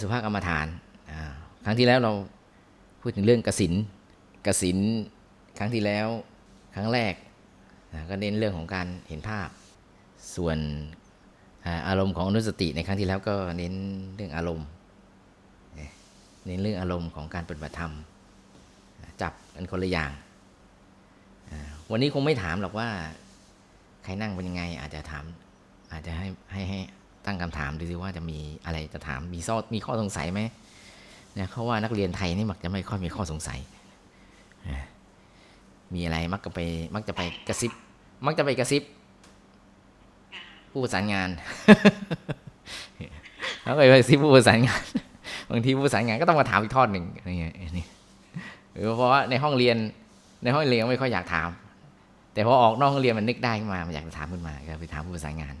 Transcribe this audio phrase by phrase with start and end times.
[0.00, 0.66] สุภาพกรรมฐาน
[1.64, 2.12] ครั้งที่แล้วเรา
[3.00, 3.72] พูดถึงเรื่องกสิน
[4.46, 4.78] กสิน
[5.58, 6.08] ครั้งที่แล้ว
[6.74, 7.14] ครั้งแรก
[8.10, 9.48] ก็เน้นเรื่องของการเห็นภาพ
[10.36, 10.58] ส่วน
[11.88, 13.74] อารมณ์ของอนุสติในครั้งที่แล้วก็เน้น
[14.14, 14.66] เรื่องอารมณ์
[16.46, 17.92] เน้นเรื่องอารมณ์ของการปฏิบัติธรรม
[19.22, 20.10] จับกันคนละอย่าง
[21.90, 22.88] วันนี้คงไม่ถามหรอกว่า
[24.04, 25.24] ใครนั่งเป็นยังไงอาจจะถาม
[25.92, 26.80] อาจจะให้ให้ให้
[27.26, 30.40] ตั้งคำถามดูสิว่าจะมีอะไรจะถามมีซอมีข้อสงสัยไหม
[31.34, 33.58] เนี่ยเขาว่านักเรียนไทยนี่มักจะไม่ค่อยมีข้อสงสัย
[35.94, 36.60] มีอะไรมักจะไป
[36.94, 37.72] มักจะไปกระซิบ
[38.26, 38.82] มักจะไปกระซิบ
[40.70, 41.28] ผู้ประสานงาน
[43.62, 44.82] แล้วไปกระซิบผู้ประสานงาน
[45.50, 47.86] บางทีผู้ประสานงานก็ต้องมาถามอีกทอดหนึ่งอะไรเงี้ยนี่
[48.96, 49.76] เพราะว่าในห้องเรียน
[50.44, 51.48] ในห้องเรียนไม่ค่อยอยากถาม
[52.34, 55.54] แต่พอออกนอกห้องเรียนมันนึกได้ขึ้นมามันอยากจะถามขึ้นมาก็ไปถามผู้ประสานงาน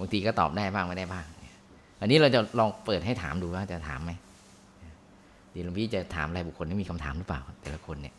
[0.00, 1.24] บางทีก็ตอบได้บ้างไม่ได้บ้าง
[2.00, 4.12] อันนี้เราจะลองเปิดให้ถามดูว่าจะถามไหม
[5.54, 8.14] ดีหลวงพี่จะถามรายบุคคลที่มีคำถามหรือเปล่า แต่ละคนเนี่ย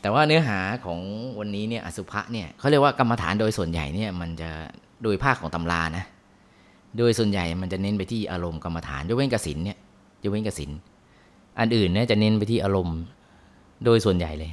[0.00, 1.00] แต่ว่าเนื้อหาของ
[1.38, 4.50] วันนี้เนี่ยอสุภะเนี่ยเขาเรียกว่ากรรมฐานโดยส่วนใหญ่เนี่ยมันจะ
[5.02, 6.04] โดยภาคของตำรานะ
[6.98, 9.78] โดยส่วนใหญ่มันจะเน้นไปที่อารมณ์กรรมฐานยกเว้นกสินเนี่ย
[10.22, 10.70] ยกเว้นกสิน
[11.58, 12.98] อันอื่นเนี่ยจะเน้นไปที่อารมณ์
[13.84, 14.52] โดยส่วนใหญ่เลย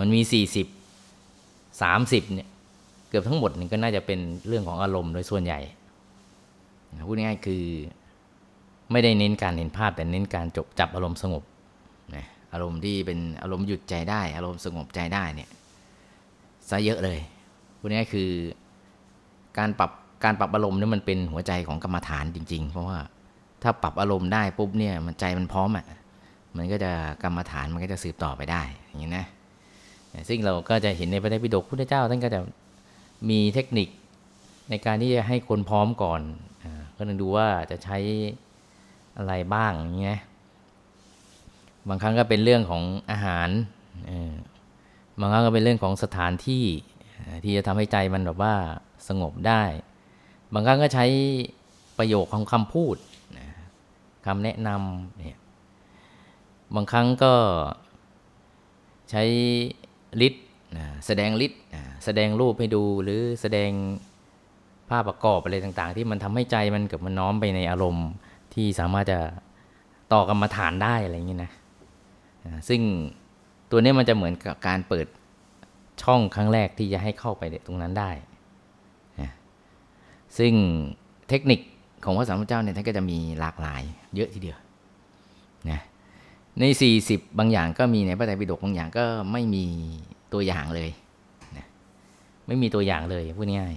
[0.00, 0.66] มันมี 40
[1.82, 2.48] 30เนี่ย
[3.14, 5.60] กือบทั้งหมดนี่ก็น่าจะเป็นเรื่องของอารมณ์โดยส่วนใหญ่
[7.08, 7.64] พูดง่ายคือ
[8.92, 11.42] ไม่ได้เน้นการเห็นภาพแต่เน้นการจบจับอารมณ์สงบ
[12.14, 15.48] นะอารมณ์ที่เป็นอารมณ์หยุดใจได้ อารมณ์สงบใจได้เนี่ย
[16.68, 17.18] ซะเยอะเลย
[17.78, 18.30] พวกนี้คือ
[19.58, 19.90] การปรับ
[20.24, 22.98] การปรับอารมณ์นี่มันเป็นหัวใจของกรรมฐานจริง ๆ เพราะว่า
[23.62, 25.86] ถ้าปรับอารมณ์ได้ปุ๊บเนี่ยมันใจมันพร้อมอะ
[26.56, 29.26] มันก็จะกรรมฐานมันก็จะสืบต่อไปได้อย่างนี้นะ
[30.28, 32.40] ซึ่งเราก็จะเห็นในพระไตรปิฎกพุทธเจ้าท่านก็จะ
[33.28, 33.88] มีเทคนิค
[34.70, 36.20] ในการที่จะให้คนพร้อมก่อน
[36.96, 37.98] ก็ต้องดูว่าจะใช้
[39.16, 40.20] อะไรบ้างอย่างเงี้ย
[41.88, 43.48] บางครั้งก็เป็นเรื่องของอาหาร
[45.20, 46.64] บางครั้งก็เป็นเรื่องของสถานที่
[47.44, 48.54] ที่จะทำให้ใจมันแบบว่า
[49.08, 49.62] สงบได้
[50.54, 51.06] บางครั้งก็ใช้
[51.98, 52.96] ประโยคของคำพูด
[54.26, 55.38] คำแนะนำเนี่ย
[56.74, 57.34] บางครั้งก็
[59.10, 59.22] ใช้
[60.26, 60.44] ฤทธิ์
[61.06, 61.60] แสดงฤทธิ์
[62.04, 63.70] แสดงรูปให้ดูหรือแสดง
[64.90, 68.08] ภาพประกอบอะไรต่างๆ ที่มันทำให้ใจมันเกิดมันน้อมไปในอารมณ์
[68.54, 69.20] ที่สามารถจะ
[70.12, 71.52] ต่อกรรมฐานได้อะไรอย่างนี้นะ
[72.68, 72.80] ซึ่ง
[73.70, 75.06] ตัวนี้มันจะเหมือนกับการเปิด
[76.02, 78.10] ช่องครั้งแรกที่จะให้เข้าไปตรงนั้นได้
[80.38, 80.52] ซึ่ง
[81.28, 81.60] เทคนิค
[82.04, 83.82] ของพระสัมมาสัมพุทธเจ้าเนี่ยท่านก็จะมีหลากหลาย
[84.14, 84.58] เยอะทีเดียว
[85.70, 85.80] นะ
[86.60, 86.64] ใน
[87.00, 89.64] 40 บางอย่างก็มีในพระไตรปิฎกบางอย่างก็ไม่มี
[90.32, 90.90] ตัวอย่างเลย
[92.46, 93.74] ไม่มีตัวอย่างเลยพูดง่าย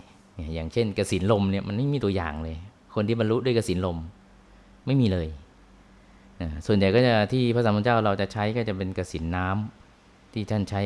[0.55, 2.55] อย่างเช่นกสินลมเนี่ยมันไม่มีตัวอย่างเลย
[2.95, 3.97] คนที่บรรลุด้วยกสินลม
[4.85, 5.27] ไม่มีเลย
[6.41, 10.81] นะส่วนใหญ่ก็จะที่พระสัมมาสัมพุทธเจ้าเราจะใช้ก็จะเป็นกสินน้ำที่ท่านใช้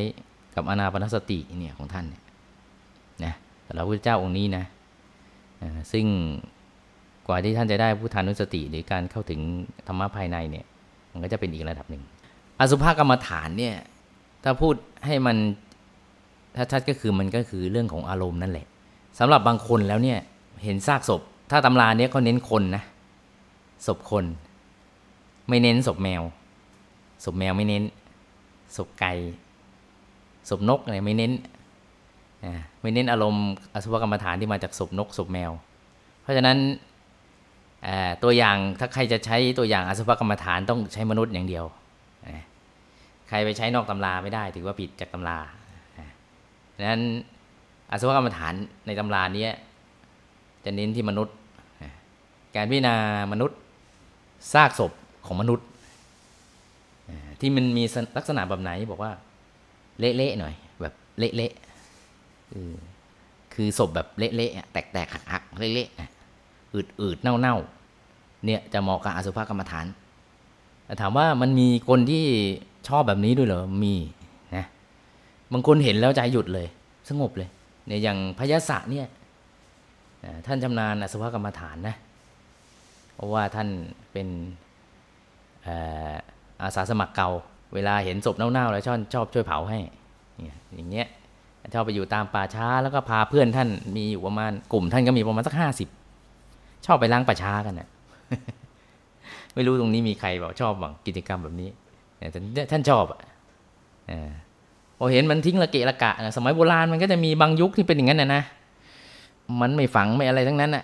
[0.55, 2.23] กับอนาปนสติเนี่ยของท่านเนี่ย
[3.23, 3.33] นะ
[3.63, 4.65] แต่เราพระเจ้าองค์นี้นะ
[5.91, 6.05] ซึ่ง
[7.27, 9.39] กว่าที่ท่านจะได้พุทธานุสติ หรือการเข้าถึง
[9.87, 10.65] ธรรมะภายในเนี่ย
[11.11, 12.03] มันก็จะเป็นอีกระดับหนึ่ง
[12.59, 13.75] อสุภกรรมฐานเนี่ย
[14.43, 14.75] ถ้าพูด
[15.05, 15.37] ให้มัน
[16.55, 18.65] ถ้าชัดก็คือมันก็คือเรื่องของอารมณ์นั่นแหละ
[19.19, 20.19] สำหรับบางคนแล้วเนี่ย
[20.63, 22.83] เห็นซากศพ ถ้าตำราเนี้ยเขาเน้นคนนะ
[23.87, 24.25] ศพคน
[25.49, 26.21] ไม่เน้นศพแมว
[27.23, 27.83] ศพแมวไม่เน้น
[28.77, 29.13] ศพไก่
[30.49, 31.31] ศพนกอะไรไม่เน้น
[32.81, 35.51] ไม่เน้นอารมณ์อสุภกรรมฐานที่มาจากศพนกศพแมว
[36.21, 36.57] เพราะฉะนั้น
[38.23, 41.65] ตัวอย่างถ้าใครจะใช้ตัวอย่างอสุภกรรมฐานต้องใช้มนุษย์อย่างเดียว
[43.29, 45.37] ใครไปใช้นอกตำราไม่ได้ถือว่าผิดจากตำรา
[46.81, 47.03] ดังนั้น
[47.91, 48.53] อาสุภกรรมฐาน
[48.85, 49.47] ในตำรานี้
[50.65, 51.35] จะเน้นที่มนุษย์
[52.55, 52.95] การพิจารณา
[53.31, 53.57] มนุษย์
[54.53, 54.91] ซากศพ
[55.25, 55.67] ของมนุษย์
[57.39, 57.83] ที่มันมี
[58.17, 59.11] ลักษณะแบบไหนบอกว่า
[59.99, 69.85] เละๆหน่อย แบบเละๆคือศพแบบเละๆแตกๆหักๆเละๆอืดๆเน่าๆเนี่ยจะเหมาะกับอสุภกรรมฐาน
[70.85, 72.25] แต่ถามว่ามันมีคนที่
[72.87, 73.93] ชอบแบบนี้ด้วยเหรอมี
[75.53, 76.67] บางคนเห็นแล้วใจหยุดเลย
[77.09, 77.49] สงบเลย
[77.87, 79.07] เนี่ยอย่างพยาศะเนี่ย
[80.45, 81.95] ท่านชำนาญอสุภกรรมฐานนะ
[83.15, 83.67] เพราะว่าท่าน
[84.11, 84.27] เป็น
[86.61, 87.29] อาสาสมัครเก่า
[87.73, 89.79] เวลาเห็นศพเน่าๆแล้วชอบชอบช่วยเผาให้
[90.75, 91.07] อย่างเงี้ย
[91.73, 95.89] ชอบไปอยู่ตามป่าช้าแล้วก็พาเพื่อนท่านมีอยู่ประมาณกลุ่มท่านก็มีประมาณสักห้าสิบ
[96.85, 97.89] ชอบไปล้างประชากันนะ
[99.53, 101.69] ไม่รู้ตรงนี้มีใครบอกชอบบังกิจกรรมแบบนี้
[102.17, 102.27] แต่
[102.71, 103.19] ท่านชอบอะ
[105.03, 108.43] พอเห็นมันทิ้งละเกะละกะนะสมัยโบราณมันก็จะมีบางยุคที่เป็นอย่างนั้นนะนะ
[109.61, 110.83] มันไม่ฝังไม่อะไรทั้งนั้นอะ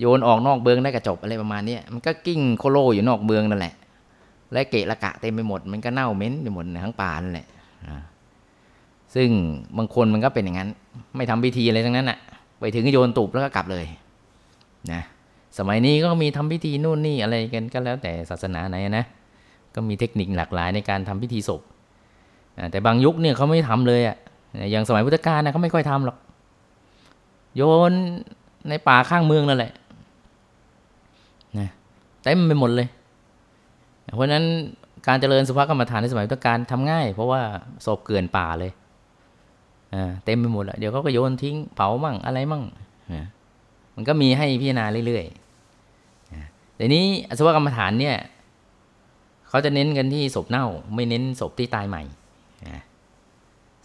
[0.00, 3.74] โยนออกนอกเบืองได้กระจบอะไรประมาณนี้มันก็กิ้งโคโลอยู่นอกเบืองนั่นแหละ
[4.52, 7.46] และเกะละกะเต็มไปหมด มันก็เน่าเหม็นไปหมดทั้งป่านั่นแหละ
[9.14, 9.28] ซึ่ง
[9.76, 10.68] บางคนมันก็เป็นอย่างนั้น
[11.16, 12.18] ไม่ทำพิธีอะไรทั้งนั้นอะ
[12.60, 13.84] ไปถึงก็โยนตูบแล้วก็กลับเลย
[14.92, 15.02] นะ
[15.58, 19.04] สมัยนี้ก็มีทำพิธีนู่นนี่อะไรกันก็แล้วแต่ศาสนาไหนนะ
[19.74, 21.60] ก็มีเทคนิคหลากหลายในการทำพิธีศพ
[22.70, 24.16] แต่บางยุคเนี่ยเขาไม่ทำเลยอะ
[24.70, 26.16] อย่างสมัยพุทธกาลนะเขาไม่ค่อยทำหรอก
[27.56, 27.92] โยน
[28.68, 29.72] ในป่าข้างเมืองนั่นแหละ
[31.58, 31.68] นะ
[32.24, 32.88] เต็มไปหมดเลย
[34.14, 34.44] เพราะนั้น
[35.06, 37.40] การเจริญสุภกรรมฐานในสมัยพุทธกาลทำง่าย เพราะว่า
[37.86, 38.72] ศพเกลื่อนป่าเลย
[39.94, 42.62] อ่าเต็มไปหมดแล้วเดี๋ยวเขาก็โยนทิ้งเผามั่งอะไรมั่ง
[43.14, 43.26] นะ
[43.94, 48.16] มันก็มีให้พิจารณาเรื่อยๆแต่นี้อสุภกรรมฐานเนี่ย
[49.48, 52.02] เขาจะเน้นกันที่ศพเน่า ไม่เน้นศพที่ตายใหม่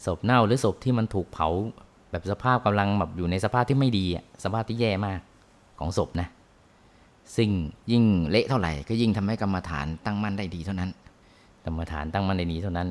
[0.05, 1.49] ศพเน่าหรือศพที่มันถูกเผา
[2.11, 5.19] แบบสภาพกำลังแบบอยู่ในสภาพที่ไม่ดีอะสภาพที่แย่มาก
[5.79, 6.27] ของศพนะ
[7.35, 7.49] ซึ่ง
[7.91, 10.89] ยิ่งเละเท่าไหร่ก็ยิ่งทำให้กรรมฐานตั้งมั่นได้ดีเท่านั้น
[11.65, 12.87] กรรมฐานตั้งมั่นได้ดีเท่านั้น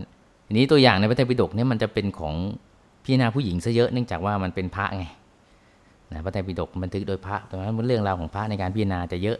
[0.47, 2.35] ทีนี้ตัวอย่างในพระไตรปิฎกเนี่ยมันจะเป็นของ
[3.03, 5.05] พิจารณาผู้หญิงซะเยอะเนื่องจากว่ามันเป็นพระไง
[6.13, 9.39] นะพระไตรปิฎกบันทึกโดยพระตรงนั้นเรื่องราวของพระในการพิจารณาจะเยอะ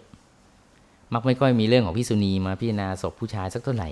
[1.15, 3.89] มักไม่ค่อยมีเรื่องของพิษุณีมาพิจารณาศพผู้ชายสักเท่าไหร่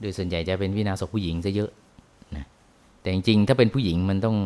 [0.00, 1.70] โดยส่วนใหญ่จะเป็นพิจารณาศพผู้หญิงซะเยอะ
[2.36, 2.44] นะ
[3.00, 4.36] แต่จริงๆ ถ้าเป็นผู้หญิงมันต้อง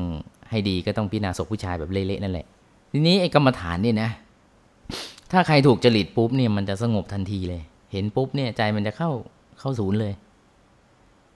[0.50, 2.46] ให้ดีก็ต้องพิจารณาศพผู้ชายแบบเละๆนั่นแหละ
[2.92, 4.10] ทีนี้ไอ้กรรมฐานเนี่ยนะ
[5.32, 7.62] ถ้าใครถูกจริตปุ๊บเนี่ยมันจะสงบทันทีเลย
[7.92, 9.10] เห็นปุ๊บเนี่ยใจมันจะเข้า
[9.60, 10.12] เข้าศูนย์เลย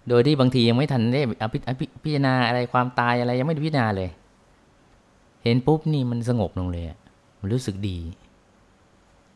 [0.08, 4.10] โดยที่บางทียังไม่ทันได้อภิพิจารณาอะไรความตายอะไรยังไม่ได้พิจารณาเลย
[5.44, 6.84] เห็นปุ๊บนี่มันสงบลงเลย
[7.40, 7.98] มันรู้สึกดี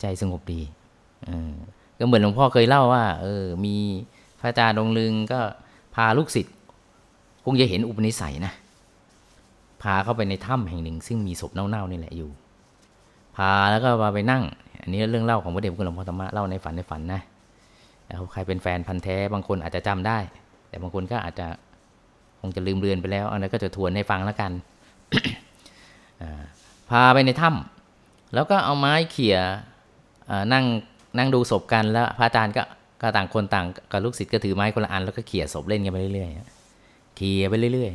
[0.01, 0.61] ใจสงบดี
[1.29, 1.31] อ
[1.99, 3.77] ก็เหมือนหลวงพ่อเคยเล่าว่า เออ มี
[4.41, 5.41] พระอาจารย์องค์ลึงก็
[5.95, 6.55] พาลูกศิษย์
[7.45, 8.53] คงจะเห็นอุปนิสัยนะ
[9.83, 12.31] พาเข้าไปในถ้ำแห่งหนึ่ง ซึ่งมีศพเน่าๆนี่แหละอยู่
[13.37, 14.43] พาแล้วก็มาไปนั่ง
[14.81, 17.21] อันนี้เรื่องเล่าของพระเดชพระคุณหลวงพ่อธรรมะเล่าในฝันในฝันนะ
[18.07, 20.19] แล้วใครเป็นแฟนพันธ์แท้บางคนอาจจะจำได้
[20.69, 21.47] แต่บางคนก็อาจจะ
[22.41, 24.53] คงจะลืมเลือนไปแล้วอันนั้นก็จะทวนให้ฟังแล้วกัน
[26.91, 29.39] พาไปในถ้ำแล้วก็เอาไม้เขี่ย
[30.53, 30.65] นั่ง
[31.19, 32.63] นั่งดูศพกันแล้วพระอาจารย์ก็
[33.01, 37.93] ก็ต่างคนต่างกับลูกศิษย์ก็ถือไม้คนละอันแล้วก็เขี่ยศพเล่นกันไปเรื่อยๆเขี่ยไปเรื่อย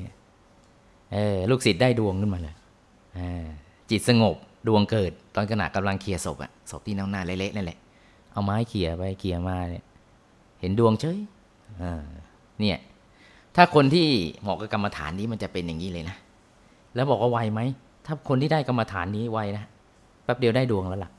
[0.55, 2.55] ๆเออลูกศิษย์ได้ดวงขึ้นมาเลย
[3.89, 4.35] จิตสงบ
[4.67, 7.77] ดวงเกิด ตอนขณะกำลังเขี่ยศพอะศพที่เน่าหน้าเละๆนั่นแหละ
[8.31, 9.85] เอาไม้เขี่ยไปเขี่ยมาเนี่ย
[10.59, 11.17] เห็นดวงเฉย
[12.59, 12.77] เนี่ย
[13.55, 14.07] ถ้าคนที่
[14.41, 16.15] เหมาะกับกรรมฐานนี้มันจะเป็นอย่างนี้เลยนะ
[16.95, 17.61] แล้วบอกว่าไวไหม
[18.05, 19.65] ถ้าคนที่ได้กรรมฐานนี้ไวนะ
[20.23, 21.11] แป๊บเดียวได้ดวงแล้วล่ะ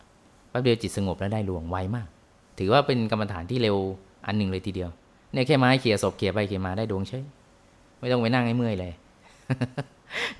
[0.50, 2.06] แป๊บเดียวจิตสงบแล้วได้ดวงไวมาก
[2.58, 3.76] ถือว่าเป็นกรรมฐานที่เร็ว
[4.26, 4.90] อันหนึ่งเลยทีเดียว
[5.32, 7.24] เนี่ยแค่ไม้เขี่ยศพเขี่ยไปเขี่ยมาได้ดวงเฉย
[7.98, 8.92] ไม่ต้องไปนั่งให้เมื่อยเลย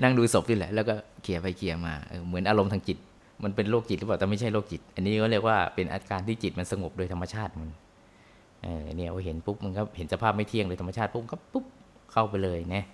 [0.02, 2.98] นั่งดูศพนี่แหละ แล้วก็เขี่ยไปเขี่ยมาเออเหมือนอารมณ์ทางจิต
[3.44, 7.70] มันเป็นโรคจิตหรือเปล่าแต่ไม่ใช่โรคจิต อันนี้ก็เรียกว่าเป็นอาการที่จิตมันสงบโดยธรรมชาติมัน
[8.62, 11.64] เออเนี่ยพอเห็นปุ๊บมันก็เห็นสภาพไม่เที่ยงโดยธรรมชาติปุ๊บก็ปุ๊บ
[12.12, 12.84] เข้าไปเลยนะ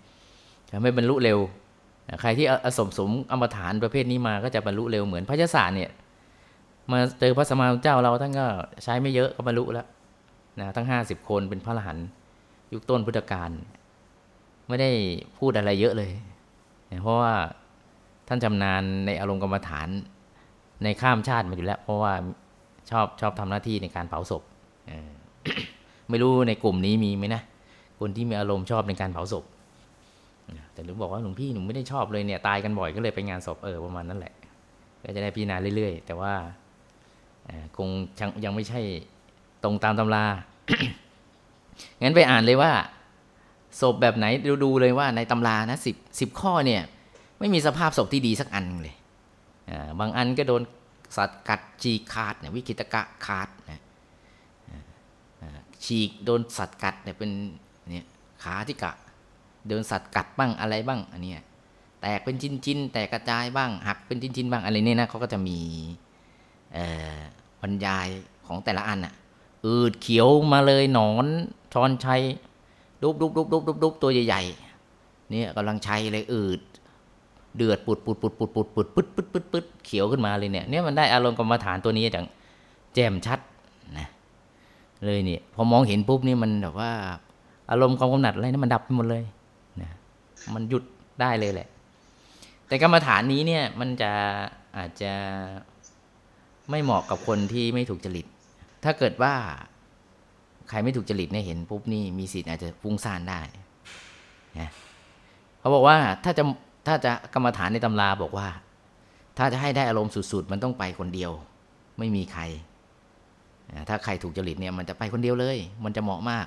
[0.71, 1.39] ทำให้บรรลุเร็ว
[2.21, 5.91] ใครที่อสมสมอมฐานประเภทนี้มาก็จะบรรลุเร็วเหมือนพระยศาเนี่ย
[6.93, 8.47] มาเจอพระสมมาเจ้าเราท่านก็
[8.85, 9.87] ใช้ไม่เยอะก็บรรลุแล้ว
[10.59, 12.07] นะทั้งห้าสิบคนเป็นพระอรหันต์
[12.73, 13.51] ยุคต้นพุทธกาล
[14.69, 14.91] ไม่ได้
[15.39, 16.13] พูดอะไรเยอะเลย
[16.91, 17.35] นะเพราะว่า
[18.29, 19.89] ท่านชำนาญในอารมณ์กรรมฐาน
[20.85, 22.13] ในข้ามชาติมาอยู่แล้ว เพราะว่า
[22.91, 24.43] ชอบชอบทำหน้าที่ในการเผาศพ
[26.11, 27.43] ไม่รู้ในกลุ่มนี้มีไหมนะ
[28.00, 29.45] คนที่มีอารมณ์ชอบในการเผาศพ
[30.73, 34.33] แต่หนูบอกว่าหลวงพี่หนูไม่ได้ชอบเลยเนี่ยตายกันบ่อยก็เลยไปงานศพเออประมาณนั้นแหละ
[35.03, 36.33] ก็จะได้พิจารณาเรื่อยๆ แต่ว่า
[37.76, 37.88] คง
[38.44, 38.80] ยังไม่ใช่
[39.62, 40.25] ตรงตามตำรา
[42.02, 42.73] งั้นไปอ่านเลยว่า
[43.80, 46.82] ศพแบบไหนดูดูเลยว่าในตำรานะสิบสิบข้อเนี่ย
[47.38, 48.97] ไม่มีสภาพศพที่ดีสักอันเลย
[50.00, 50.62] บางอันก็โดน
[51.16, 53.80] สัตว์กัดจีกขาดเนี่ยวิกิตกะขาดนะ
[55.85, 57.30] ฉีกโดนสัตว์กัดเนี่ยเป็น
[57.90, 58.06] เนี่ย
[58.42, 58.92] ขาที่กะ
[59.68, 61.32] โดนสัตว์กัดบ้างอะไรบ้างอันนี้
[62.00, 65.59] แตกเป็นชิ้นๆแตกกระจายบ้างหักเป็นชิ้นๆบ้างอะไรเนี่ยนะเขาก็จะมี
[67.61, 68.09] บรรยาย
[68.47, 69.15] ของแต่ละอันอะ
[69.67, 71.27] อืดเขียวมาเลยหนอน
[71.73, 72.23] ชอนชัย
[73.03, 76.61] ดุบดุบดุบดุบดุบดุบตัวใหญ่ๆเนี่ยกำลังชัยเลยอืด
[77.57, 82.27] เดือดปุดปุดปุดปุดปุดปุดปึ๊ดปึ๊ดปึ๊ดปึ๊ดเขียวขึ้นมาเลยเนี่ยเนี่ยมันได้อารมณ์กรรมฐานตัวนี้อย่าง
[82.95, 83.39] แจ่มชัด
[83.99, 84.09] นะ
[85.05, 86.93] เลยเนี่ยพอมองเห็นปุ๊บนี่มันแบบว่า
[87.71, 89.25] อารมณ์ความกำหนัดอะไรนะมันดับไปหมดเลย
[89.81, 89.91] นะ
[90.55, 90.83] มันหยุด
[91.21, 91.69] ได้เลยแหละ
[92.67, 94.12] แต่กรรมฐานนี้เนี่ยมันจะ
[94.77, 95.12] อาจจะ
[96.71, 98.27] ไม่เหมาะกับคนที่ไม่ถูกจริต
[98.85, 99.35] ถ้าเกิดว่า
[100.69, 103.41] ใครไม่ถูกจริตเนี่ยเห็นปุ๊บนี่มีสิทธิ์อาจจะฟุ้งซ่านได้
[104.59, 104.71] นะ
[105.61, 106.45] เขาบอกว่าถ้าจะ
[106.87, 108.49] ถ้าจะกรรมฐานในตำราบอกว่า
[109.39, 111.33] ถ้าจะให้ได้อารมณ์สุดๆ มันต้องไปคนเดียว
[111.99, 112.43] ไม่มีใคร
[113.89, 116.47] ถ้าใครถูกจริตเนี่ยมันจะไปคนเดียวเลย มันจะเหมาะมาก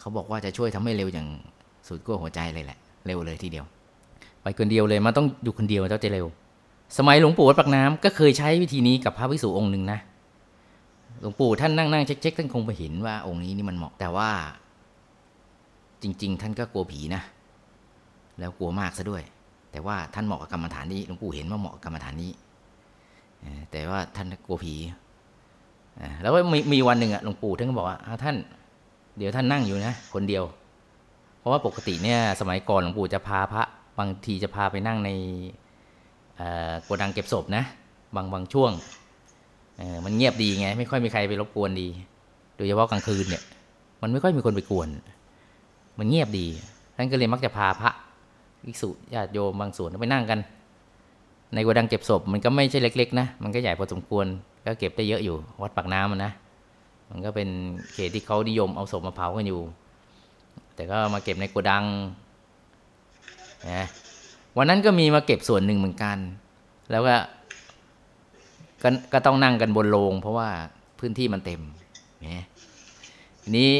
[0.00, 1.26] เขาบอกว่าจะช่วยทำให้เร็วอย่าง
[1.88, 3.64] สุดขั้วหัวใจเลยแหละ เร็วเลยทีเดียว
[4.42, 6.26] ไปคนเดียวเลยมันต้องอยู่คนเดียวเจ้าจะเร็ว
[6.98, 9.98] สมัยหลวงปู่วัดปากน้ำก็เคยใช้วิธีนี้กับพระภิกษุองค์หนึ่งนะ
[11.20, 14.30] หลวงปู่ท่านนั่งนั่งเช็คเช็คท่านคงไปเห็นว่าองค์นี้นี่มันเหมาะ แต่ว่า
[16.02, 17.22] จริง ๆ ท่านก็กลัวผีนะ
[18.38, 19.22] แล้วกลัวมากซะด้วย
[19.72, 22.32] แต่ว่าท่านเหมาะกับกรรมฐานนี้ หลวงปู่เห็นว่าเหมาะกับกรรมฐานนี้
[23.70, 24.74] แต่ว่าท่านกลัวผี
[26.22, 28.36] แล้วมีมีวันหนึ่งอะหลวงปู่ท่านก็บอกว่าท่าน
[29.18, 30.44] เดี๋ยวท่านนั่งอยู่นะ คนเดียว
[31.38, 33.62] เพราะว่าปกติเนี่ย สมัยก่อนหลวงปู่จะพาพระ
[33.98, 35.10] บางทีจะพาไปนั่งใน
[36.84, 37.64] โกดังเก็บศพนะ
[38.16, 38.72] บางบางช่วง
[40.04, 41.88] มันเงียบดีไง ไม่ค่อยมีใครไปรบกวนดี
[42.56, 43.42] โดยเฉพาะกลางคืนเนี่ย
[44.02, 44.88] มันไม่ค่อยมีคนไปกวน
[45.98, 46.46] มันเงียบดี
[46.96, 47.90] ท่านก็เลยมักจะพาพระ
[48.64, 50.40] ภิกษุญาติโยมบางส่วนไปนั่งกัน
[51.54, 54.26] ในโกดังเก็บศพมันก็ไม่ใช่เล็ก ๆ นะ มันก็ใหญ่พอสมควร
[54.66, 56.32] ก็เก็บได้เยอะอยู่ วัดปากน้ำนะ
[57.10, 57.48] มันก็เป็น
[57.92, 59.60] เขตที่เขานิยมเอาศพมาเผากันอยู่
[60.74, 61.84] แต่ก็มาเก็บในโกดัง
[63.70, 63.86] นะ
[64.56, 66.18] วันนั้นก็มีมาเก็บส่วนหนึ่งเหมือนกัน
[66.90, 67.16] แล้วก็
[68.82, 70.48] ก็ก็ต้องนั่งกันบนโลงเพราะว่า
[70.98, 71.60] พื้นที่มันเต็ม
[72.26, 72.44] นะ
[73.42, 73.72] ทีนี้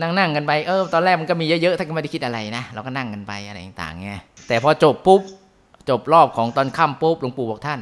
[0.00, 4.12] นั่งนั่งกันไปเออตอนแรกมันก็มีเยอะๆท่านก็ไม่ได้คิดอะไรนะเราก็นั่งกันไปอะไรต่างๆไง
[4.48, 5.22] แต่พอจบปุ๊บ
[5.88, 7.80] จบรอบของตอนค่ำปุ๊บหลวงปู่บอกท่าน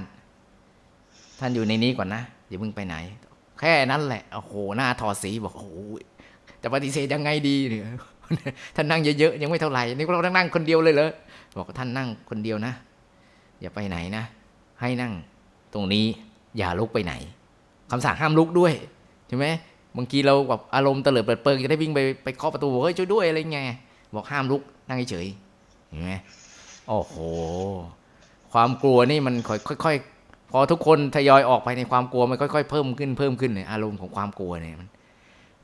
[1.41, 2.97] ท่านอยู่ในนี้ก่อนนะอย่าเพิ่งไปไหน
[3.61, 5.69] แค่นั้นแหละโอ้โหหน้าถอดสีบอกโอ้โห
[6.63, 7.83] จะปฏิเสธยังไงดีเนี่ย
[8.77, 11.11] ท่านนั่งเยอะๆยังไม่เท่าไหร่นี่เราต้งนั่งคนเดียวเลยเหรอ
[11.57, 12.73] บอกท่านนั่งคนเดียวนะ
[13.61, 14.25] อย่าไปไหนนะ
[14.81, 15.13] ให้นั่ง
[15.75, 16.05] ตรงนี้
[16.59, 17.15] อย่าลุกไปไหน
[17.91, 18.73] คำสั่งห้ามลุกด้วย
[19.29, 19.47] ใช่ไหม
[19.97, 23.65] บางทีเราแบบอารมณ์เตลิดเปิดเปิงจะได้วิ่งไปไปเคาะประตูบอกเฮ้ยช่วยด้วยอะไรเงี้ย
[24.15, 25.27] บอกห้ามลุกนั่งเฉย
[25.89, 26.13] เห็นไหม
[26.89, 27.15] โอ้โห
[28.53, 34.89] ความกลัวนี่มันค่อยๆพอทุกคนทยอยออกไปในความกลัวมันค่อยๆเพิ่มขึ้นเพิ่มขึ้นเนี่ยอารมณ์ของความกลัวเนี่ยมัน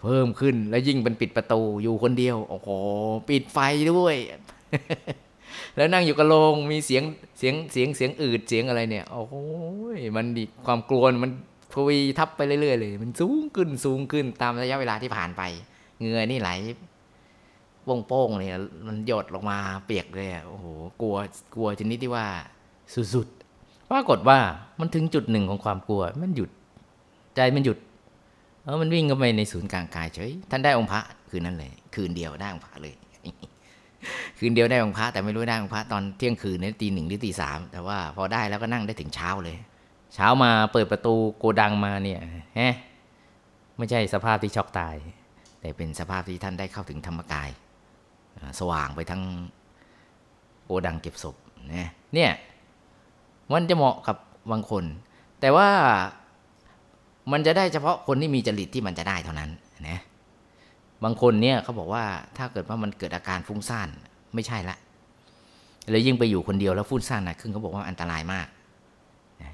[0.02, 2.68] เพิ่มขึ้นแล้วยิ่งเป็นปิดประตูอยู่คนเดียว โอ้โห
[3.28, 3.58] ปิดไฟ
[3.92, 4.16] ด้วย
[5.76, 7.02] แล้วนั่งอยู่กับโรงมีเสียง
[7.38, 9.34] เสียงเสียงเสียงอืดเสียงอะไรเนี่ยโอ้โห
[10.16, 11.30] มันดิความกลัวมัน
[11.74, 15.42] ทวีทับไปเรื่อยๆเลย มันสูงขึ้นสูงขึ้นตามระยะเวลาที่ผ่านไป
[16.00, 16.50] เงื่อนี่ไหล
[18.08, 18.56] โป้งๆเนี่ย
[18.86, 20.66] มันหยดลงมาเปียกเลยอะโอ้โห
[21.00, 21.16] กลัว
[21.54, 22.26] กลัวชนิดที่ว่า
[23.14, 24.38] สุดๆปรากฏว่า
[24.80, 26.50] มันถึงจุดหนึ่งของความกลัว มันหยุด
[27.36, 27.78] ใจมันหยุด
[28.62, 32.94] เออมันวิ่งเข้าไปในศูนย์กลางกายเฉยท่านได้องค์พระคืนนั้นเลย คืนเดียวได้องค์พระเลย
[34.38, 39.56] คืนเดียวได้ของพระแต่ไม่รู้ได้ของพระตอนเที่ยงคืนนี่ตีหนึ่งหรือตีสามแต่ว่าพอได้แล้วก็นั่งได้ถึงเช้าเลย
[40.14, 42.20] เช้ามาเปิดประตูโกดังมาเนี่ย
[42.58, 42.74] ฮะ
[43.76, 44.96] ไม่ใช่สภาพที่ช็อกตาย
[45.60, 47.50] แต่เป็นสภาพที่ท่านได้เข้าถึงธรรมกาย
[48.58, 49.22] สว่างไปทั้ง
[50.64, 51.36] โกดังเก็บศพ
[51.74, 52.32] นะเนี่ย
[53.52, 54.16] มันจะเหมาะกับ
[54.52, 54.84] บางคน
[55.40, 55.68] แต่ว่า
[57.32, 59.50] มันจะได้เฉพาะคนที่มีจริตที่มันจะได้เท่านั้น
[59.88, 59.98] นะ
[61.04, 62.04] บางคนเนี่ยเขาบอกว่า
[62.36, 63.88] ถ้าเกิดว่ามันเกิดอาการฟุ้งซ่าน
[64.34, 64.76] ไม่ใช่ละ
[65.90, 68.46] แล้วยิ่งไปอยู่คนเดียวแล้วฟุ้งซ่านนะขึ้นเขาบอกว่าอันตรายมาก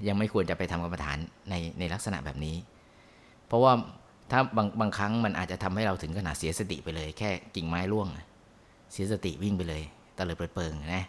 [0.09, 1.17] ยังไม่ควรจะไปทำกรรมฐาน
[1.51, 2.57] ในในลักษณะแบบนี้
[3.47, 3.73] เพราะว่า
[4.31, 8.09] ถ้าบางบางครั้งมันอาจจะทำให้เราถึงขนาดเสียสติไปเลย แค่กิ่งไม้ร่วง
[8.93, 9.83] เสียสติวิ่งไปเลย
[10.17, 11.05] ตะเลิดเปิดเปิงนะ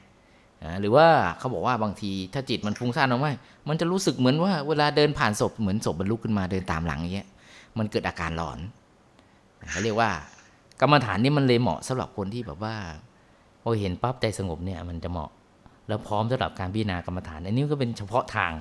[0.82, 1.08] หรือว่า
[1.40, 3.34] เขาบอกว่าบางทีถ้าจิตมันฟุ้งซ่านออกมา
[3.70, 7.28] มันจะรู้สึกเหมือนว่าเวลาเดินผ่านศพเหมือนศพบรรลุขึ้นมาเดินตามหลังอย่างเงี้ย
[7.78, 8.60] มันเกิดอาการหลอน
[9.72, 10.12] เขาเรียกว่า
[10.82, 12.76] กรรมฐานนี่มันเลยเหมาะสำหรับคนที่แบบว่า
[13.62, 15.30] พอเห็นปั๊บใจสงบเนี่ยมันจะเหมาะ
[15.88, 18.52] แล้วพร้อมสำหรับการพิจารณากรรมฐาน อันนี้ก็เป็นเฉพาะทาง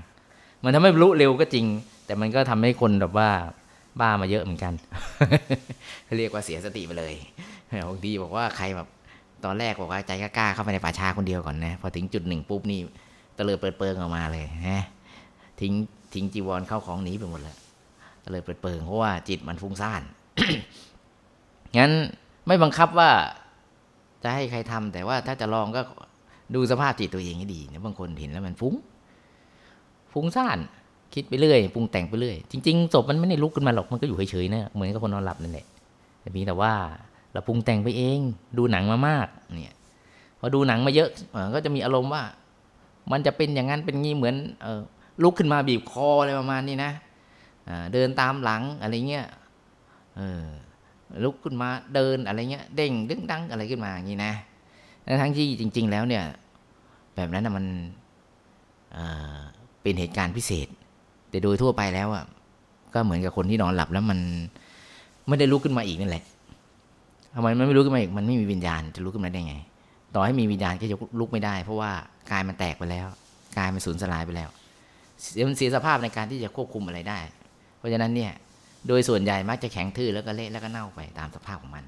[0.64, 1.66] มันทำให้รรลุเร็วก็จริง
[2.06, 3.28] แต่มันก็ทำให้คนแบบว่า
[4.00, 4.72] บ้ามาเยอะเหมือนกัน
[6.16, 7.14] เรียกว่าเสียสติไปเลย
[7.88, 8.88] บางทีบอกว่าใครแบบ
[9.44, 12.80] ตอนแรกบอกว่าใจกล้าๆเข้าไปในป่าช้าคนเดียวก่อนนะพอถึงจุดหนึ่งปุ๊บนี่
[13.38, 14.84] ตะเลิดเปิดเปิงออกมาเลยฮะ
[15.60, 15.72] ทิ้ง
[16.14, 17.56] ทิ้งจีวรเข้าของหนีไปหมดเลย
[18.24, 20.02] ตะเลิดเปิดเปิงเพราะว่าจิตมันฟุ้งซ่าน
[21.78, 21.92] งั้น
[22.46, 23.10] ไม่บังคับว่า
[24.22, 25.80] จะให้ใครทำแต่ว่าถ้าจะลองก็
[26.54, 28.74] ดูสภาพจิตตัวเองให้ดีนะบางคนเห็นแล้วมันฟุ้ง
[30.12, 30.58] ฟุ้งซ่าน
[31.14, 35.66] คิดไปเรื่อยปรุงแต่งไปเรื่อย จริงๆศพมันไม่ได้ลุกขึ้นมาหรอกมันก็อยู่เฉยๆนะเหมือนกับคนนอนหลับนั่นแหละ
[36.20, 36.72] แต่เพีแต่ว่า
[37.32, 38.18] เราปรุงแต่งไปเอง
[38.58, 39.28] ดูหนังมามาก
[39.62, 39.76] เนี่ย
[40.38, 41.10] พอดูหนังมาเยอะ
[41.54, 42.22] ก็จะมีอารมณ์ว่า
[43.12, 44.80] มันจะเป็นอย่างนั้นเป็นงี้เหมือนเออ
[45.22, 46.92] ลุกขึ้นมาบีบคออะไรประมาณนี้นะ
[47.92, 49.26] เดินตามหลังอะไรเงี้ย
[50.16, 50.46] เออ
[51.24, 54.32] ลุกขึ้นมาเดินอะไรเงี้ยเด้งดึงดังอะไรขึ้นมาอย่างนี้นะ
[55.20, 56.24] ทั้งที่จริง ๆ แล้วเนี่ย
[57.16, 57.64] แบบนั้นนะมัน
[59.82, 60.68] เป็นเหตุการณ์พิเศษ
[61.30, 62.24] แต่โดยทั่วไปแล้วอะ
[62.94, 64.18] ก็เหมือนกับคนที่นอนหลับแล้วมัน
[65.28, 66.24] ไม่ได้ลุกขึ้นมาอีกนั่นแหละ
[67.34, 69.56] ทำไมมันไม่ลุกขึ้นมาอีกมันไม่มีวิญญาณจะลุกขึ้นมาได้ไง
[70.14, 71.90] ต่อให้มีวิญญาณก็จะลุกไม่ได้ เพราะว่า
[72.30, 73.06] กายมันแตกไปแล้ว
[73.56, 74.48] กายมันสูญสลายไปแล้ว
[75.48, 77.18] มันเสียสภาพในการที่จะควบคุมอะไรได้
[77.78, 78.32] เพราะฉะนั้นเนี่ย
[78.88, 81.84] โดยส่วนใหญ่มักจะแข็งทื่อแล้วก็เละแล้วก็เน่าไปตามสภาพของมัน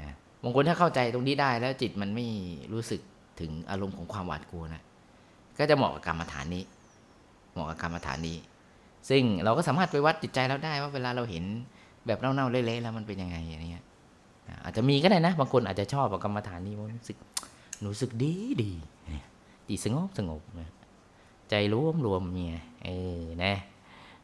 [0.00, 2.26] นะบางคนถ้าเข้าใจตรงนี้ได้แล้วจิตมันไม่
[2.72, 3.00] รู้สึก
[3.40, 4.82] ถึงอารมณ์ของความหวาดกลัวนะ
[5.58, 6.64] ก็จะเหมาะกับกรรมฐานนี้
[7.52, 8.36] เหมาะกับกรรมฐานนี้
[9.08, 11.44] ซึ่งเราก็สามารถไปวัดจิตใจเราได้ว่าเวลาเราเห็น
[12.06, 13.84] แบบเน่าๆเละๆแล้วมันเป็นยังไงอย่างเงี้ย
[14.64, 17.18] อาจจะมีก็ได้นะ บางคนอาจจะชอบกับกรรมฐานนี้มันรู้สึก
[17.86, 18.72] รู้สึกดีดี
[19.68, 20.40] จิตสงบสงบ
[21.50, 22.88] ใจรวมรวมเนี่ยเอ
[23.18, 23.54] อนะ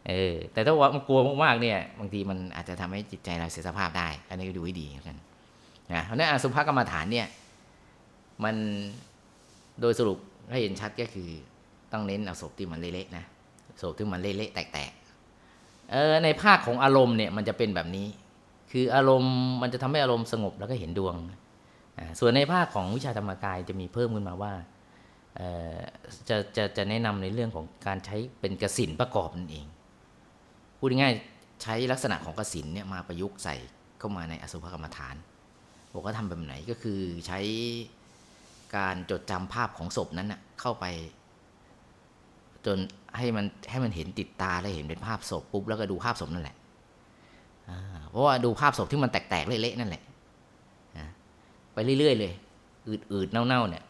[0.08, 5.18] เออแต่ถ้าว่ามันกลัวมากๆเนี่ย บางทีมันอาจจะทำให้จิตใจเราเสียสภาพได้ อันนี้ก็ดูให้ดีแล้วกัน
[5.92, 7.26] นะเพราะนั้นอสุภกรรมฐานเนี่ย
[8.44, 8.56] มัน
[9.80, 10.18] โดยสรุป
[10.50, 11.28] ให้เห็นชัดก็คือ
[11.92, 13.24] ต้องเน้นเอาศพที่มันเละๆนะ
[13.80, 18.06] ศพที่มันเละๆแตกๆเออในภาคของอารมณ์เนี่ยมันจะเป็นแบบนี้
[18.72, 21.14] คืออารมณ์มันจะทำให้อารมณ์สงบแล้วก็เห็นดวง
[22.20, 24.52] ส่วนในภาคของวิชาธรรมกายจะมีเพิ่มขึ้นมาว่า
[26.28, 29.66] จะจะจะแนะนำในเรื่องของการใช้เป็นกสินประกอบนั่นเอง
[30.84, 33.56] พูดง่ายๆใช้ลักษณะของกสินเนี่ยมาประยุกต์ใส่
[33.98, 35.16] เข้ามาในอสุภกรรมฐาน
[35.92, 37.40] บอกว่าทำแบบไหนก็คือใช้
[38.76, 40.84] การจดจำภาพของศพนั้นนะเข้าไป
[42.66, 42.78] จน
[43.16, 46.56] ให้มันให้มันเห็นติดตาแล้วเห็นเป็นภาพศพปุ๊บแล้วก็ดูภาพศพนั่นแหละ
[48.10, 50.02] เพราะว่าดูภาพศพที่มันแตกๆเละๆนั่นแหละ
[51.74, 52.32] ไปเรื่อยๆเลย
[52.88, 53.84] อืดๆเน่าๆเนี่ย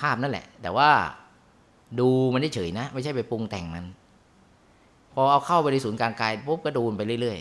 [0.00, 0.90] ภาพนั่นแหละ แต่ว่า
[2.00, 3.84] ดูมันได้เฉยนะ ไม่ใช่ไปปรุงแต่งมัน
[5.14, 7.38] พอเอาเข้าไปในศูนย์กลางกายปุ๊บก็ดูนไปเรื่อย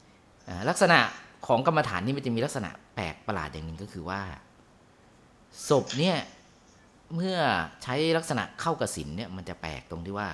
[0.00, 0.98] ๆลักษณะ
[1.46, 4.20] ของกรรมฐานนี่มันจะมีลักษณะแปลกประหลาดอย่างหนึ่งก็คือว่า
[5.68, 6.16] ศพเนี่ย
[7.14, 7.36] เมื่อ
[7.82, 10.28] ใช้ลักษณะเข้ากับศีลเนี่ยมันจะแปลกตรงที่ว่า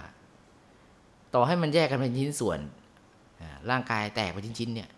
[1.34, 2.58] ต่อให้มันแยกกันเป็นชิ้นส่วน
[3.70, 4.88] ร่างกายแตกไปชิ้นๆเนี่ย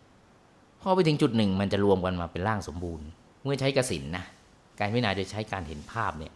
[0.80, 3.06] พอไปถึงจุดหนึ่งมันจะรวมกันมาเป็นร่างสมบูรณ์
[3.42, 4.24] เมื่อใช้กสินนะ
[4.78, 6.32] การพิจารณาโดยใช้การเห็นภาพเนี่ย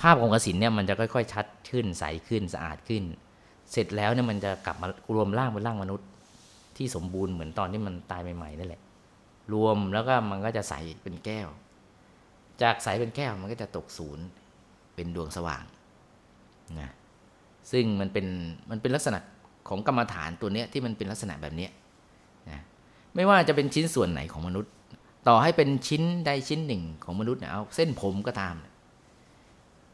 [0.00, 3.02] ภาพของกสินเนี่ยมันจะค่อย ๆ ชัดขึ้นใสขึ้นสะอาดขึ้น
[3.72, 6.08] เสร็จแล้วเนี่ยมันจะกลับมารวมร่างเป็นร่างมนุษย์
[6.76, 8.82] ที่สมบูรณ์เหมือนตอนที่มันตายใหม่ๆนั่นแหละ
[9.52, 11.48] รวมแล้วก็มันก็จะใสเป็นแก้ว
[12.62, 14.24] จากใสเป็นแก้วมันก็จะตกศูนย์
[14.94, 15.64] เป็นดวงสว่าง
[16.80, 16.92] นะ
[17.72, 18.26] ซึ่งมันเป็น
[18.70, 19.18] มันเป็นลักษณะ
[19.68, 21.70] ของกรรมฐานตัวเนี้ยที่มันเป็นลักษณะแบบเนี้ย
[22.50, 22.60] นะ
[23.14, 24.72] ไม่ว่าจะเป็นชิ้นส่วนไหนของมนุษย์
[25.28, 28.54] ต่อให้เป็นชิ้นใดชิ้นหนึ่งของมนุษย์เนี่ยเอาเส้นผมก็ตาม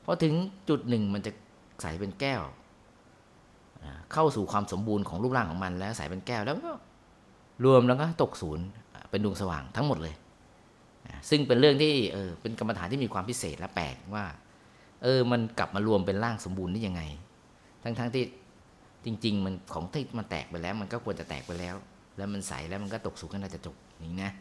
[0.04, 0.34] พอถึง
[0.68, 1.32] จุดหนึ่งมันจะ
[1.82, 2.42] ใสเป็นแก้ว
[4.12, 6.70] เข้าสู่ความสมบูรณ์ของรูปร่างของมันแล้วใสเป็นแก้วแล้วก็
[7.64, 8.64] รวมแล้วก็ตกศูนย์
[9.10, 10.14] เป็นดวงสว่างทั้งหมดเลย
[11.30, 14.24] ซึ่งเป็นเรื่องที่เออเป็นกรรมฐานที่มีความพิเศษและแปลกว่า
[15.02, 17.02] เออมันกลับมารวมเป็นร่างสมบูรณ์ได้ยังไง
[17.82, 18.24] ทั้งๆทที่
[19.04, 21.74] จริง ๆ มันของที่มันแตกไปแล้ว มันก็ควรจะแตกไปแล้ว
[22.16, 24.32] แล้วมันใสแล้วมันก็ตกสู่กันน่าจะจบนี้นะ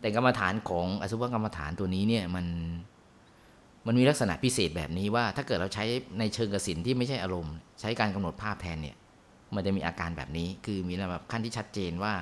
[0.00, 2.46] แต่กรรมฐานของอสุภกรรมฐานตัวนี้เนี่ยมัน
[3.86, 5.84] มันมีลักษณะพิเศษแบบนี้ว่าถ้าเกิดเราใช้
[6.18, 8.96] ในเชิงกสินที่ไม่ใช่อารมณ์ ใช้การกำหนดภาพแทนเนี่ย
[9.54, 12.14] มันจะมีอาการแบบนี้ คือมีระดับขั้นที่ชัดเจนว่า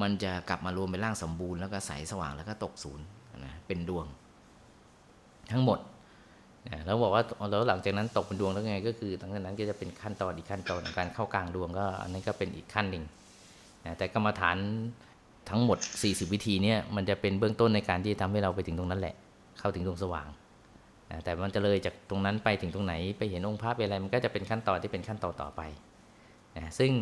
[0.00, 3.04] มันจะกลับมารวมเป็นร่างสมบูรณ์แล้วก็ใสสว่างแล้วก็ตกศูนย์
[3.44, 4.06] นะเป็นดวง
[5.52, 5.78] ทั้งหมด
[6.68, 13.04] นะแล้วบอกว่าแล้วหลังจากนั้นตกเป็นดวงแล้วไง ก็คือหลังจากนั้นก็จะเป็นขั้นตอนอีกขั้นตอนของการเข้ากลางดวงก็อันนี้ก็เป็นอีกขั้นหนึ่ง
[13.84, 14.56] นะแต่กรรมฐาน
[15.50, 19.14] ทั้งหมด 40 วิธีเนี่ยมันจะเป็นเบื้องต้นในการที่ทำให้เราไปถึงตรงนั้นแหละ
[19.58, 20.26] เข้าถึงดวงสว่าง
[21.24, 25.62] แต่มันจะเลยจากตรงนั้นไปถึงตรงไหนไปเห็นองค์พระเป็นอะไรมันก็จะเป็นขั้นตอนที่เป็นขั้นตอนต่อไป
[26.56, 26.92] นะซึ่ง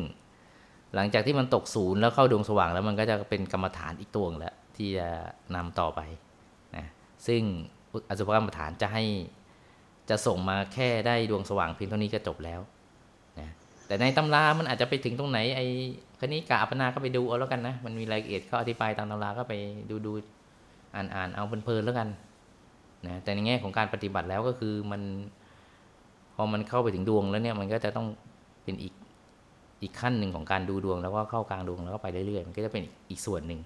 [0.94, 5.08] หลังจากที่มันตกศูนย์แล้วเข้าดวงสว่างแล้วมันก็จะเป็นกรรมฐานอีกตัวนึงแล้วที่จะ
[5.56, 6.00] นำต่อไป
[6.76, 6.86] นะ
[7.26, 7.42] ซึ่ง
[8.10, 9.04] อสุภกรรมฐานจะให้
[10.10, 12.60] จะส่งมาแค่ได้ดวงสว่างเพียงเท่านี้ก็จบแล้ว
[13.40, 13.50] นะ
[13.86, 15.66] แต่ในตำรามันอาจจะไปถึงตรงไหนไอ้
[16.20, 19.54] คณิกาอัปปนาก็ไปดูเอาแล้วกันนะมันมีรายละเอียดเขาอธิบายตามตำราก็ไป
[19.90, 20.12] ดูดู
[20.94, 22.08] อ่านอ่านเอาเพลินๆแล้วกัน
[23.08, 25.02] นะแต่ในแง่ของการปฏิบัติแล้วก็คือมัน
[26.34, 28.06] พอมันเข้าไปถึงดวงแล้วเนี่ยมันก็จะต้อง
[28.64, 28.94] เป็นอีก
[29.82, 33.60] อีกขั้นหนึ่งของการดูดวง แล้วก็เข้ากลางดวงแล้วก็ไปเรื่อยๆมันก็จะเป็นอีกอีกส่วนหนึ่ง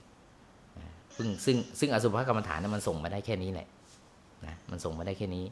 [1.17, 3.69] ซึ่งซึ่งซึ่งอสุภกรรมฐานเนี่ยมันส่งมาได้แค่นี้แหละ
[4.47, 5.45] นะมันส่งมาได้แค่นี้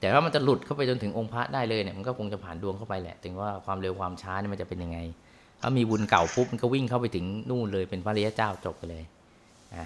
[0.00, 4.98] แต่ว่ามันจะหลุดเข้าไปจนถึงองค์พระได้เลยเนี่ยมันก็คงจะผ่านดวงเข้าไปแหละถึงว่าความเร็วความช้าเนี่ยมันจะเป็นยังไง
[5.60, 9.04] ถ้ามีบุญเก่าปุ๊บมันก็วิ่งเข้าไปถึงนู่นเลยเป็นพระริยเจ้าจบไปเลย
[9.74, 9.84] อะ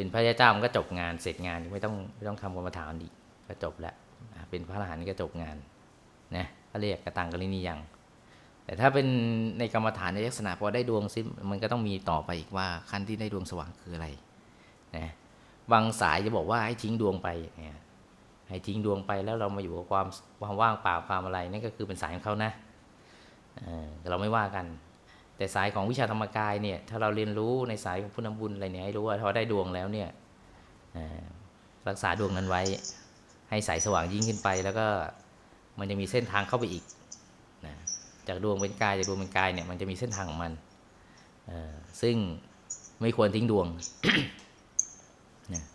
[0.00, 3.12] เป็นพระริยเจ้ามันก็จบงานเสร็จงานไม่ต้องไม่ต้องทำกรรมฐานอีก
[3.48, 3.94] ก็จบแล้ว
[4.50, 5.56] เป็นพระอรหันต์ก็จบงาน
[6.36, 7.78] นะเขาเรียกกระตังกรินียัง
[8.64, 9.06] แต่ถ้าเป็น
[9.58, 14.08] ในกรรมฐานในลักษณะพอได้ดวงซิมันก็ต้องมีต่อไปอีกว่าขั้นที่ได้ดวงสว่างคืออะไร
[14.96, 15.12] นะ
[15.72, 17.78] บางสายจะบอกว่าให้ทิ้งดวงไปเนี่ย
[18.48, 20.06] ให้ทิ้งดวงไปแล้วเรามาอยู่กับความ
[20.40, 22.50] ความว่างเปล่าความอะไรนั่นก็คือเป็นสายของเขานะ
[23.58, 24.66] เออเราไม่ว่ากัน
[25.40, 30.08] แต่สายของวิชาธรรมกายเนี่ยถ้าเราเรียนรู้ในสายของพุทธบุญอะไรเนี่ยให้รู้ว่าพอได้ดวงแล้วเนี่ย
[31.88, 32.62] รักษาดวงนั้นไว้
[33.50, 34.86] ให้สายสว่างยิ่งขึ้นไป แล้วก็
[35.78, 36.84] มันจะมีเส้นทางเข้าไปอีก
[37.66, 37.74] นะ
[38.28, 40.52] จากดวงเป็นกายจากดวงเป็นกายเนี่ยมันจะมีเส้นทางของมัน
[42.02, 42.16] ซึ่ง
[43.00, 43.66] ไม่ควรทิ้งดวง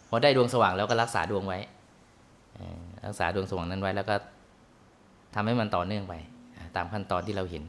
[0.10, 1.60] พอได้ดวงสว่างแล้วก็รักษาดวงไว้
[3.06, 4.16] รักษาดวงสว่างนั้นไว้แล้วก็
[5.36, 6.14] ทำให้มันต่อเนื่องไป
[6.76, 7.64] ตามขั้นตอนที่เราเห็น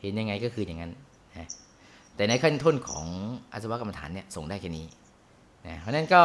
[0.00, 0.92] เห็นยังไงก็คืออย่างนั้น
[1.36, 1.46] นะ
[2.16, 3.06] แต่ในขั้นต้นของ
[3.52, 4.86] อาสวะกรรมฐานเนี่ยส่งได้แค่นี้
[5.66, 6.22] นะเพราะนั้นก็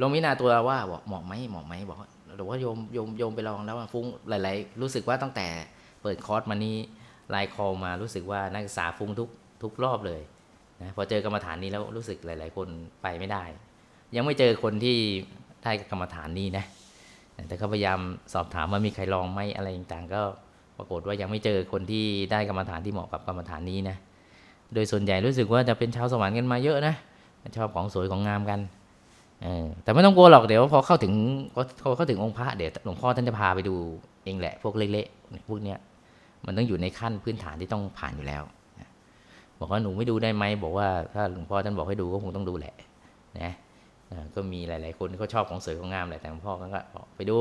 [0.00, 5.46] ลงพิจาตัวว่าบอกเหมาะไหมเหมาะไหมบอกว่าหรือว่าโยมโยมโยมไปลองแล้วฟุ้งหลาย ๆ รู้สึกว่าตั้งแต่
[6.02, 6.76] เปิดคอร์สมานี้
[7.30, 9.28] ไลน์คอลมารู้สึกว่านักศึกษาฟุ้งทุก
[9.62, 10.20] ทุกรอบเลย
[10.82, 12.68] นะพอเจอกรรมฐานนี้แล้วรู้สึกหลาย ๆ คน
[13.02, 13.44] ไปไม่ได้
[14.16, 14.96] ยังไม่เจอคนที่
[15.62, 16.64] ได้กรรมฐานนี้นะ
[17.48, 18.00] แต่ก็พยายาม
[18.34, 20.22] สอบถามว่ามีใครลองไหมอะไรต่างๆก็
[20.78, 23.96] ปรากฏว่ายังไม่เจอคนที่ได้กรรมฐานที่เหมาะกับกรรมฐานนี้นะ
[24.74, 26.94] โดยส่วนใหญ่รู้สึกว่าจะเป็นชาวสวรรค์กันมาเยอะนะ
[27.56, 28.60] ชอบของสวยของงามกัน
[29.44, 31.12] ออแต่ไม่ต้องกลัวหรอกเดี๋ยวพอเข้าถึง
[31.82, 33.74] พอเข้าถึงองค์พระเดี๋ยวหลวงพ่อท่านจะพาไปดู
[34.24, 35.78] เองแหละ พวกเละๆพวกเนี้ย
[36.46, 38.42] มันต้องอยู่ในขั้นพื้นฐานที่ต้องผ่านอยู่แล้ว
[39.58, 42.74] บอกว่าหนูไม่ดูได้ไหมบอกว่าถ้าหลวงพ่อท่านบอกให้ดูก็คงต้องดูแหละ
[43.40, 43.50] นะ
[44.34, 47.38] ก็มีหลาย ๆ คนที่เขาชอบของสวยของงามแหละแต่หลวงพ่อก็บอกไปดู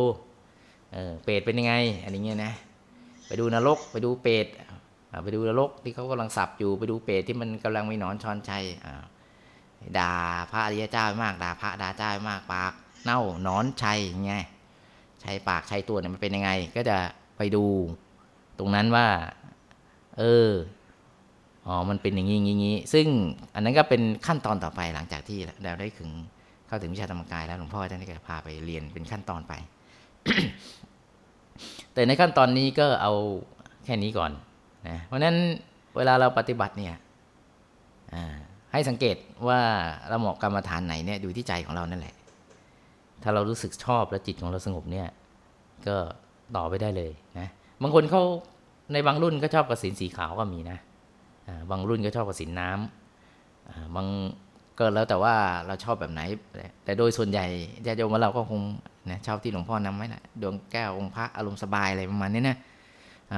[0.93, 2.51] เออเปรตเป็นยังไงอันนี้เงี้ยนะ
[3.27, 4.47] ไปดูนรก ไปดูเปรต
[5.23, 8.63] ไปดูนรกที่เขากำลังสับอยู่ไปดูเปรตที่มันกำลังมีหนอนชอนชัย
[9.97, 10.13] ด่า
[10.51, 14.35] พระอริยเจ้ามากด่าพระด่าเจ้ามากปาก เน่าหนอนชัยไง
[15.23, 16.97] ชัยปากชัยตัวเนี่ยมันเป็นยังไง ก็จะ
[17.37, 17.63] ไปดู
[18.59, 19.07] ตรงนั้นว่า
[20.19, 20.49] เออ
[21.67, 23.07] อ๋อมันเป็นอย่างนี้อย่างนี้ซึ่ง
[23.55, 26.09] อันนั้นก็เป็นขั้นตอนต่อไปหลังจากที่เราได้ถึง
[26.67, 29.53] เข้าถึงวิชาธรรมกายแล้วหลวงพ่อท่านก็จะพาไปเรียนเป็นขั้นตอนไป
[31.95, 33.13] แต่ในขั้นตอนนี้ก็เอา
[33.85, 34.31] แค่นี้ก่อน
[34.87, 35.35] นะเพราะนั้น
[35.97, 36.95] เวลาเราปฏิบัติเนี่ย
[38.71, 39.59] ให้สังเกตว่า
[40.09, 42.15] เราเหมาะกรรมฐานไหนเนี่ยดูที่ใจของเรานั่นแหละ
[43.23, 45.07] ถ้าเรารู้สึกชอบและจิตของเราสงบเนี่ย
[45.87, 45.95] ก็
[46.55, 47.47] ต่อไปได้เลยนะ
[47.81, 48.23] บางคนเขา
[48.93, 50.77] ในบางรุ่นก็ชอบกระสินสีขาวก็มีนะ
[51.71, 54.07] บางรุ่นก็ชอบกระสินน้ำอ่าบาง
[54.79, 55.35] ก็แล้วแต่ว่า
[55.67, 56.21] เราชอบแบบไหน
[56.83, 57.45] แต่โดยส่วนใหญ่
[57.85, 58.61] ญาติโยมเราก็คง
[59.09, 62.57] นะชอบที่หลวงพ่อนำไว้แหละดวงแก้วองค์พระอารมณ์สบายอะไรประมาณนี้นะ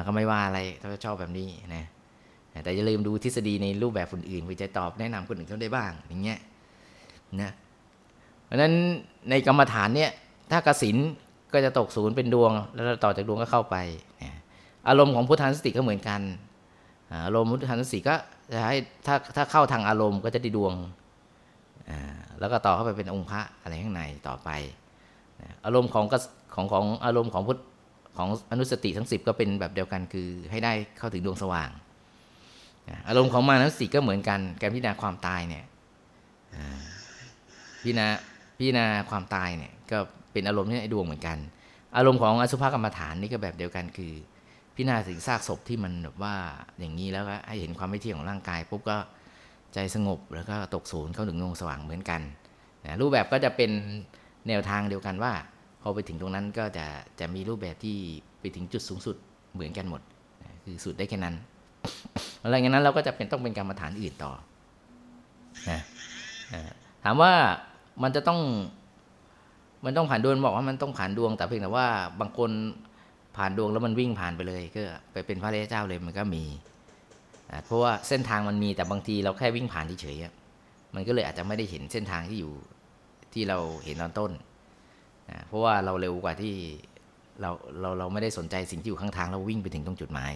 [0.07, 1.83] ก็ไม่ว่าอะไรถ้าชอบแบบนี้นะ
[2.63, 6.39] แต่อย่าลืมดูทฤษฎีในรูปแบบอื่นๆเพื่อจะตอบแนะนำคนอื่นเขาได้บ้างอย่างเงี้ย
[7.41, 7.51] นะ
[8.45, 8.73] เพราะฉะนั้น
[9.29, 10.11] ในกรรมฐานเนี่ย
[10.51, 10.97] ถ้ากสิน
[11.53, 13.75] ก็จะตกศูนย์เป็นดวง แล้วต่อจากดวงก็เข้าไป
[14.23, 14.31] นะ
[14.87, 16.21] อารมณ์ของพุทธานสติก็เหมือนกัน
[17.25, 18.15] อารมณ์พุทธานสติก็
[18.53, 20.73] จะให้ถ้าถ้าเข้าทางอารมณ์ก็จะได้ดวง
[22.39, 24.49] แล้วก็ต่อเข้าไปเป็นองค์พระอะไรข้างในต่อไป
[25.65, 26.05] อารมณ์ของ
[26.55, 27.59] ของของอารมณ์ของพุทธ
[28.17, 31.69] ของอนุสติทั้งสิบก็เป็นแบบเดียวกันคือให้ได้เข้าถึงดวงสว่าง
[33.07, 35.65] อารมณ์ของมานุสติก็เหมือนกันการพิจารณาความตายเนี่ย
[37.81, 38.07] พิจารณา
[38.57, 39.97] พิจารณาความตายเนี่ยก็
[40.31, 41.37] เป็นอารมณ์ที่ในดวงเหมือนกัน
[41.97, 44.13] อารมณ์ของอสุภกรรมฐานนี่ก็แบบเดียวกันคือ
[44.75, 46.35] พิจารณาถึงซากศพที่มันแบบว่า
[46.79, 48.97] อย่างนี้แล้วก็ให้เห็นความไม่เที่ยงของร่างกายปุ๊บก็
[49.73, 52.21] ใจสงบแล้วก็ตกศูนย์เข้าถึงดวงสว่างเหมือนกัน
[52.85, 53.71] นะรูปแบบก็จะเป็น
[54.49, 55.33] แนวทางเดียวกันว่า
[55.81, 56.85] พอไปถึงตรงนั้นก็จะ
[57.19, 57.97] จะมีรูปแบบที่
[58.39, 59.15] ไปถึงจุดสูงสุด
[59.53, 60.01] เหมือนกันหมด
[60.63, 61.35] คือสุดได้แค่นั้น
[62.43, 64.31] อะไรอย่างนั้นเราก็จะเป็นต้องเป็นกรรมฐานอื่นต่อ
[65.69, 65.81] นะ
[67.03, 67.33] ถามว่า
[68.03, 68.39] มันจะต้อง
[69.85, 71.87] มันต้องผ่านดวงบอกว่ามันต้องผ่านดวง แต่เพียงแต่ว่า
[72.19, 72.51] บางคน
[73.37, 74.81] ผ่านดวงแล้วมันวิ่งผ่านไปเลย ก็
[75.11, 76.43] ไปเป็นพระเจ้าเลยมันก็มี
[77.65, 82.53] เพราะว่าเส้นทางมันมีแต่บางทีเราแค่วิ่งผ่านเฉยๆมันก็เลยอาจจะไม่ได้เห็นเส้นทางที่อยู่
[83.33, 84.31] ที่เราเห็นตอนต้น
[85.29, 86.55] นะเพราะว่าเราเร็วกว่าที่
[87.41, 90.33] เราเราเราไม่ได้สนใจสิ่งที่อยู่ข้างทางเราวิ่งไปถึงตรงจุดหมาย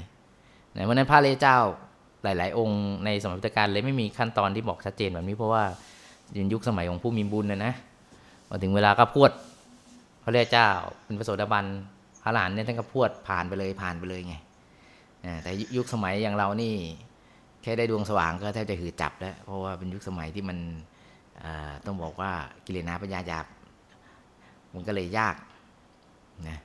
[0.76, 1.58] นะเพราะนั้นพระเลเจ้า
[2.24, 5.64] หลาย ๆ องค์ในสมัยพุทธกาลเลยไม่มีขั้นตอนที่บอกชัดเจนแบบนี้เพราะว่า
[6.32, 7.74] ในยุคสมัยของผู้มีบุญนะนะ
[8.48, 9.32] พอถึงเวลาก็พวด
[10.24, 10.68] พระเลเจ้า
[11.06, 11.66] เป็นพระโสดาบัน
[12.24, 14.36] พระหลานเนี่ยท่านก็พวดผ่านไปเลยผ่านไปเลยไง
[15.44, 16.74] แต่ยุคสมัยอย่างเรานี่
[17.62, 20.58] แค่ได้ดวงสว่างก็แทบจะหือจับแล้วเพราะว่าเป็นยุคสมัยที่มัน
[21.86, 22.32] ต้องบอกว่า
[22.66, 23.46] กิเลสนาปัญญาหยาบ
[24.74, 25.36] มันก็เลยยาก
[26.50, 26.60] นะ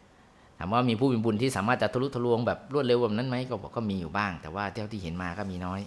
[0.59, 5.81] ถามว่ามีผู้มีบุญที่สามารถจะทะลุทะลวงแบบรวดเร็วแบบนั้นไหมก็บอกก็มีอยู่บ้าง แต่ว่าเท่าที่เห็นมาก็มีน้อย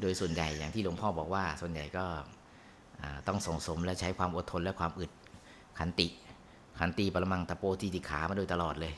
[0.00, 2.04] โดยส่วนใหญ่อย่างที่หลวงพ่อบอกว่า ส่วนใหญ่ก็
[3.28, 5.10] ต้องส่งสมและใช้ความอดทนและความอึด
[5.78, 6.08] ขันติ
[6.78, 8.94] ขันติปรมังตะโปทีติขามาโดยตลอดเลย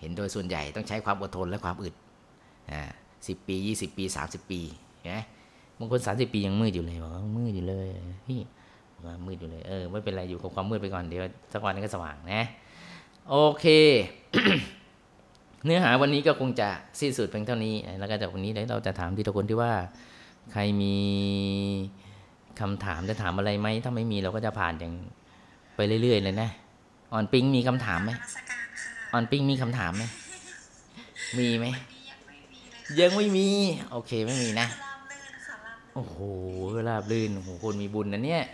[0.00, 1.94] เห็นโดยส่วนใหญ่ต้องใช้ความอดทนและความอึด
[2.70, 2.90] อ่า
[3.28, 4.60] สิบปียี่สิบปีสามสิบปี
[5.04, 5.18] นไหม
[5.80, 7.86] บางคนสามสิบปียังมืดอยู่เลยบอกว่ามืดอยู่เลย
[8.28, 8.40] พี่
[8.94, 12.42] บอกว่ามืดอยู่เลยเออไม่เป็นไรอยู่กับความมืดไปก่อนเดี๋ยวสักวันนึงก็สว่างนะ
[13.28, 13.66] โอเค
[15.64, 16.68] เนื้อหาวันนี้ก็คงจะ
[17.00, 19.72] สิ้นสุดเพียงเท่านี้ แล้วก็จากวันนี้เดี๋ยวเราจะถามทีละคนที่ว่า
[20.52, 20.96] ใครมี
[22.60, 24.92] คำถามจะถามอะไรไหมถ้าไม่มีเราก็จะผ่านอย่าง
[25.76, 26.48] ไปเรื่อยๆเลยนะ
[27.12, 30.04] ออนปิงมีคำถามไหมนมัสการค่ะออนปิงมีคำถามไหม
[31.34, 33.48] ไมีไหมวันนี้ยังไม่มีเลยค่ะยังไม่มี
[33.90, 34.66] โอเคไม่มีนะ
[35.94, 36.16] โอ้โห
[36.88, 38.44] ราบลื่นโอ้โหคนมีบุญนะเนี่ย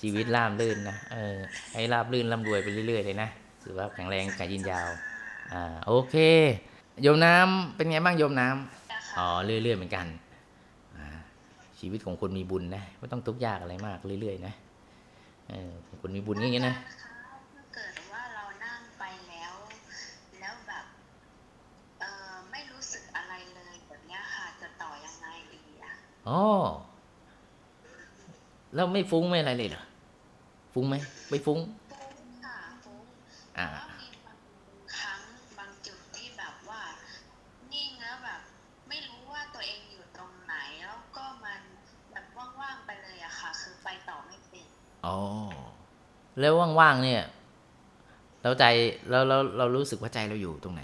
[0.00, 1.36] ชีวิตราบลื่นนะเออ
[1.72, 3.28] ให้ราบลื่นร่ำรวยไปเรื่อยๆเลยนะ
[3.62, 4.88] ถือว่าแข็งแรงกายยืนยาว
[5.52, 6.14] อ่าโอเค
[7.02, 10.06] โยมน้ำเป็นไงบ้างโยมน้ำอ๋อเรื่อยๆเหมือนกัน
[11.78, 14.54] ชีวิตของคนมีบุญนะไม่ต้องทุกข์ยากอะไรมากเรื่อยๆนะ
[15.48, 16.74] เออคนมีบุญอย่างเงี้ยนะ
[17.54, 19.52] ถ้าเกิดว่าเรานั่งไปแล้ว
[20.40, 20.84] แล้วแบบ
[22.00, 25.60] เออไม่รู้สึกอะไรเลยแบบเนี้ยค่ะ จะต่อยังไงดี
[26.26, 26.42] อะอ๋อ
[28.74, 29.82] แล้วไม่ฟุ้งไม่อะไรเลยเหรอ
[30.72, 30.94] ฟุ้งไหม
[31.30, 31.58] ไม่ฟุ้ง
[31.90, 33.02] ฟุ้งค่ะฟุ้ง
[33.58, 34.38] อ่าแล้วมีบาง
[34.98, 35.20] ครั้ง
[35.58, 36.80] บางจุดที่แบบว่า
[37.72, 38.40] นิ่งแล้วแบบ
[38.88, 40.54] ไม่รู้ว่าตัวเองอยู่ตรงไหน
[40.86, 41.60] แล้วก็มัน
[42.12, 42.26] แบบ
[42.60, 44.66] ว่างๆไปเลยอะค่ะ คือไปต่อไม่เป็น
[45.06, 45.18] อ๋อ
[46.40, 47.22] แล้วว่างๆเนี่ย
[48.42, 48.64] เราใจ
[49.10, 50.82] เราเราเรารู้สึกว่าใจเราอยู่ตรงไหน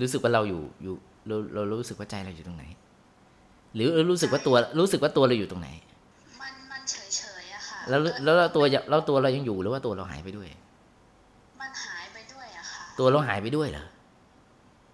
[0.00, 0.94] รู้สึกว่าเราอยู่อยู่
[1.26, 2.64] เราเรารู้สึกว่าใจเราอยู่ตรงไหน
[3.76, 5.68] หรือรู้สึกว่าตัวรู้สึกว่าตัวเราอยู่ตรงไหน
[6.40, 10.48] มันมันเฉยๆอะค่ะ แล้วแล้วแล้วตัวแล้วตัวเรายังอยู่หรือว่าตัวเราหายไปด้วย
[11.60, 13.84] มันหายไปด้วยอะค่ะ ตัวเราหายไปด้วยเหรอ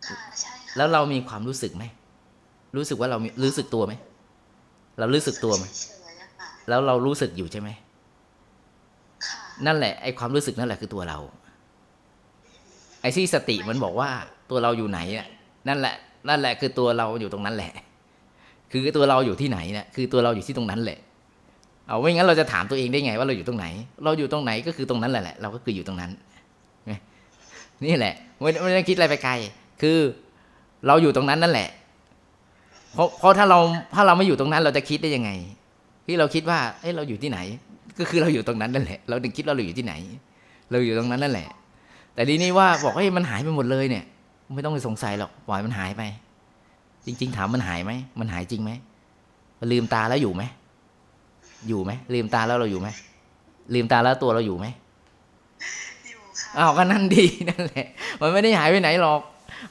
[0.06, 1.84] ค่ะใช่ค่ะ แล้วเรามีความรู้สึกไหม
[2.76, 3.94] รู้สึกว่าเรามีรู้สึกตัวไหม
[4.98, 7.68] เรารู้สึกตัวไหมเฉยๆอะค่ะแล้วเรารู้สึกอยู่ใช่ไหม
[9.26, 11.18] ค่ะนั่นแหละไอ้ความรู้สึกนั่นแหละคือตัวเรา
[13.00, 14.10] ไอ้ที่สติมันบอกว่า
[14.50, 15.28] ตัวเราอยู่ไหนน่ะ
[15.68, 15.94] นั่นแหละ
[16.28, 17.72] นั่นแหละคือตัวเราอยู่ตรงนั้นแหละ
[18.72, 20.98] คือตัวเราอยู่ที่ไหนน่ะคือตัวเราอยู่ที่ตรงนั้นแหละ
[21.88, 23.66] เอาไม่งั้นเราจะถามตัวเองได้ไงว่าเราอยู่ตรงไหน
[24.04, 26.10] เราอยู่ตรงไหนก็คือตรงนั้นแหละแหละเราก็คืออยู่ตรงนั้น
[27.84, 29.32] นี่แหละไม่ไม่ได้คิดอะไรไปไกล
[29.82, 29.98] คือ
[30.86, 31.68] เราอยู่ตรงนั้นนั่นแหละ
[32.94, 33.58] เพราะเพราะถ้าเรา
[33.94, 35.30] ถ้าเราไม่อยู่ตรงนั้นเราจะคิดได้ยังไง
[36.06, 37.38] ที่เราคิดว่าเอ้ยเราอยู่ที่ไหน
[37.98, 39.94] ก็คือเราอยู่ตรงนั้นนั่นแหละ เราถึงคิดว่าเราอยู่ที่ไหน
[40.70, 41.48] เราอยู่ตรงนั้นนั่นแหละ
[42.14, 44.04] แต่ทีนี้ว่าบอกเฮ้ยมันหายไปหมดเลยเนี่ย
[44.54, 46.02] ไม่ต้องไปสงสัยหรอกปล่อยมันหายไป
[47.06, 48.70] จริง ๆ ถามมันหายไหมมันหายจริงไหม
[49.72, 50.42] ลืมตาแล้วอยู่ไหม
[51.68, 52.88] อยู่ไหมลืมตาแล้วเราอยู่ไหม
[53.74, 54.66] ลืมตาแล้วตัวเราอยู่ไหม
[56.08, 57.86] อยู่ค่ะอ้าวก็นั่นดีนั่นแหละ
[58.20, 59.20] มันไม่ได้หายไปไหนหรอก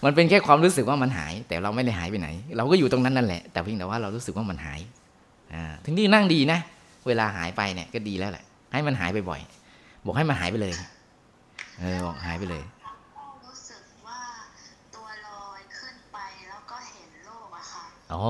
[0.03, 4.79] มันเป็นแค่ความรู้สึกว่ามันหาย แต่เราไม่ได้หายไปไหน เราก็อยู่ตรงนั้นนั่นแหละ แต่เพียงแต่ว่าเรารู้สึกว่ามันหาย
[5.53, 6.59] อ่าถึงที่นั่งดีนะ
[7.07, 10.73] เวลาหายไปเนี่ยก็ดีแล้วแหละ ให้มันหายไปบ่อยๆบอกให้มันหายไปเลย
[11.79, 12.63] เออบอกหายไปเลย
[18.13, 18.25] อ๋อ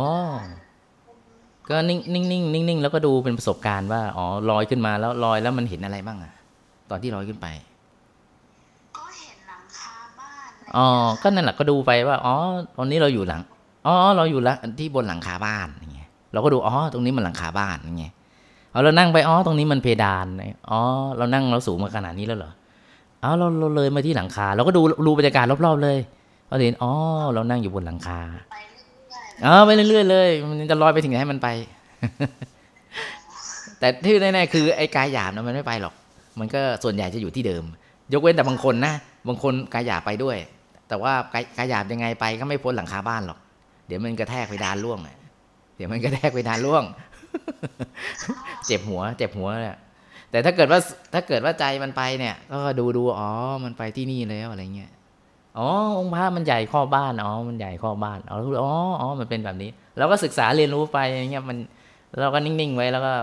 [1.70, 6.34] ก็นิ่งนิ่งนิ่งนิ่งนิ่งแล้วก็ดูเป็นประสบการณ์ว่า อ๋อลอยขึ้นมาแล้วลอยแล้วมันเห็นอะไรบ้างอะ
[6.90, 7.48] ตอนที่ลอยขึ้นไป
[8.98, 10.88] ก็เห็นหลังคาบ้านอ๋อ
[11.22, 12.36] ก็นั่นแหละก็ดูไปว่า อ๋อ
[12.78, 13.42] ตอนนี้เราอยู่หลัง
[13.86, 18.14] อ๋อ เราอยู่ละที่บนหลังคาบ้านอย่างเงี้ย เราก็ดู อ๋อ ตรงนี้มันหลังคาบ้านอย่างเงี้ย
[18.72, 20.26] เอาเรานั่งไป อ๋อ ตรงนี้มันเพดาน
[20.70, 20.80] อ๋อ
[21.18, 22.52] เรานั่งเราสูงมาขนาดนี้แล้วเหรอ
[23.24, 25.98] อ๋อเราเราเลยมาที่หลังคา เราก็ดูดูบรรยากาศรอบๆเลย
[26.48, 26.92] เราเห็น อ๋อ
[27.34, 28.20] เรานั่งอยู่บนหลังคา
[28.52, 28.71] ไปเรื่
[29.46, 31.48] อ๋อไปเรื่อยๆเลย มันจะลอยไปถึงไหนให้มันไป
[33.80, 35.94] แต่ที่แน่ๆคือไอ้กายหยาบนะมันไม่ไปหรอก
[36.40, 37.64] มันก็ส่วนใหญ่จะอยู่ที่เดิม
[38.14, 38.94] ยกเว้นแต่บางคนนะ
[39.28, 40.38] บางคนกายหยาบไปด้วย
[40.88, 43.40] แต่ว่ากายกายหยาบยังไงไปก็ไม่พ้นหลังคาบ้านหรอก
[43.88, 45.00] เดี๋ยวมันกระแทกไปดานล่วง
[45.76, 46.84] เดี๋ยวมันกระแทกไปดานล่วง
[48.66, 49.78] เจ็บหัว เจ็บหัวเนี่ย
[50.32, 50.80] แต่ถ้าเกิดว่า
[51.14, 53.30] ถ้าเกิดว่าใจมันไปเนี่ย ก็ดูดูอ๋อ
[53.64, 54.92] มันไปที่นี่แล้วอะไรเงี้ย
[55.58, 55.68] อ๋อ
[56.00, 61.58] องค์พระมันใหญ่ข้อบบ้านอ๋อมันใหญ่ข้อบบ้านอ๋ออ๋ออ๋อมันเป็นแบบนี้เราก็ศึกษาเรียนรู้ไปอย่างเงี้ยมัน
[62.20, 63.14] เราก็นิ่งๆไว้แล้วก็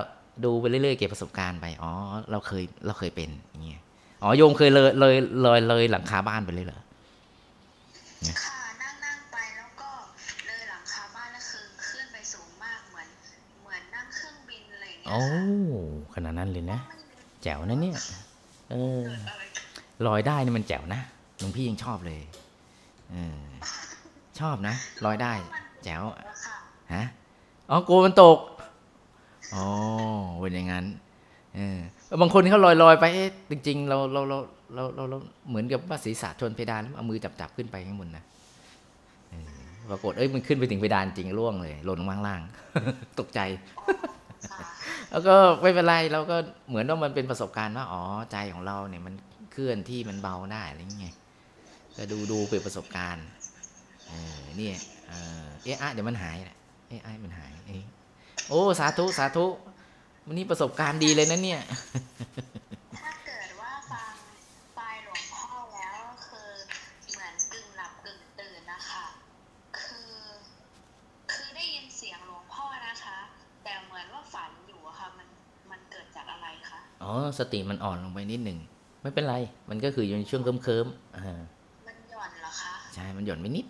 [0.44, 1.90] ดูไปเรื่อยๆเก็บประสบการณ์ไปอ๋อ
[2.30, 3.80] เราเคยเราเคยเป็นอย่างเงี้ย
[4.22, 6.80] อ๋อโยมเคยเลยเลยเลยเลยหลังคาบ้านไปเลยเหรอ
[8.44, 9.90] ค่ะนั่งนั่งๆไปแล้วก็
[10.46, 13.08] เลยหลังคาบ้านแล้วคือขึ้นไปสูงมากเหมือน
[13.62, 15.20] เหมือนนั่งเครื่องบินอะไรอย่างเงี้ยโอ้
[16.12, 17.96] ค่ะขนาดนั้นเลยนะไม่รู้แจ๋วนะเนี่ย
[18.70, 21.02] เออเกิดอะไรขึ้นลอยได้นี่มันแจ๋วนะ
[21.38, 22.20] หลวงพี่ยังชอบเลย
[23.10, 23.38] เออ
[24.40, 24.74] ชอบนะ
[25.04, 25.32] ลอยได้
[25.84, 26.56] แจ๋วอะค่ะ
[26.94, 27.04] ฮะ
[27.70, 28.38] อ๋อกลัวมันตก
[29.54, 29.64] อ๋อ
[30.40, 30.84] เป็นอย่างนั้น
[31.54, 31.78] เออ
[32.20, 34.38] บางคนเขาลอยลอยๆไปเอ๊ะจริงๆเราเราเรา
[34.74, 38.24] เราเราเราเหมือนกับว่าศีรษะชนเพดานแล้วเอามือจับจับขึ้นไปข้างบนนะ
[39.30, 39.50] เออ
[39.90, 42.40] ปรากฏเอ้ยมันขึ้นไปถึงเพดานจริงร่วงเลยหล่นลงมาข้างล่าง
[43.18, 43.40] ตกใจ
[44.50, 44.66] ค่ะ
[45.10, 46.36] แล้วก็ไม่เป็นไรเราก็
[46.68, 49.14] เหมือนว่ามันเป็นประสบการณ์ว่าอ๋อใจของเราเนี่ยมัน
[49.52, 51.16] เคลื่อนที่มันเบาได้อะไรอย่างเงี้ย
[51.98, 53.26] ก็ดูดูเป็นประสบการณ์
[54.08, 54.76] เออเนี่ย
[55.08, 56.58] เออเอ๊ะอะเดี๋ยวมันหายแหละ
[56.88, 57.84] เอ๊ะอะมันหายเอง
[58.48, 59.46] โอ้สาธุสาธุ
[60.26, 61.60] วันนี้ประสบการณ์ดีเลยนะเนี่ย
[63.00, 64.14] ถ้าเกิดว่าฟัง
[64.78, 66.50] ปลายหลวงพ่อแล้วคือ
[67.12, 69.06] เหมือนกึ่งหลับกึ่งตื่นนะคะ
[69.80, 70.14] คือ
[71.32, 73.18] คือได้ยินเสียงหลวงพ่อนะคะ
[73.62, 75.28] แต่เหมือนว่าฝันอยู่อะค่ะมัน
[75.70, 78.58] มันเกิดจากอะไรคะอ๋อสติมันอ่อนลงไปนิดหนึ่ง
[79.02, 79.36] ไม่เป็นไร
[79.70, 81.42] มันก็คืออยู่ในช่วงเคิมๆอ่า
[82.98, 83.66] ช่มันหย่อนไปนิด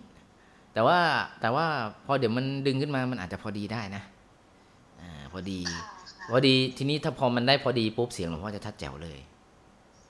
[0.73, 0.99] แต่แต่ว่า
[1.41, 1.65] แต่ว่า
[2.05, 4.03] พอเดี๋ยวมันดึงขึ้นมามันอาจจะพอดีได้นะ
[5.01, 5.83] อ่าพอดีค่ะ
[6.19, 9.17] ค่ะพอดีทีนี้ถ้าพอมันได้พอดีปุ๊บเสียงหลวงพ่อจะชัดแจ๋วเลย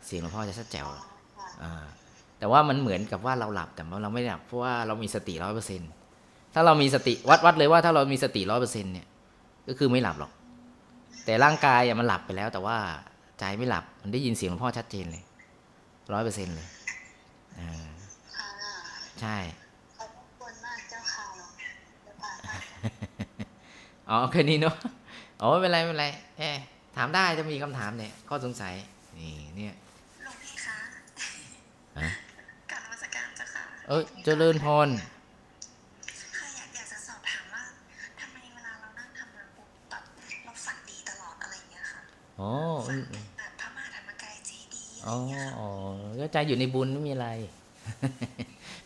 [0.07, 1.03] เสียงหลวงพ่อจะชัดแจ๋วค่ะ
[1.63, 1.83] อ่า
[2.39, 5.81] แต่ว่ามันเหมือนกับว่าเราหลับแต่ว่าเราไม่หลับเพราะว่าเรามีสติร้อยเปอร์เซ็น
[6.53, 9.07] ถ้าเรามีสติวัดวัดเลยว่าถ้าเรามีสติร้อยเปอร์เซ็นเนี่ย
[9.67, 10.31] ก็คือไม่หลับหรอก
[11.25, 12.77] แต่ร่างกายอะมันหลับไปแล้ว แต่ว่า
[13.39, 15.23] ใจไม่หลับมันได้ยินเสียงหลวงพ่อชัดเจนเลย
[16.13, 16.67] ร้อยเปอร์เซ็นเลย
[17.59, 17.98] อ่าค่ะ
[19.21, 19.37] ใช่
[19.97, 21.51] ขอบคุณมากเจ้าค่ะหลวง
[22.03, 22.33] เจ้าค่ะ
[24.09, 24.75] อ๋อแค่นี้เนาะ
[25.41, 26.55] อ๋อไม่เป็นไรไม่เป็นไรเอ๊ะ
[26.95, 28.73] ถามได้จะมีคำถามเนี่ยข้อสงสัย
[29.17, 29.73] นี่เนี่ย
[30.23, 30.77] หลวงพี่คะ
[31.99, 32.09] ฮะ
[32.71, 34.87] กรารนมัสการเจ้าค่ะเอ้ยเจริญพร
[36.37, 37.63] ค่ะอยากอยากจะสอบถามว่า
[38.19, 40.03] ทำไมเวลาเรานั่งทำงานปุ๊บแบบ
[40.45, 42.01] เราฝันดีตลอดอะไรอย่างเงี้ยค่ะ
[42.39, 42.51] อ๋อ
[42.89, 43.03] อืม
[43.37, 45.67] แบบพระมหาธรรมกายเจดีย์อะไรอ๋ออย่างเงี้ยค่ะอ๋อ
[46.19, 47.29] ก็ใจอยู่ในบุญไม่มีอะไร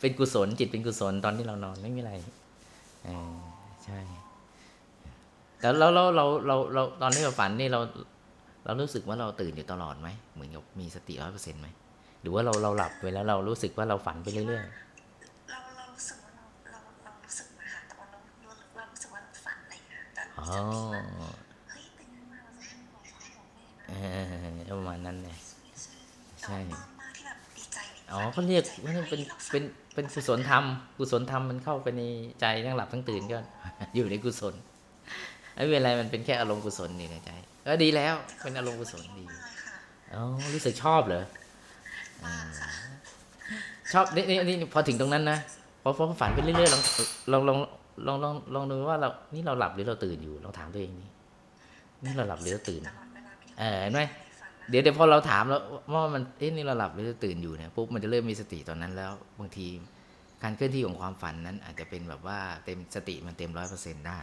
[0.04, 2.14] เป็นกุศลจิตเป็นกุศลตอนที่เรานอนไม่มีอะไร
[3.06, 3.36] เออ
[3.84, 4.00] ใช่
[5.60, 7.80] แต่แล้วเราเราเราเราตอนที่เราฝันนี่เรา
[8.66, 11.68] เรารู้สึกว่าเราตื่นอยู่ตลอดไหมเหมือนกับมีสติร้อยเปอร์เซ็นต์ไหม
[12.22, 14.66] หรือว่าเราเราหลับไปแล้วเรารู้สึกว่าเราฝันไปเรื่อย
[15.50, 21.02] เราเรารู้สึกว่าเราเราเรารู้สึกนะคะแต่ว่าเราเราเรารู้สึกว่าเราฝันอะไรอย่างเงี้ยแต่ๆอ๋อรู้สึกว่า
[21.70, 25.36] เฮ้ยตื่นขึ้นมาเราจะให้บอกพ่อบอกแม่นะเออประมาณนั้นเลย
[26.42, 29.64] ใช่แต่ว่ามากๆที่แบบดีใจในอ๋อฝันเขาเรียกดีใจว่าฮ้ยเป็นราฝัเป็น
[29.94, 30.64] เป็นกุศลธรรม
[30.98, 32.02] กุศลธรรมมันเข้าไปใน
[32.42, 33.38] ใจทั้งหลับทั้งตื่นก็
[33.96, 34.54] อยู่ในกุศล
[35.56, 37.32] ไม่เป็นไรมันเป็นแค่อารมณ์กุศลนี่ในใจ
[37.68, 39.76] ก็ดีแล้วเป็นอารมณ์กุศลดีมากค่ะ
[40.14, 41.24] อ๋อรู้สึกชอบเหรอ
[42.26, 42.70] มากค่ะ
[43.94, 45.40] ชอบนี่นี่นี่พอถึงตรงนั้นนะ
[45.82, 46.84] พอพอฝันไปเรื่อยๆลอง
[47.32, 47.58] ลองลอง
[48.08, 51.10] ลองลองลองดูว่าเรานี่เราหลับหรือเราตื่นอยู่ลองถามตัวเองนี่
[52.04, 54.23] นี่เราหลับหรือเราตื่นตลอดเวลาไม่ได้เออเห็นไหมฝันนะ
[54.70, 55.62] เดี๋ยวเดี๋ยวพอเราถามแล้ว
[55.94, 59.68] ว่ามันเอ๊ะนี่เราหลับหรือตื่นอยู่เนี่ยปุ๊บมันจะเริ่มมีสติตอนนั้นแล้วบางที
[60.44, 64.20] การเคลื่อนที่ของความฝันนั้น อาจจะเป็นแบบว่าเต็มสติมันเต็มร้อยเปอร์เซ็นต์ได้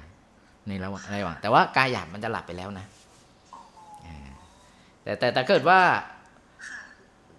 [0.68, 2.87] ในระหว่างในระหว่างแต่ว่ากายหยาบมันจะหลับไปแล้วนะ
[5.03, 5.81] แต่แต่แต่เกิดว่า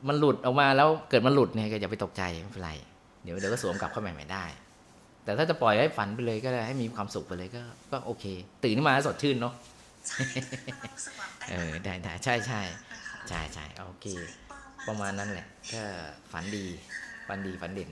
[0.07, 2.71] มันหลุดออกมาแล้วเกิดมันหลุดเนี่ยก็อย่าไปตกใจไม่เป็นไร
[3.23, 4.45] เดี๋ยวเดี๋ยวก็สวมกลับเข้าใหม่ใหม่ได้
[5.23, 7.61] แต่ถ้าจะปล่อยให้ฝันไปเลยก็ได้ให้มีความสุขไปเลยก็
[7.91, 8.25] ก็โอเค
[8.63, 9.53] ตื่นขึ้นมาสดชื่นเนาะ
[10.07, 12.61] เรารู้สึกว่าเออได้ได้ใช่ใช่
[12.91, 15.83] นะคะใช่ใช่โอเคใช่ปลื้มมากประมาณนั้นแหละก็
[16.31, 16.65] ฝันดี
[17.27, 17.89] ฝันดีฝันเด่น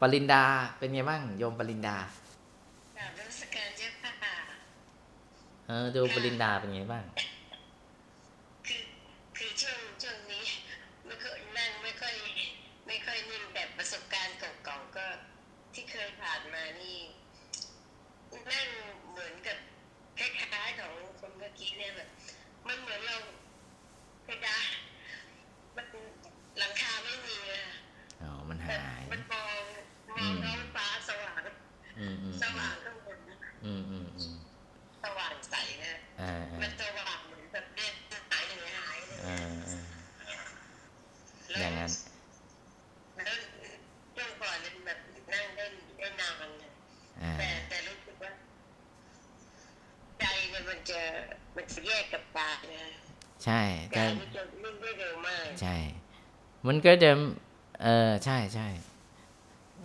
[0.00, 0.44] ปรินดา
[0.78, 1.96] เป็นไงบ้างโยมปรินดา
[2.96, 4.34] กราบนมัสการเจ้าค่ะ
[5.66, 7.04] เออโยมปรินดาเป็นไงบ้าง
[8.66, 8.82] คือ
[9.36, 10.44] คือช่วงช่วงนี้
[11.06, 12.14] ไม่ค่อยนั่งไม่ค่อย
[12.86, 15.06] ไม่ค่อยนิ่งแต่ประสบการณ์เก่าๆก็
[15.74, 16.96] ที่เคยผ่านมานี่
[18.52, 18.68] นั่ง
[19.10, 19.58] เหมือนกับ
[20.18, 22.08] คล้ายๆของคนเมื่อกี้เนี่ยแบบ
[22.68, 23.16] มันเหมือนเรา
[24.24, 24.66] เพดาน
[25.76, 25.86] มัน
[26.58, 27.62] หลังคาไม่มีอะ
[28.22, 29.62] อ๋อมัน แบบ หาย มันมอง
[30.08, 31.42] มองท้องฟ้าสว่าง
[31.98, 33.18] อืมอืม สว่างข้างบน
[33.64, 34.34] อืมอืมอืม
[35.02, 35.54] สว่างใส
[35.84, 37.92] นะ อ่าอ่า มันสว่างเหมือนแบบเนี่ย
[38.30, 39.36] หายเลยหายเลย อ่า
[39.68, 39.84] อ่า
[41.48, 41.90] แล้ว อย่างนั้น
[43.16, 43.36] แล้ว
[44.14, 44.98] ช่วงก่อนนั้นแบบ
[45.32, 45.64] นั่งได้
[45.98, 46.72] ได้นานนะ
[47.22, 48.32] อ่า แต่แต่รู้สึกว่า
[50.20, 51.00] ใจเนี่ยมันจะ
[51.56, 52.84] มันจะแยกกับกายนะ
[53.44, 55.76] ใช่ กา แต่ ยมันจะนิ่งได้เร็วมาก ใช่
[56.74, 57.10] มันก็จะ
[57.82, 58.68] เออใช่ใช่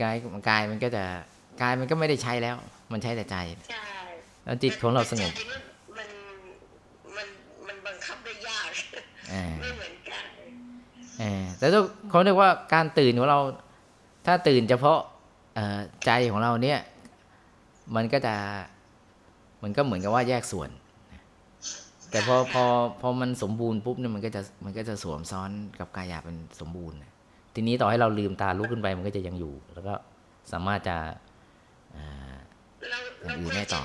[0.01, 0.15] กาย
[0.49, 1.03] กายมันก็จะ
[1.61, 2.55] กายมันก็ไม่ได้ใช้แล้ว
[2.91, 3.37] มันใช้แต่ใจ
[3.69, 3.85] ใช่
[4.45, 5.59] แล้วจิตของเราสงบแต่ใจนี่
[5.97, 6.07] มัน
[7.17, 7.27] มัน
[7.67, 8.71] มันบังคับได้ยาก
[9.33, 10.29] อ่าไม่เหมือนกาย
[11.19, 13.39] เออแต่ถ้าเขาเรียกว่าการตื่นของเรา
[14.25, 14.99] ถ้าตื่นเฉพาะ
[15.55, 16.79] เอ่อใจของเราเนี่ย
[17.95, 18.35] มันก็จะ
[19.63, 20.69] มันก็เหมือนกับว่าแยกส่วน
[22.11, 22.63] แต่พอพอ
[23.01, 26.97] พอมันสมบูรณ์ปุ๊บเนี่ยมันก็จะมันก็จะสวมซ้อนกับกายหยาบเป็นสมบูรณ์
[27.53, 29.93] ทีนี้ต่อให้เราลืมตาลุกขึ้นไปมันก็จะยังอยู่ แล้วก็
[30.51, 30.97] สามารถจะ
[31.93, 32.35] เอ่อ
[32.91, 33.83] เราอย่าเรางอื่คนวรได้จะต่อ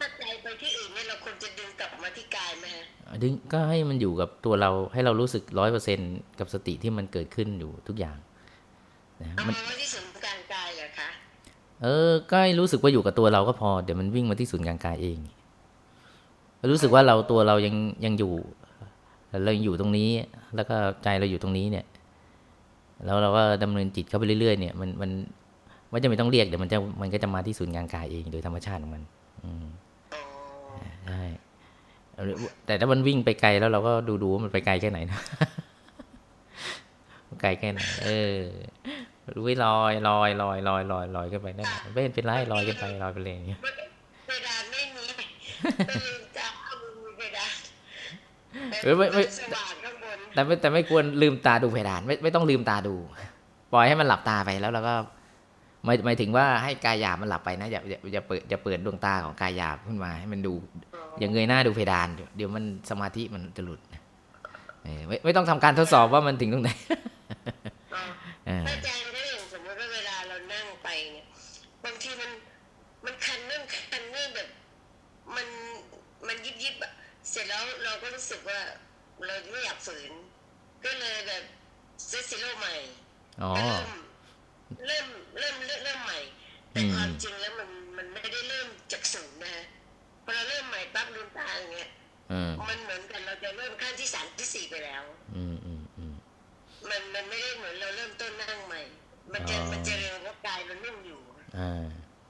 [0.00, 2.84] ถ้าใจไปที่อื่นเนี่ยเราควรจะดึงกลับมาที่กายไหมฮะ
[3.22, 5.98] ดึงก็ให้มันอยู่กับตัวเราให้เรารู้สึกร้อยเปอร์เซ็น
[6.38, 8.16] กับสติที่มันเกิดขึ้นอยู่ทุกอย่าง
[9.22, 11.08] นะเอามันมาไว้ที่ศูนย์กลางกายเหรอคะ
[11.82, 15.18] เออก็ให้รู้สึกว่าอยู่กับตัวเราก็พอเดี๋ยวมันวิ่งมาที่ศูนย์กลางกายเอง
[16.72, 18.32] รู้สึกว่าเราตัวเรายังยังอยู่
[19.44, 20.08] เรายังอยู่ตรงนี้
[20.56, 21.86] แล้วก็ใจเราอยู่ตรงนี้เนี่ย
[23.04, 25.10] แล้วเราก็ดำเนินจิตเข้าไปเรื่อยๆเนี่ยมันมัน
[25.90, 29.02] ไม่จำเป็นต้องเรียกเดี๋ยวมันจะมันก็จะมาที่ศูนย์กลางกายเองโดยธรรมชาติของมัน
[29.44, 29.66] อืม
[30.12, 30.20] อ๋
[30.86, 31.22] อใช่
[32.14, 32.36] เอาเลย
[32.66, 35.20] แต่ถ้ามันวิ่งไปไกลแล้วเราก็ดูดูว่ามันไปไกลแค่ไหนนะ
[37.42, 38.38] ไกลแค่ไหนเออ
[39.36, 43.58] ดูไว้ลอยลอยลอยลอยลอยลอยกันไปนั่นแหละไม่เป็นไรลอยกันไปลอยไปเลยอย่างเงี้ย
[44.26, 47.52] เพดานไม่มีไม่มีจะเอามือเพดาน
[48.82, 52.94] เออไม่ไม่สว่างข้างบนแต่ไม่แต่ไม่ควรลืมตาดูเพดาน ไม่ไม่ต้องลืมตาดู
[53.72, 54.94] ปล่อยให้มันหลับตาไปแล้วเราก็
[55.84, 60.54] หมายหมายถึงว่าให้กายหยาบมันหลับไปนะอย่าอย่าอย่าเปิดอย่าเปิดดวงตาของกายหยาบขึ้นมา ให้มันดู
[61.18, 63.80] อย่าเงยหน้าดูเพดานเดี๋ยวเดี๋ยวมันสมาธิมันจะหลุด
[64.84, 66.70] เออไม่ไม่ต้องทำการทดสอบว่ามันถึงตรงไหน
[67.94, 68.02] อ๋อ
[68.46, 71.24] เอออาจารย์ก็อย่างสมมติว่าเวลาเรานั่งไปเนี่ย
[71.84, 72.30] บางทีมัน
[73.04, 74.48] มันคันนั่นคันนี่แบบ
[75.36, 75.46] มัน
[76.26, 76.92] มันยิบยิบอะ
[77.30, 78.60] เสร็จแล้วเราก็รู้ สึกว่า
[79.26, 80.12] เราไม่อยากฝืน
[80.84, 81.42] ก็เลยแบบ
[82.08, 82.74] เซตซิโร่ใหม่
[83.42, 83.66] อ๋อก็
[84.86, 85.06] เริ่ม
[85.38, 86.20] เริ่มเริ่มเริ่มใหม่
[86.72, 89.64] แต่อืมความจริงแล้วมันมันไม่ได้เริ่มจากศูนย์นะฮะ
[90.24, 91.90] พอเราเริ่มใหม่ปั๊บลืมตาอย่างเงี้ย
[92.32, 95.02] อืมมันเหมือนกันเราจะเริ่มขั้นที่สามที่สี่ไปแล้ว
[95.36, 96.14] อืมอืมอืม
[96.88, 98.80] มันมันไม่ได้เหมือนเราเริ่มต้นนั่งใหม่
[99.32, 101.20] มันจะอ๋อมันจะเร็วเพราะกายเรานุ่มอยู่
[101.58, 101.84] อ่า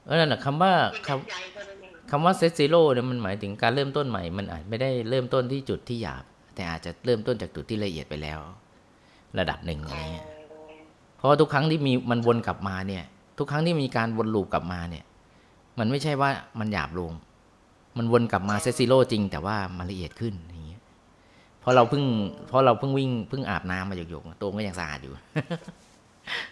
[0.06, 6.24] เออนั่นแหละคำว่าเป็นคใจเท่านั้นเองำ คำว่าเซตซีโร่เนี่ยมันหมายถึงการเริ่มต้นใหม่ มันอาจไม่ได้เริ่มต้นที่จุดที่หยาบ
[6.54, 8.40] แต่อาจจะเริ่มต้นจากจุดที่ละเอียดไปแล้ว
[9.38, 10.26] ระดับหนึ่งอะไรเงี้ย
[11.16, 13.04] เพราะว่าทุกครั้งที่มีมันวนกลับมาเนี่ย
[13.38, 15.04] ทุกครั้งที่มีการวนลูปกลับมาเนี่ย
[15.78, 17.12] มันไม่ใช่ว่ามันหยาบลง
[17.98, 20.80] มันวนกลับมาเซตซีโร่จริง แต่ว่ามันละเอียดขึ้นอย่างเงี้ย
[21.60, 22.04] เพราะเราเพิ่ง
[22.48, 25.12] เพราะเราเพิ่งวิ่งเพิ่งอาบน้ำมาหยกๆตัวมันก็ยังสะอาดอยู่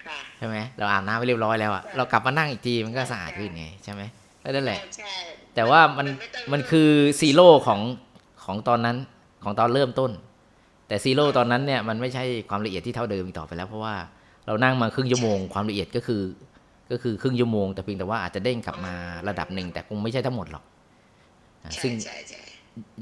[0.07, 5.13] ค่ะใช่ไหมเราอาบน้ำไปเรียบร้อยแล้วอะเรากลับมานั่งอีกทีมันก็สะอาดขึ้นไงใช่ไหมก็ นั่นแหละใช่
[5.55, 6.91] แต่ว่ามันไต้องมันคือ
[7.21, 7.81] zero ของ
[8.45, 8.97] ของตอนนั้น
[9.45, 10.11] ของตอนเริ่มต้น
[10.89, 13.95] แต่ zero ตอนนั้นเนี่ยมันไม่ใช่ความละเอียดที่เท่าเดิมอีกต่อไปแล้ว เพราะว่า
[14.47, 16.23] เรานั่งมาครึ่งชั่วโมงความละเอียดก็คือ
[16.91, 18.95] ก็คือครึ่งชั่วโมง แต่เพียงแต่ว่าอาจจะเด้งกลับมา
[19.29, 20.65] ระดับหนึ่งแต่คงไม่ใช่ทั้งหมดหรอก
[21.65, 22.41] อะใช่ซึ่งใช่ใช่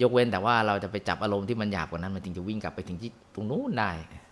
[0.03, 4.25] ยกเว้นแต่ว่าเราจะไปจับอารมณ์ที่มันหยาบกว่านั้นมันถึงจะวิ่งกลับไปถึงที่ตรงนู้นได้อะ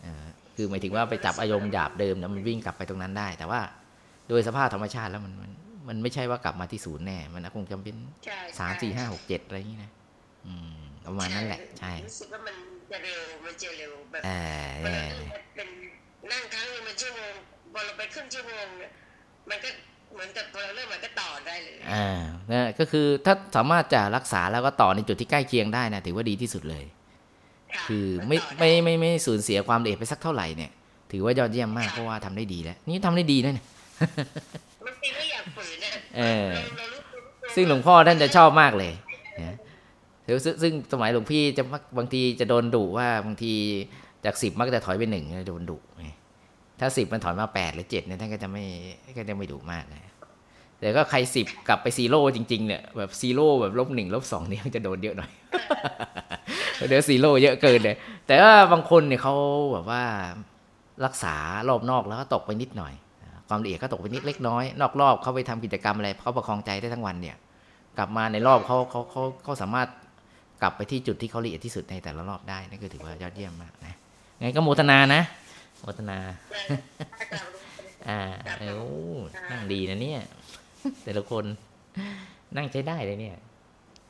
[0.00, 0.24] เอ่อ
[0.54, 3.60] คือหมายถึงว่าไปจับอารมณ์หยาบเดิมแล้วมันวิ่งกลับไปตรงนั้นได้ แต่ว่า
[4.28, 5.50] โดยสภาพธรรมชาติแล้วมันมัน
[5.88, 9.90] มันไม่ใช่ว่ากลับมาที่ศูนย์แน่ มันคงจำเป็นใช่สามสี่ห้าหกเจ็ดอะไรอย่างนี้นะ
[10.46, 12.56] อืมประมาณนั้นแหละ ใช่รู้สึกว่ามัน
[12.90, 14.30] จะเร็วมันจะเร็วแบบเอ
[14.64, 15.14] อเวเอลาอ
[15.56, 15.68] เป็น
[16.30, 17.32] นั่งครั้งหนึงมันชั่วโมง
[17.72, 18.90] พอเราไปครึ่งชั่วโมงเนี่ย
[19.50, 19.70] มันก็
[20.14, 22.20] เหมือนกับพอเราเริ่มมันก็ต่อได้เลยอ่า
[22.52, 26.84] นะก็คือถ้าสามารถจะรักษาแล้วก็ต่อในจุดที่ใกล้เคียงได้นะถือว่าดีที่สุดเลย
[27.74, 30.70] ค่ะคือไม่นต่อด้ไม่ไม่ไม่สูญเสียความละเอียดไปสักเท่าไหร่เนี่ย
[31.12, 33.66] ถือว่ายอดเยี่ยมมากเพราะว่าทำได้ดีแล้ว นี่ทำได้ดีนะเนี่ย
[34.86, 38.92] บางทีไม่อยากฝืนนะเออราเรารู้ตัวรู้ตัวซึ่งหลวงพ่อท่านจะชอบมากเลย
[39.42, 39.56] นะ
[40.24, 43.52] เดี๋ยวซึ่งซึ่งสมัยหลวงพี่จะมักบางทีจะโดนดุว่าบางที
[44.24, 46.06] จากสิบมักจะถอยไปหนึ่งโดนดุไง
[46.80, 48.64] ถ้าสิบมันถอยมาแปดหรือเจ็ดเนี่ยท่านก็จะไม่
[49.18, 50.12] ก็จะไม่ดุมากนะ
[50.80, 55.30] แต่ก็ใครสิบกลับไป zero จริงๆเนี่ยแบบ zero แบบลบหนึ่งลบสองเนี่ยจะโดนเยอะหน่อย
[56.88, 59.34] เดี๋ยวซีโร่เยอะเกินเลยแต่ว่าบางคนเนี่ยเขา
[59.72, 60.02] แบบว่า
[61.04, 61.34] รักษา
[61.68, 62.92] รอบนอกแล้วก็ตกไปนิดหน่อย
[63.54, 67.36] ความละเอียดก็ตกไปนิดเล็กน้อย นอกรอบเขาไปทำกิจกรรมอะไรเขาประคองใจได้ทั้งวันเนี่ย
[67.98, 69.88] กลับมาในรอบเขาเขาเขาเขาสามารถ
[70.62, 73.94] กลับไปที่จุดที่เขาละเอียดที่สุดในแต่ละรอบได้นั่นก็ถือว่ายอดเยี่ยมมากนะ
[74.40, 75.22] งั้นก็โมทนานะ
[75.80, 76.18] โมทนา
[77.18, 78.20] ถ้ากลับลงไปอ่า
[78.58, 78.92] เออโอ้
[79.50, 80.20] นั่งดีนะเนี่ย
[81.04, 81.44] แต่ละคน
[82.56, 83.36] นั่งใช้ได้เลยเนี่ย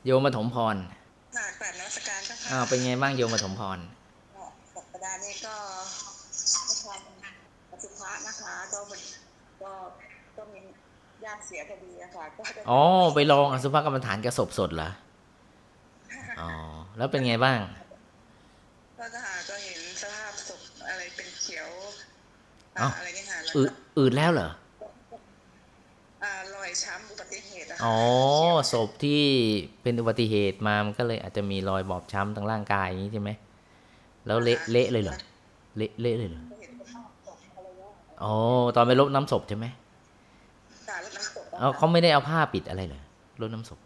[0.05, 0.77] โยมปฐมพร
[1.37, 3.79] ค่ะกราบนมัสการเจ้าค่ะอ้าวเป็นไงบ้างโยมปฐมพร
[4.75, 5.55] สัปดาห์นี้ก็
[6.67, 9.01] ไม่ทำปัจจุบันนะคะ ก็มัน
[9.63, 9.73] ก็
[10.37, 10.61] ก็มี
[11.25, 12.81] ญาติเสียคดีอะค่ะก็ได้อ๋อ
[13.15, 14.91] ไปลองอสุภกรรมฐานกับศพสดเหรอ
[16.41, 16.51] อ๋อ
[16.97, 17.59] แล้วเป็นไงบ้าง
[18.99, 21.69] ก็จะหาก็เห็นสภาพศพอะไรเป็นเขียว
[22.77, 24.49] เอ้า อะไรเนี่ยค่ะแล้วอืดก็อืดแล้วเหรอ
[26.23, 27.97] อ่ารอยช้ำอุบัติเหตุอะค่ะอ๋อ
[28.73, 29.23] ศพที่
[29.83, 33.31] เป็นอุบัติเหตุมามันก็เลยอาจจะมีรอยบอบช้ำทางร่างกายอย่างนี้ใช่ไหม
[34.27, 35.17] แล้วเละเละเลยเหรอ
[35.77, 38.35] เละเละเลยเหรอก็เห็นสภาพศพอะไรเงี้ยอ๋อ
[38.77, 39.67] ตอนไปลบน้ำศพใช่ไหม
[40.89, 43.03] การลดน้ำศพอะ เอาเขาไม่ได้เอาผ้าปิดอะไรเหรอ
[43.41, 43.79] ลดน้ำศพ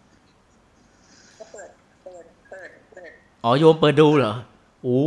[1.38, 1.70] ก็เปิด
[2.04, 3.10] เปิดเปิดเปิด
[3.44, 4.34] อ๋อโยมเปิดดูเหรอ
[4.82, 5.02] โอ้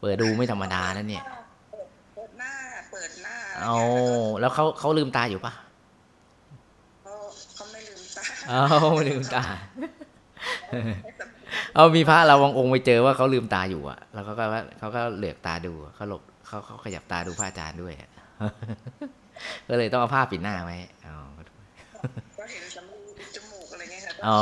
[0.00, 1.24] เปิดดูไม่ธรรมดานะเนี่ย
[1.72, 2.52] เปิดเปิดหน้า
[2.92, 5.52] เปิดหน้าะไรเอางี้ยแล้วก็แล้วเขาเขาลืมตาอยู่ปะ
[7.02, 7.12] เขา
[7.54, 9.42] เขาไม่ลืมตาเอาไม่ลืมตา
[11.74, 18.10] เอามีพระเราบางองค์ไปเจอว่าเขาลืมตาอยู่อะแล้วเขาก็ว่าเขาก็เหลือกตาดูเขาหลบเขาเขาขยับตาดูพระอาจารย์ด้วยอะ
[19.68, 20.76] ก็เลยต้องเอาผ้าปิดหน้าไว้
[21.06, 21.14] อ๋อ
[22.38, 24.40] ก็เห็นสำลีจมูกอะไรเงี้ยค่ะอ๋อ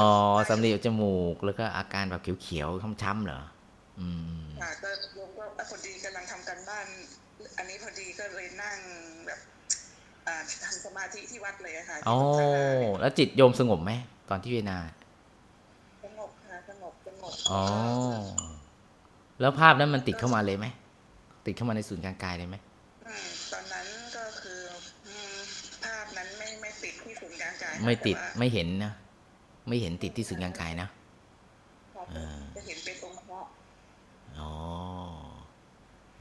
[0.48, 3.40] สำลีจมูกแล้วก็อาการแบบเขียวๆช้ำๆเหรอ
[4.00, 4.06] อื
[4.42, 6.86] มค่ะก็โยมก็พอดีกำลังทำการบ้าน
[7.58, 8.76] อันนี้พอดีก็เลยนั่ง
[9.26, 9.40] แบบ
[10.26, 10.34] อ่า
[10.64, 13.92] ทำสมาธิที่วัดเลยอะค่ะอ๋อที่ตรงข้างหน้าเนี่ยแล้วจิตโยมสงบไหม
[14.30, 14.78] ตอนที่เวนา
[16.04, 17.62] สงบค่ะสงบสงบอ๋อ
[19.40, 20.66] แล้วภาพนั้นมันติดเข้ามาเลยไหม
[21.46, 22.56] ติดเข้ามาในศูนย์กลางกายเลยไหม
[23.08, 23.28] อืม
[27.84, 28.92] ไม่ติดแต่ว่าไม่เห็นนะ
[29.68, 30.88] ไม่เห็นติดที่ศูนย์กลางกายนะ
[32.10, 33.40] เออจะเห็นเป็นองค์พระ
[34.38, 34.50] อ๋อ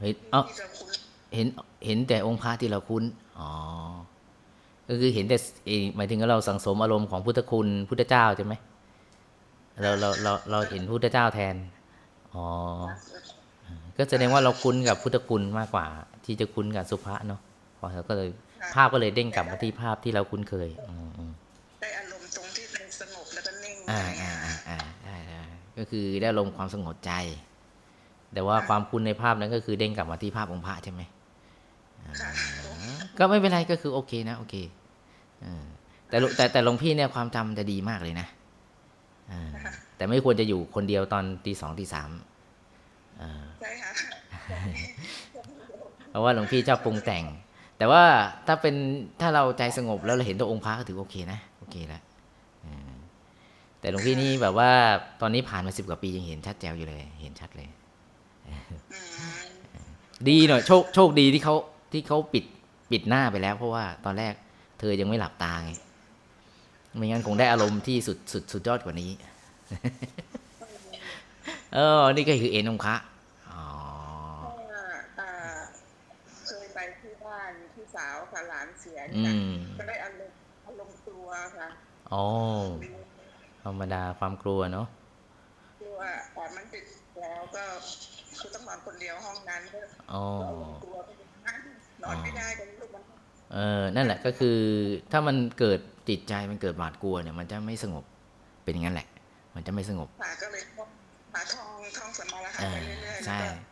[0.00, 0.88] เห็นเอ้าที่เราคุ้น
[1.34, 1.46] เห็น
[1.86, 3.04] เห็นแต่องค์พระที่เราคุ้น
[3.38, 3.50] อ๋อ
[4.88, 5.36] ก็คือเห็นแต่
[5.66, 8.54] เอ่อหมายถึงว่าเราสังสมอารมณ์ของพุทธคุณพุทธเจ้าใช่ไหม
[9.82, 11.56] เราเราเราเราเห็นพุทธเจ้าแทน
[12.34, 12.46] อ๋อ
[13.96, 15.86] ก็แสดงว่าเราคุ้นกับพุทธคุณมากกว่า
[16.24, 17.40] ที่จะคุ้นกับสุภาษเนาะ
[17.78, 18.28] พอเราก็เลย
[18.74, 21.05] ภาพก็เลยเด้งกลับมาที่ภาพที่เราคุ้นเคยอืมอื
[23.90, 25.40] อ่าอ่าอ่าอ่าได้ได้
[25.78, 27.12] ก็คือได้ลมณ์ความสงบใจ
[28.32, 31.02] แต่ว่าความคุ้นในภาพนั้นก็คือเด้งกลับมาที่ภาพองค์พระใช่ไหม
[32.20, 32.30] ค่ะ
[33.18, 34.54] ก็ไม่เป็นไรก็คือโอเคนะ โอเค
[35.42, 35.64] เออ
[36.08, 38.26] แต่หลวงแต่แต่หลวงพี่เนี่ยความจำจะดีมากเลยนะ
[39.30, 39.50] เออ
[39.96, 42.10] แต่ไม่ควรจะอยู่คนเดียวตอนตีสองตีสาม
[43.18, 43.90] เออใช่ค่ะ
[46.10, 47.24] เพราะว่าหลวงพี่ชอบปรุงแต่ง
[47.78, 48.02] แต่ว่า
[48.46, 48.74] ถ้าเป็น
[49.20, 52.05] ถ้าเราใจสงบแล้วเราเห็นตัวองค์พระก็ถือโอเคนะ โอเคแล้วเออ
[53.86, 54.70] แต่หลวงพี่นี่แบบว่า
[55.20, 57.68] ตอนนี้ผ่านมาสิบกว่าปียังเห็นชัดแจ๋วอยู่เลย เห็นชัดเลย
[58.92, 59.00] อื
[59.40, 59.44] ม
[60.28, 61.54] ดีหน่อยโชคโชคดีที่เขา
[61.92, 62.44] ที่เขาปิด
[62.90, 64.34] ปิดหน้าไปแล้ว เพราะว่าตอนแรก
[64.78, 65.72] เธอยังไม่หลับตาไง
[66.96, 69.10] ไม่งั้นคงได้อารมณ์ที่สุดสุดสุดยอดกว่านี้
[71.74, 72.96] เออ นี่ก็คือเอ็นองคะ
[73.50, 73.64] อ๋อ
[74.38, 74.82] เพราะว่า
[75.18, 75.30] อ่า
[76.46, 81.68] เคยไปที่บ้านพี่สาวค่ะหลานเสียอืเนี่ยมก็ได้อารมณ์อารมณ์กลัวค่ะ
[82.12, 82.24] อ๋อ
[83.66, 84.86] ธรรมดาความกลัวเนาะ
[85.80, 86.00] กลัว
[86.34, 86.84] แต่มันติด
[87.22, 87.64] แล้วก็
[88.38, 89.78] คือต้องนอนคนเดียวห้องนั้นก็
[90.12, 90.24] อ๋อ
[90.84, 91.12] กลัวก็
[91.46, 91.56] นั่ง
[92.02, 93.02] นอนไม่ได้กันลูกมัน
[93.54, 94.58] เออ นั่นแหละก็คือ
[95.12, 98.04] ถ้ามันเกิดจิตใจมันเกิดหวาดกลัวเนี่ย มันจะไม่สงบ
[98.64, 99.08] เป็นอย่างนั้นแหละ
[99.54, 100.88] มันจะไม่สงบหาก็เลยต้อง
[101.32, 103.64] หาทองทองสมาราคาเอไปอเรื่อยๆใช่แล้วก็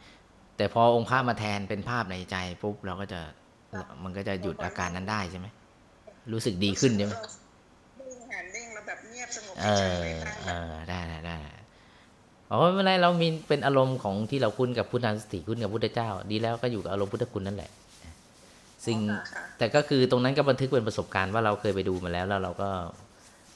[0.57, 3.21] แต่พอองค์พระมาแทนเป็นภาพในใจปุ๊บเราก็จะ
[4.05, 5.47] มันก็จะหยุดอาการนั้นได้ใช่ไหม
[6.33, 8.99] รู้สึกดีขึ้นใช่ไหม นิ่งหันนิ่งแล้วแบบ
[9.43, 11.39] เงียบสงบเอเฉอยๆนั่งเออได้ได้ได้
[12.51, 17.71] อ๋อไม่เป็นไรเรามีเป็นอารมณ์ของที่เราคุ้นกับพุทธานุสติคุ้นกับพุทธเจ้า ดีแล้วก็อยู่กับอารมณ์พุทธคุณนั่นแหละ
[18.85, 22.69] ซึ่งค่ะแต่ก็คือตรงนั้นก็บันทึกเป็นประสบการณ์ว่าเราเคยไปดูมาแล้วแล้วเราก็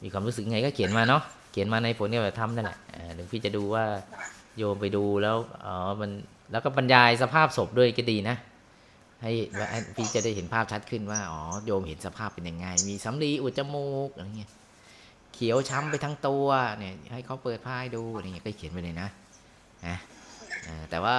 [0.02, 1.22] มีความรู้สึกไงก็เขียนมาเนาะ
[1.52, 3.84] เขียนมาในผลเนี่ยแบบทำนั่นแหละเออเดี๋ยวพี่จะดูว่า
[4.58, 6.10] โยมไปดูแล้วอ๋อมัน
[6.52, 8.36] แล้วก็บรรยายสภาพศพด้วยก็ดีนะ
[9.22, 14.50] ให้ว่าให้พี่จะได้เห็นภาพชัดขึ้นว่าอ๋อโยมเห็นสภาพเป็นยังไง มีสำลีอุดจมูกอะไรเงี้ย
[15.40, 16.46] เขียวช้ำไปทั้งตัว
[16.78, 19.08] เนี่ยให้เขาเปิดผ้าให้ดูอะไรเงี้ยก็เขียนไปเลยนะ
[19.86, 19.96] นะ
[20.90, 21.16] แต่ว่า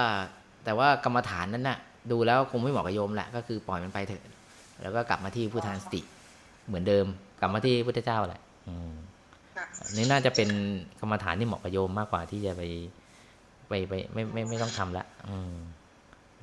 [0.64, 1.78] แต่ว่ากรรมฐานนั้นน่ะ
[2.10, 4.22] ดูแล้วคงไม่เหมาะกับโยมแหละก็คือปล่อยมันไปเถอะ
[4.82, 6.00] แล้วก็กลับมาที่พุทธานสติ
[6.66, 7.06] เหมือนเดิม
[7.40, 8.92] กลับมาที่พุทธเจ้าแหละอืม
[9.96, 10.48] นี่น่าจะเป็น
[11.00, 12.62] กรรมฐานที่เหมาะกับโยมมากกว่าที่จะไป
[13.68, 15.54] ไปไปไม่ไม่ไม่ต้องทำละอืม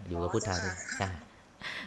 [0.07, 1.09] อยู่กับพุทธานุสติใช่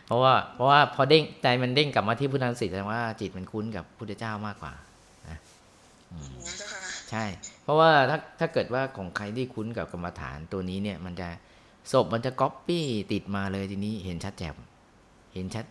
[0.06, 4.72] เพราะว่าเพราะว่าพอเด้งใจมันเด้งกลับมาที่พุทธานสติแสดงว่าจิตมันคุ้นกับพุทธเจ้ามากกว่า
[7.10, 7.24] ใช่
[7.62, 11.28] เพราะว่าถ้าถ้าเกิดว่าของใครที่คุ้นกับกรรมฐานตัวนี้เนี่ย มันจะ
[11.92, 14.56] ศพมันจะก๊อปปี้ติดมาเลยทีนี้เห็นชัดแจ่ม
[15.34, 15.64] เห็นชัด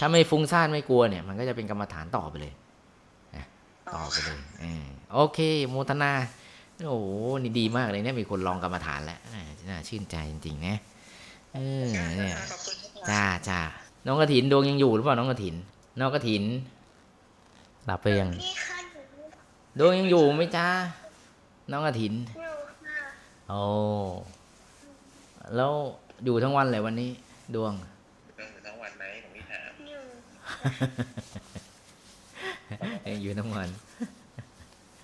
[0.00, 2.52] ถ้าไม่ฟุ้งซ่านไม่กลัวเนี่ย มันก็จะเป็นกรรมฐานต่อไปเลย
[3.36, 3.44] นะ
[3.94, 6.12] ต่อไปเลยเออโอเค โมทนา
[6.86, 7.06] โอ้โห
[7.42, 10.78] นี่ดีมากเลยเนี่ย มีคนลองกรรมฐานแล้วน่าน่าชื่นใจจริงๆนะ
[11.54, 11.84] เออ
[12.16, 13.60] เนี่ยขอบคุณค่ะจ้าจ้า
[14.06, 15.54] น้องกระถินดวงยังอยู่หรือเปล่า น้องกระถิน
[16.00, 16.42] น้องกระถิน
[17.86, 18.81] หลับไปยังพี่คะหนู
[19.78, 20.66] ดวงยังอยู่ไหมจ้า
[21.70, 22.54] น้องกระถินอยู่
[22.86, 23.00] ค่ะ
[23.48, 23.60] โอ้
[25.56, 25.72] แล้ว
[26.24, 27.10] อยู่ทั้งวันเลยวันนี้
[27.54, 27.72] ดวง
[28.38, 30.02] ต้องอยู่ทั้งวันไหมหลวงพี่ถามอยู่
[33.06, 33.68] ยังอยู่ทั้งวัน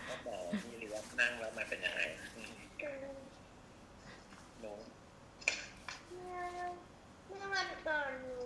[0.07, 2.01] ก็บอกพี่เลี้ยงนั่งแล้วมันเป็นยังไง
[2.37, 2.53] อืม
[4.61, 4.73] หนู
[6.09, 6.43] เมื่อ
[7.27, 8.39] เมื่อวันก่อนหนู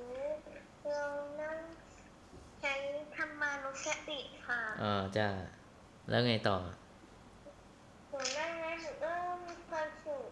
[0.91, 1.59] ลองนั่ง
[2.61, 2.75] ใช้
[3.17, 5.29] ธรรมานุสติค่ะอ๋อจ้า
[6.13, 6.57] แล้วไงต่อ
[8.11, 9.13] หนูนั่งแล้วหนูก็
[9.47, 10.29] มีความสุข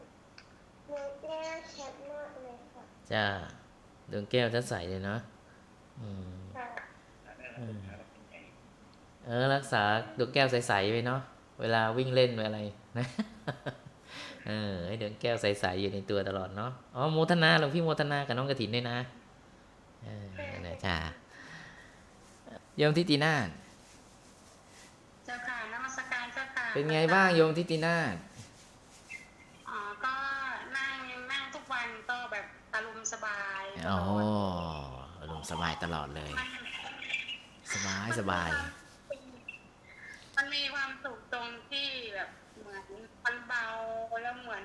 [0.87, 1.41] หนูแก้
[1.74, 3.24] ชัดมากเลยค่ะจ้า
[4.12, 5.20] ดวงแก้วจะใสเลยเนาะ
[6.01, 6.66] อืมค่ะ
[7.59, 7.78] อืม
[9.26, 9.83] เออรักษา
[10.18, 11.20] ดวงแก้วใสๆไว้เนาะ
[11.61, 12.61] เวลาวิ่งเล่นอะไร
[12.99, 13.07] นะ
[14.47, 18.99] เออให้ดวงแก้วใสๆอยู่ในตัวตลอดเนาะอ๋อโมทนาหลวงพี่โมทนากับน้องกระถินด้วยนะ
[20.03, 20.97] เออนั่นแหละจ้า
[22.76, 23.49] โยมทิตินาถ
[25.24, 26.26] เจ้าค่ะนมัสการ
[26.71, 28.16] เจ้าค่ะเป็นไงบ้างโยมทิตินาถ
[29.68, 30.14] อ๋อ ก็
[30.77, 30.97] นั่ง
[31.31, 34.25] นั่งทุกวันก็แบบอารมณ์สบายตอ๋อลอด
[35.21, 36.49] อารมณ์สบายตลอดเลยมัน
[37.75, 38.51] สบายสบาย
[40.37, 42.85] มันมีความสุขตรงที่แบบเหมือน
[43.25, 43.66] มันเบา
[44.23, 44.64] แล้วเหมือน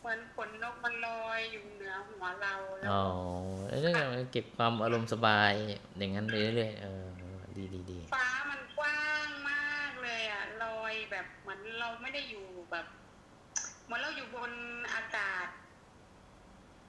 [0.00, 3.02] เหมือนขนนกมันลอยอยู่เหนือหัวเราแล้วอ๋อ
[3.70, 3.90] แล้วก็
[4.32, 5.52] เก็บความอารมณ์สบาย
[5.98, 7.06] อย่างนั้นไปเรื่อยๆเออ
[7.56, 10.22] ดีดีดีฟ้ามันกว้างมากเลย
[10.86, 12.86] อะลอยแบบเหมือนเราไม่ได้อยู่แบบ
[13.84, 14.52] เหมือนเราอยู่บน
[14.94, 15.46] อากาศ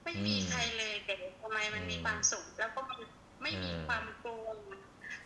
[0.04, 2.98] ไม่มีใครเลยแต่ทำไมมันมีความสุขแล้วก็มัน
[3.42, 4.46] ไม่มีเออความกลัว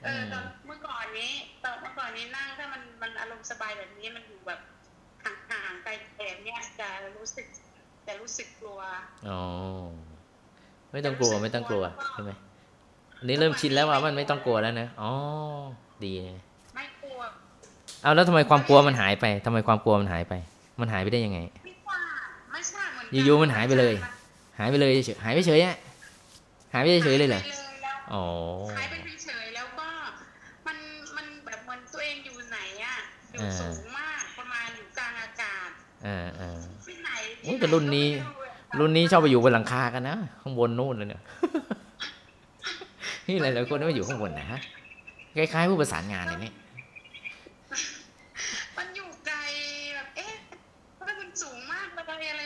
[0.05, 4.61] เออตอนเมื่อก่อนนี้ตอนเมื่อก่อนนี้นั่งถ้ามันมันอารมณ์สบายแบบนี้มันอยู่แบบ
[5.25, 7.47] ห่างๆไกลๆแบบเนี้ยจะรู้สึก
[8.07, 8.81] จะรู้สึกกลัว
[9.29, 9.41] อ๋อ
[10.93, 12.31] ไม่ต้องกลัวไม่ต้องกลัวใช่ไหม
[13.19, 15.13] อันนี้เริ่มชินแล้วว่ามันไม่ต้องกลัวแล้วนะอ๋อ
[16.05, 16.52] ดีนะไม่กลัว
[18.03, 20.33] เอาแล้วทำไมความกลัวมันหายไปทำไมความกลัวมันหายไป
[20.81, 23.95] มันหายไปได้ยังไงไม่ทราบไม่ทราบเหมือนกัอยู่ๆมันหายไปเลย
[24.59, 25.77] หายไปเลยเฉยหายไปเฉยอะ
[26.73, 28.25] หายไปเฉยๆเลยเหรอหาไปแล้วอ๋อ
[28.77, 28.95] หายไป
[29.25, 29.89] เฉยๆแล้วก็
[30.67, 30.77] มัน
[31.17, 32.97] มันแบบเหมันตัวเองอยู่ไหนอะ
[33.33, 35.71] อยู่สูงมากประมาณอยู่กลางอากาศ
[36.07, 37.11] อ่าอ่าที่ไหน
[37.43, 38.09] โอ้ยแต่รุ่นนี้
[38.79, 41.23] รุ่นนี้ชอบไปอยู่บนหลังคากันนะข้างบนนู่นเลยเนี่ย
[43.29, 44.61] นี่หลายๆคนก็อยู่ข้างบนนะฮะ
[45.37, 46.55] คล้ายๆผู้ประสานงานเลยเนี่ย
[48.77, 49.39] มันอยู่ไกล
[49.95, 50.35] แบบเอ๊ะ
[50.99, 52.43] ทำไมมันสูงมากเลยอะไร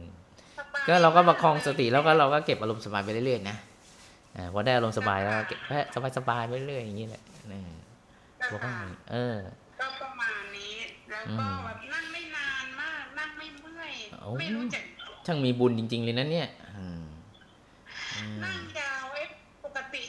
[0.59, 3.57] สบายก็เราก็ประคองสติแล้วก็เราก็เก็บอารมณ์สบายไปเรื่อยๆนะ
[4.37, 5.59] อ่าพอได้อารมณ์สบายแล้วก็เก็บ
[6.19, 7.61] สบายๆไปเรื่อยๆอย่างนี้แหละนี่
[8.39, 9.37] ก็บอกว่าค่ะเออ
[9.81, 10.75] ก็ประมาณนี้
[11.11, 14.83] แล้วอืก็มแบบนั่งไม่นานมาก นั่งไม่เมื่อยโอ้ไม่รู้จัก
[15.27, 17.05] ช่างมีบุญจริง ๆ เลยนะเนี่ยอืม
[18.15, 19.23] อืมนั่งยาวเอ้
[19.65, 20.03] ปกติ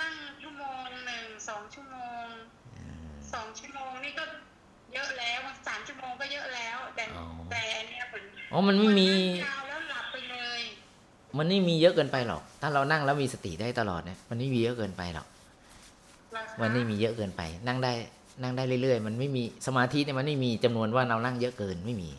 [0.00, 2.24] นั่งชั่วโมงหนึ่งสองชั่วโมง
[3.32, 4.24] สองชั่วโมงนี่ก็
[4.92, 5.74] เยอะแล้วสา
[6.04, 10.60] มชั่วโมงก็เยอะแล้ว แต่อ๋อแต่อันเนี้ยเหมือนอ๋อมันไม่มีนั่งยาวแล้วหลับไปเลย
[11.38, 15.26] มันไม่มีเยอะเกินไปหรอก ถ้าเรานั่งแล้วมีสติได้ตลอดเนี่ยมันไม่มีเยอะเกินไปหรอก
[16.32, 17.92] เหรอคะมันไม่มีเยอะเกินไป นั่งได้
[18.42, 22.10] นั่งได้เรื่อยๆ มันไม่มีสมาธิเนี่ยมันไม่มีจำนวนว่าเรานั่งเยอะเกินไม่มี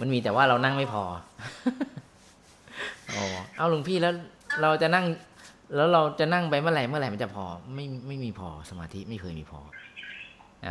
[0.00, 1.04] มันมีแต่ว่าเรานั่งไม่พอ
[3.16, 3.24] อ๋อ
[3.56, 4.12] เอาหลวงพี่แล้ว
[4.62, 5.04] เราจะนั่ง
[5.74, 9.85] แล้วเราจะนั่งไปเมื่อไหร่เมื่อไหร่มันจะพอ ไม่ไม่มีพอสมาธิไม่เคยมีพออ่า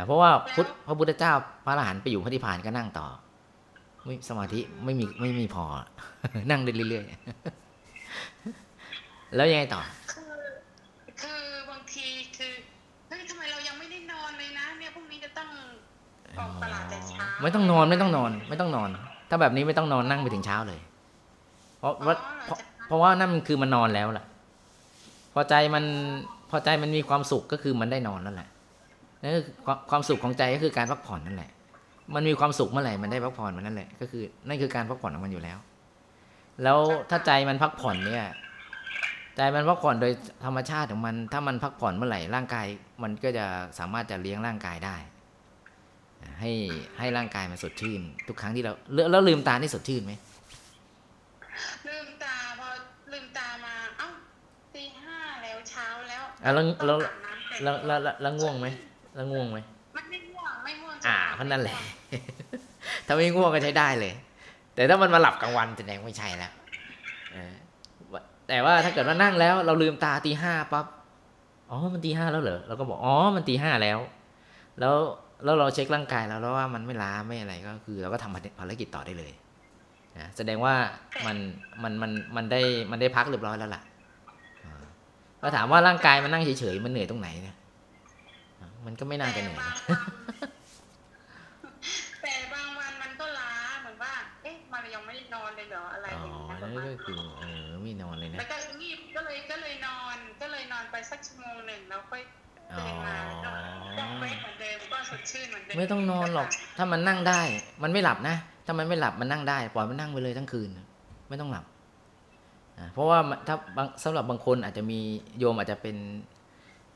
[0.06, 1.32] เพราะว่าพุทธพระพุทธเจ้า
[1.64, 3.06] พระอรหันต์ไปอยู่พระนิพพานก็นั่งต่อ
[4.04, 5.64] ไม่สมาธิไม่มีไม่มีพอ
[6.50, 9.82] นั่งได้เรื่อยๆ แล้วยังไงต่อ
[10.12, 10.34] คือ
[11.20, 12.06] คือบางที
[12.36, 12.52] คือ
[13.08, 15.48] เฮ้ยทำไมเรายังไม่ได้นอนเลยนะเนี่ยพรุ่งนี้จะต้อง
[16.38, 18.88] ออกตลาดแต่เช้าไม่ต้องนอนไม่ต้องนอน ไม่ต้องนอน
[19.28, 20.80] ถ้าแบบนี้ไม่ต้องนอนนั่งไปถึงเช้าเลย
[21.78, 22.14] เพราะว่า
[22.44, 24.24] เพราะเพราะว่านั่นมันคือมันนอนแล้วล่ะ
[25.34, 25.84] พอใจมัน
[26.50, 28.48] พอใจมันมีความสุขก็คือมันได้นอนนั่นแหละ
[29.26, 31.50] นั่นคือความความสุขของใจก็คือการพักผ่อนนั่นแหละ
[32.14, 35.58] มันมีความสุขเมื่อไหร่มันได้พักผ่อนมันนั่นแหละ ก็คือนั่นคือการพักผ่อนของมันอยู่แล้ว
[36.62, 36.78] แล้ว
[37.10, 38.24] ถ้าใจมันพักผ่อนเนี่ย
[39.36, 40.12] ใจมันพักผ่อนโดย
[40.44, 42.66] ธรรมชาติของมัน ถ้ามันพักผ่อนเมื่อไหร่ร่างกาย
[43.02, 43.46] มันก็จะ
[43.78, 44.96] สามารถจะเลี้ยงร่างกายได้
[46.40, 46.52] ให้
[46.98, 50.12] ให้ร่างกายมันสดชื่น ทุกครั้งที่เราแล้วแล้วลืมตานี่สดชื่นไหม
[51.88, 52.68] ลืมตาพอ
[53.12, 54.08] ลืมตามาเอ้า
[54.74, 58.66] ตีห้าแล้วเช้าแล้วอะแล้วต้แล้วองอาบน้ำเสร็จแล้วแล้วแล้วแล้วง่วงไหม
[59.16, 59.58] แล้วง่วงไหม
[59.96, 61.76] มันไม่ง่วงไม่ง่วงอ่าเพราะนั่นแหละ
[63.06, 64.12] ถ้าไม่ง่วงก็ใช้ได้เลย
[64.74, 66.52] แต่ถ้ามันมาหลับกลางวันแสดงไม่ใช่แล้ว
[67.32, 67.54] เออ
[68.48, 70.86] แต่ว่าถ้าเกิดว่านั่งแล้ว เราลืมตาตีห้าปั๊บ
[71.70, 73.98] อ๋อมันตีห้าแล้วเหรอเราก็บอกอ๋อมันตีห้าแล้ว
[74.80, 74.94] แล้ว
[75.44, 79.32] แล้วเราเช็คร่างกายแล้วแล้วว่ามันไม่ล้าไม่อะไรก็คือ เราก็ทำภารกิจต่อได้เลย
[80.18, 80.74] นะแสดงว่า
[81.26, 81.36] มัน
[81.82, 82.60] มันมันมันได้
[82.90, 83.82] มันได้พักเรียบร้อยแล้วล่ะ
[84.64, 84.84] อ่า
[85.42, 87.65] ก็ถามว่าร่างกายมันนั่งเฉยๆมันเหนื่อยตรงไหนเนี่ยอ่า
[88.86, 90.06] มันก็ไม่น่าจะเหนื่อยแต่นะบางวั
[92.10, 94.12] นแต่บางวันมันก็ล้าเหมือนว่า
[94.42, 102.22] เอ๊ะ มันยังไม่ได้นอนเลยเหรออะไรอ๋ออย่างเงี้ยปนั่ระนมาณก็คือเออไม่นอนเลยนะแล้วก็งีบก็เลยก็เลยนอน ก็เลยนอนไปสักชั่วโมงหนึ่งแล้วค่อย
[102.74, 103.50] อ๋อตื่นมาก็
[103.98, 107.40] ก็เฟรชเหมือนเดิมก็สดชื่นเหมือนเดิมไม่ต้องนอนหรอก ถ้ามันนั่งได้
[107.82, 110.70] มันไม่หลับนะ ถ้ามันไม่หลับมันนั่งได้ปล่อยมันนั่งไปเลยทั้งคืน
[111.28, 111.64] ไม่ต้องหลับ
[112.78, 115.00] อ่าเพราะว่ามันถ้าบางสำหรับบางคนอาจจะมี
[115.38, 115.96] โยมอาจจะเป็น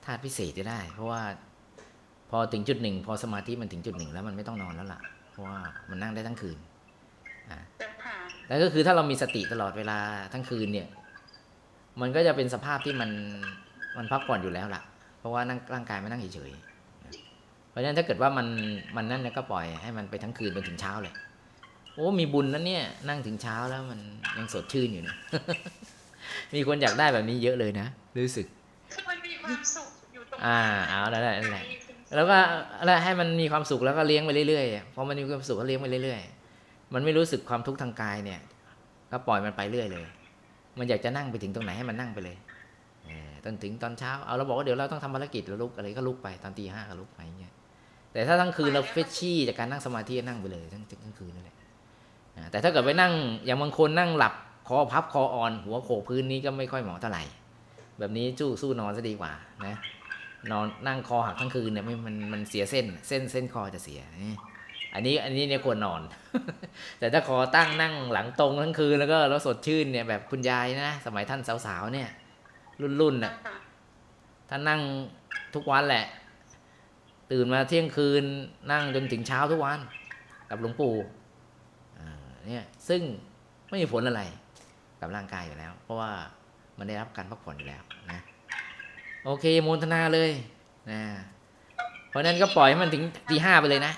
[0.05, 1.22] ธาตุพิเศษก็ได้ เพราะว่า
[2.31, 5.01] พอถึงจุดหนึ่งพอสมาธิมันถึงจุดหนึ่งแล้วมันไม่ต้องนอนแล้วล่ะ
[5.33, 5.59] เพราะว่า
[5.91, 6.59] มันนั่งได้ทั้งคืน
[7.78, 8.16] เจ้าค่ะ
[8.49, 9.99] แล้วก็คือถ้าเรามีสติตลอดเวลา
[10.33, 10.89] ทั้งคืนเนี่ย
[12.01, 13.11] มันก็จะเป็นสภาพที่มัน
[13.97, 14.83] มันพักผ่อนอยู่แล้วล่ะ
[15.18, 18.47] เพราะว่านั่งร่างกายมันนั่งเฉยๆเพราะฉะนั้นถ้าเกิดว่ามัน
[18.97, 21.14] มันนั่นเนี่ยก็ปล่อยให้มันไปทั้งคืนไปถึงเช้าเลย
[21.95, 24.01] โอ้มีบุญแล้วเนี่ย นั่งถึงเช้าแล้วมัน
[24.39, 25.16] ยังสดชื่นอยู่นะ
[26.55, 27.87] มีคนอยากได้แบบนี้เยอะเลยนะ
[28.18, 28.47] รู้สึก
[28.93, 30.59] คือมันมีความสุขอยู่ตรงอ่า
[30.89, 31.80] เอาแล้วแหละนั่น
[32.11, 32.38] แหละแล้วก็
[32.80, 38.40] อะไรให้มันมีความสุขแล้วก็เลี้ยงไปเรื่อยๆพอมันมีความสุขก็เลี้ยงไปเรื่อยๆ มันไม่รู้สึกความทุกข์ทางกายเนี่ย
[39.11, 40.06] ก็ปล่อยมันไปเรื่อยเลย
[40.78, 42.36] มันอยากจะนั่งไปถึงตรงไหนให้มันนั่งไปเลย
[43.06, 47.54] เออตอนถึงตอนเช้า เอาเราบอกว่าเดี๋ยวเราต้องทำภารกิจเราลุกอะไรก็ลุกไปตอนตีห้าก็ลุกไปอย่างเงี้ย
[48.12, 51.56] แต่ถ้าทั้งคืนเราเฟชชี่จากการนั่งสมาธิก็นั่งไปเลยทั้งทั้งคืนนั่นแหละ
[52.36, 53.12] อ่าแต่ถ้าเกิดไปนั่ง
[53.44, 54.34] อย่างบางคนนั่งหลับ
[54.66, 57.22] คอพับคออ่อน หัวโขกพื้นนี้ก็ไม่ค่อยเหมาะเท่าไหร่
[57.98, 59.32] แบบนี้จู้สู้นอนซะดีกว่า
[59.66, 59.76] นะ
[60.51, 64.36] นอนนั่งคอหักทั้งคืนเนี่ยไม่มันมันเสียเส้น เส้นเส้นคอจะเสียนี่
[64.95, 66.03] อันนี้อันนี้เนี่ยควรนอน
[66.99, 72.09] แต่ถ้าขอตั้งนั่งหลังตรงทั้งคืนแล้วก็แล้วสดชื่นเนี่ยแบบคุณยายนะสมัยท่านสาวๆเนี่ย
[72.80, 73.57] รุ่นรุ่นๆน่ะค่ะ
[74.51, 74.80] ท่านนั่ง
[75.55, 76.05] ทุกวันแหละ
[77.32, 78.24] ตื่นมาเที่ยงคืน
[78.72, 79.80] นั่งจนถึงเช้าทุกวัน
[80.51, 80.95] กับหลวงปู่
[81.99, 83.03] อ่าเนี่ยซึ่ง
[83.68, 84.22] ไม่มีผลอะไร
[85.01, 86.11] กับร่างกายอยู่แล้ว เพราะว่า
[86.78, 88.20] มันได้รับการพักผ่อนอยู่แล้วนะ
[89.25, 90.31] โอเคโมทนาเลย
[90.91, 91.01] นะ
[92.09, 93.93] เพราะฉะนั้นก็ปล่อยให้มันถึงตีห้าไปเลยนะ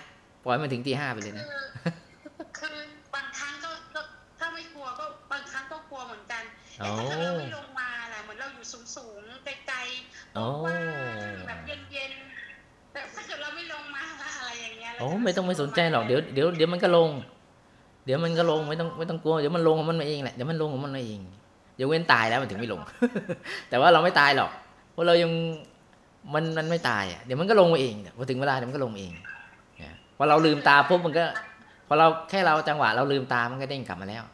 [0.45, 2.77] ปล่อยให้มันถึงตีห้าไปเลยนะ คือคือ
[3.15, 4.01] บางครั้งก็ก็
[4.39, 6.43] ถ้าไม่กลัวก็บางครั้งก็กลัวเหมือนกัน
[6.77, 10.75] แต่โอ้ถ้าเกิดเราไม่ลงมาล่ะเหมือนเราอยู่สูงสูงๆไกลๆโอ้ว่า
[11.33, 17.11] งๆแบบเย็นๆแต่ถ้าเกิดเราไม่ลงมาล่ะอะไรอย่างเงี้ยเราโอ้จะไม่ต้องไม่สนใจหรอกเดี๋ยวเดี๋ยวเดี๋ยวมันก็ลง
[18.05, 21.21] เดี๋ยวมันก็ลงไม่ต้องไม่ต้องกลัวเดี๋ยวมันลงของมันมาเองแหละเดี๋ยวมันลงของมันมาเอง
[21.77, 22.81] เดี๋ยวเว้นตายแล้วมันถึงไม่ลง
[23.69, 25.33] แต่ว่าเราไม่ตายหรอกเพราะเรายัง
[26.35, 29.13] มันมันไม่ตายอะเดี๋ยวมันก็ลงมาเองพอถึงเวลาเดี๋ยวมันก็ลงเอง
[29.79, 31.25] เนี่ยพอเราลืมตาปุ๊บมันก็
[31.87, 34.25] พอเราแค่เราจังหวะเราลืมตามันก็เด้งกลับมาแล้ว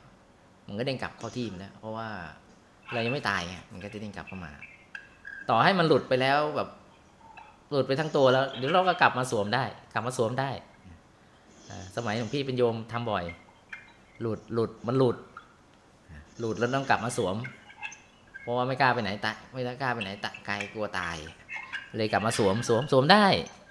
[0.66, 2.08] มันก็เด้งกลับเข้าที่มันแล้วเพราะว่า
[2.92, 3.42] เรายังไม่ตาย
[3.72, 4.52] มันก็จะเด้งกลับเข้ามา
[5.50, 6.68] ต่อให้มันหลุดไปแล้วแบบ
[7.70, 10.50] หลุดไปทั้งตัวแล้วเดี๋ยวเราก็กลับมาสวมได้ กลับมาสวมได้
[11.96, 13.24] สมัยของพี่เป็นโยมทำบ่อย
[14.20, 15.16] หลุดหลุดมันหลุด
[16.40, 17.36] หลุดแล้วต้องกลับมาสวม
[18.48, 21.16] ราะว่าไม่กล้าไปไหนตะไม่กล้าไปไหนตะไกลกลัวตาย
[21.96, 23.26] เลยกลับมาสวมสวมสวมได้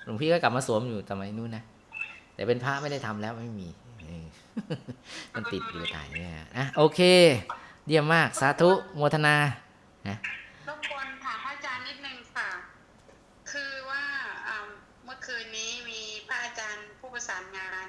[0.05, 1.63] หลวงพี่ก็กลับมาสวมอยู่สมัยนู้นนะ
[2.35, 3.67] แต่เป็นพระไม่ได้ทำแล้วไม่มี
[5.33, 6.99] มันติดอยู่ตายเนี่ยอะโอเค
[7.87, 9.35] เยี่ยมมากสาธุโมทนา
[10.67, 12.49] รบกวนถามพระอาจารย์นิดนึงค่ะ
[13.51, 14.03] คือว่า
[15.05, 17.87] เมื่อคืนนี้มีพระอาจารย์ผู้ประสานงาน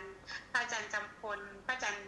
[0.51, 2.05] พระอาจารย์กำพลพระอาจารย์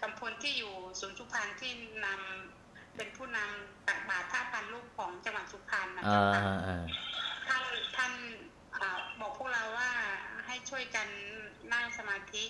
[0.00, 1.72] กำพลที่อยู่ศูนย์สุพรรณที่
[2.04, 2.49] นำ
[2.96, 6.84] เป็นผู้นำตักบาตรท่าพันลูกของจังหวัดสุพรรณนะเอเจ้าอค่ะเออ
[7.48, 7.62] ท่าน
[7.96, 8.12] ท่าน
[8.80, 9.90] อ่าบอกพวกเราว่า
[10.46, 11.08] ให้ช่วยกัน
[11.72, 12.44] นั่งสมาธิ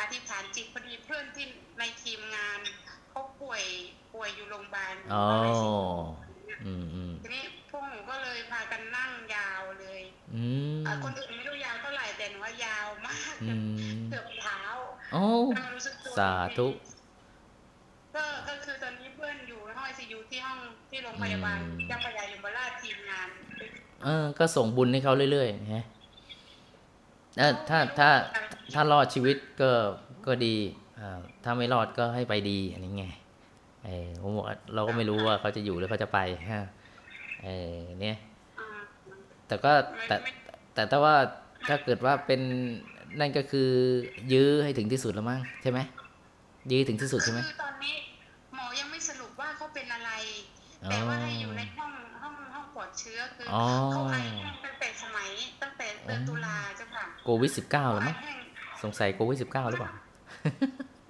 [0.00, 1.46] อธิษฐานจิตพอดีเพื่อนที่
[1.78, 2.60] ในทีมงาน
[3.08, 3.64] เขาป่วย
[4.14, 5.74] ป่วยอยู่โรงพยาบาลอ๋อ ICU
[6.64, 10.02] อืมอืมทีนี้พวกหนูก็เลยพากันนั่งยาวเลย
[10.34, 10.42] อื
[10.76, 13.54] มอ่าคนอื่นไม่รู้ยาวเท่าไหร่แต่หนูว่ายาวมากอื
[13.96, 14.60] มเกือบเท้า
[15.12, 15.24] โอ้
[15.54, 16.68] แล้วมันรู้สึกตัวสาธุ
[18.14, 20.60] ก็ก็คือตอนนี้เพื่อนอยู่ในห้องไอซียู ที่ห้อง
[20.90, 21.58] ที่โรงพยาบาล
[21.88, 23.28] เจ้าพระยายมราชทีมงาน
[24.04, 25.84] เออ ก็ส่งบุญให้เขาเรื่อยๆฮะ
[27.38, 28.08] เออถ้าถ้า
[28.74, 29.70] ถ้ารอดชีวิตก็
[30.26, 30.54] ก็ดี
[30.98, 33.04] อ่าถ้าไม่รอดก็ให้ไปดีอันนี้ไง
[33.84, 36.18] เออผมบอกว่าเราก็ไม่รู้ว่าเขาจะอยู่หรือเขาจะไป
[36.52, 36.62] ฮะ
[37.44, 38.16] เออเนี่ย
[38.60, 38.66] อ่า
[39.46, 39.72] แต่ก็
[40.08, 40.30] แต่ไม่
[40.74, 41.16] แต่ถ้าว่า
[41.68, 42.40] ถ้าเกิดว่าเป็น
[43.20, 43.68] นั่นก็คือ
[44.32, 45.78] ยื้อให้ถึงที่สุดแล้วมั้งใช่ไหม
[46.72, 47.94] ยื้อถึงที่สุดใช่ไหมคือตอนนี้
[48.54, 50.12] หมอยังไม่สรุปว่า เขาเป็นอะไร
[50.84, 53.58] อ๋อแต่ว่าให้อยู่ในห้องห้องห้องปลอดเชื้อคือออ
[53.90, 55.28] เขาไอแห้งตั้งแต่สมัย
[55.62, 58.36] ตั้งแต่เดือนตุลาเจ้าค่ะโควิดสิบเก้าหรือมั้งไอแห้ง
[58.82, 59.90] สงสัยโควิดสิบเก้าหรือเปล่า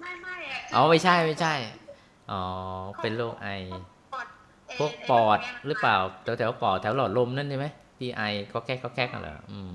[0.00, 1.54] ไม่ไม่อะอ๋อไม่ใช่ไม่ใช่
[2.30, 2.42] อ๋อ
[3.00, 3.48] เป็นโรคไอ
[4.12, 4.26] ปอด
[4.76, 7.66] เพวกปอดหรือเปล่าแถวแถวๆปอดแถวหลอดลมนั่นใช่ไหม
[7.98, 9.74] ที่ไอก็แก๊กก็แก๊กกันเหรออืม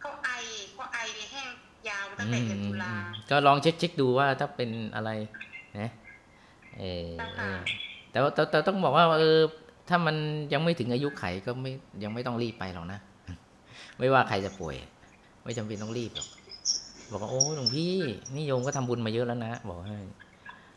[0.00, 0.28] เขาไอ
[0.72, 1.50] เขาไอในแห้ง
[1.88, 2.94] ยาวตั้งอืแต่มเดือนตุลา
[3.30, 5.10] ก็ลองเช็คเช็คดูว่าถ้าเป็นอะไร
[5.78, 5.88] นะ
[6.78, 7.58] เออค่ะเออ
[8.10, 9.38] แต่ว่าแต่ต้องบอกว่าเออ
[9.88, 10.16] ถ้ามัน
[10.52, 12.98] ยังไม่ถึงอายุไขก็ไม่ยังไม่ต้องรีบไปหรอกนะ
[13.98, 14.76] ไม่ว่าใครจะป่วย
[15.44, 16.28] ไม่จำเป็นต้องรีบหรอก
[17.10, 17.94] บอกว่าโอ้หลวงพี่
[18.34, 19.98] นี่โยมก็ทำบุญมาเยอะแล้วนะบอกให้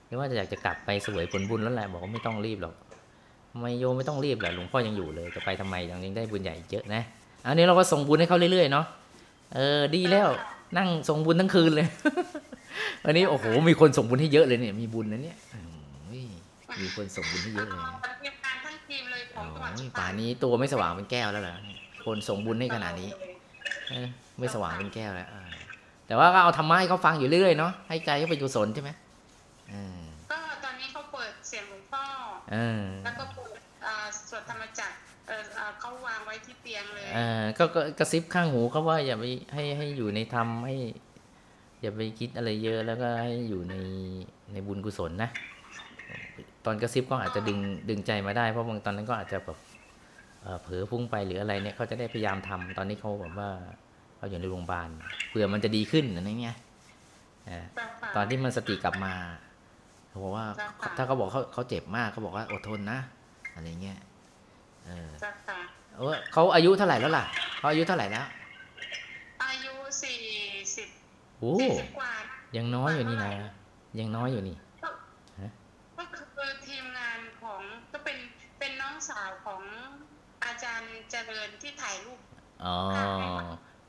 [0.08, 2.74] หรือว่าจะอยากจะกลับไปสวยผลบุญแล้วแหละบอกว่าไม่ต้องรีบหรอก
[3.60, 7.02] ไม่โยมไม่ต้องรีบแหละหลวงพ่อยังอยู่เลยจะไปทำไมยังยังได้บุญใหญ่เยอะนะ
[7.46, 8.86] อันนี้เราก็ส่งบุญให้เขาเรื่อยๆเนาะ
[9.56, 10.30] เออดีแล้ว
[10.78, 11.88] นั่งส่งบุญทั้งคืนเลย
[13.04, 15.38] วันนี้โอ้โหมีคนส่งบุญให้เยอะเลยเนี่ยมีบุญนะเนี่ย
[16.80, 17.92] มีคนส่งบุญให้เยอะเลยนะ
[18.22, 21.58] ทีมงานทั้งทีมเลยของจังหวัดโอ้สุยพรป่ารณนี้ตัวไม่สว่างเป็นแก้วแล้วเหรอ
[22.06, 23.10] คนส่งบุญให้ขนาดนี้
[23.90, 24.08] เออ
[24.40, 25.44] ไม่สว่างเป็นแก้วแล้วอ่า
[26.08, 28.92] แต่ว่าก็เอาธรรมะให้เขาฟังอยู่เรื่อยๆเนาะให้ใจเขาเป็นกุศลใช่ไหม
[29.70, 30.02] เออ
[30.32, 32.04] ก็ตอนนี้เขาเปิดเสียงหลวงพ่อ
[32.52, 34.96] เออแล้วก็เปิดอ่าสวดธรรมจักร
[35.28, 40.76] เอออ่าเขาวางไว้ที่เตียงเลยเออก็ก็กระซิบข้างหูเขาว่าอย่าไปให้ให้อยู่ในธรรมให้
[41.82, 43.76] อย่าไปคิดอะไรเยอะแล้วก็ให้อยู่ใน
[44.52, 45.30] ในบุญกุศลนะ
[46.66, 47.60] ตอนกระซิบก็อาจจะดึง
[47.90, 49.58] ดึงใจมาได้เพราะบางตอนนั้นก็อาจจะแบบ
[50.42, 53.50] เอ่อเผลอพุ่งไปหรืออะไรเนี่ยเขาจะได้พยายามทำตอนนี้เขาแบบว่า
[54.18, 54.90] เขาอยู่ในโรงพยาบาล
[55.30, 56.58] เผื่อมันจะดีขึ้นอะไรเงี้ย
[57.48, 59.14] เออเจ้าค่ะตอนที่มันสติกลับมา
[60.10, 63.00] เขาบอกว่าเจ้าค่ะถ้าเขาบอกเขาเขาเจ็บมากเขาบอกว่าอดทนนะ
[63.54, 63.98] อะไรเงี้ย
[64.86, 65.60] เออเจ้าค่ะ
[65.98, 67.26] เออเขาอายุเท่าไหร่แล้วล่ะ
[67.60, 68.26] เขาอายุเท่าไหร่แล้ว
[69.44, 70.20] อายุสี่
[70.76, 70.88] สิบ
[71.40, 72.14] โอ้สี่สิบกว่า
[72.58, 73.34] ยังน้อยอยู่นี่นะ
[74.00, 74.58] ยังน้อยอยู่นี่
[75.98, 77.62] ก็คือทีมงานของ
[77.94, 78.18] ก็เป็น
[78.60, 79.62] เป็นน้องสาวของ
[80.44, 80.54] อา
[81.32, 82.20] จารย์เจริญที่ถ่ายรูป
[82.64, 82.78] อ๋อ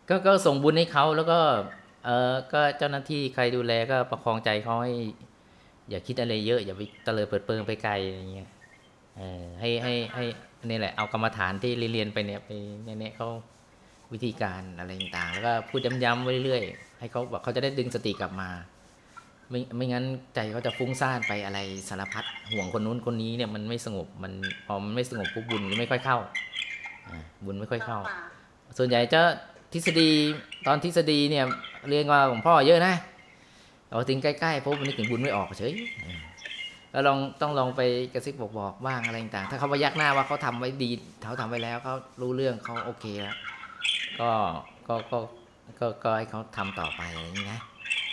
[0.09, 1.39] ก็ก็ส่งบุญให้เขาแล้วก็
[2.05, 4.95] เออก็เจ้าหน้าที่ใครดูแลก็ประคองใจเขาให้
[5.91, 8.49] อย่าคิดอะไรเยอะ อย่าไปเตลิดเปิดเปิงไปไกลอะไรเงี้ย
[9.17, 10.25] เออให้ให้ให้
[10.69, 12.49] นี่แหละเอากรรมฐานที่เรียนไปเนี่ยไป
[12.99, 13.29] เนี่ยเขา
[14.13, 18.51] วิธีการอะไรต่างๆ แล้วก็พูดย้ำๆไว้เรื่อยๆให้เขาแบบเขาจะได้ดึงสติกลับมา
[19.51, 24.33] ไม่ไม่งั้นใจเขาจะฟุ้งซ่านไปอะไรสารพัดห่วงคนนู้นคนนี้เนี่ยมันไม่สงบมัน
[24.67, 26.19] พอมันไม่สงบปุ๊บบุญก็ไม่ค่อยเข้า
[27.45, 28.21] บุญไม่ค่อยเข้าค่ะ
[28.79, 29.21] ส่วนใหญ่จะ
[29.73, 30.11] ทฤษฎี
[30.67, 31.45] ตอนทฤษฎีเนี่ย
[31.89, 32.95] เรียนว่าหลวงพ่อเยอะนะ
[33.91, 35.73] เอาถึงใกล้ๆปุ๊บมันนึกถึงบุญไม่ออกเฉย
[36.03, 36.19] เออ
[36.93, 37.81] แล้วลองต้องลองไป
[38.15, 40.91] กระซิบบอกบอกบ้างอะไรต่างๆถ้าเขาพยักหน้าว่าเขาทำไว้ดี
[41.27, 43.37] เขาทำไว้แล้วเขารู้เรื่องเขาโอเคแล้ว
[44.21, 44.31] ก็
[44.89, 45.19] ก็ก็
[45.79, 47.61] ก็ก็ให้เขาทำต่อไปอะไรอย่างนี้นะ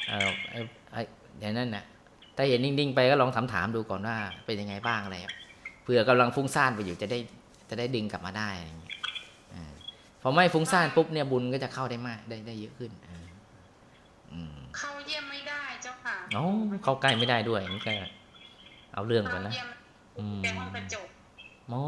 [0.07, 0.59] เออไอ้
[0.91, 1.01] ไอ้
[1.39, 1.83] อย่างนั้นน่ะ
[2.35, 4.15] ถ้าเห็นนิ่งๆไปก็ลองถามถามๆดูก่อนว่า
[4.45, 5.33] เป็นยังไงบ้างอะไรอะ
[5.83, 7.19] เผื่อกำลังฟุ้งซ่านไปอยู่จะได้
[7.69, 8.49] จะได้ดึงกลับมาได้
[10.21, 13.19] พอไม่ฟุ้งซ่านปุ๊บเนี่ยบุญก็จะเข้าได้มากได้ได้เยอะขึ้นอ่า
[14.31, 16.43] อืมเข้าเยี่ยมไม่ได้เจ้าค่ะโอ้
[16.83, 17.91] เข้าใกล้ไม่ได้ด้วยนี่ก็
[18.93, 19.69] เอาเรื่องกันนะเข้าเยี่ยม
[20.19, 21.07] อืมแต่ห้องกระจก
[21.69, 21.81] โอ้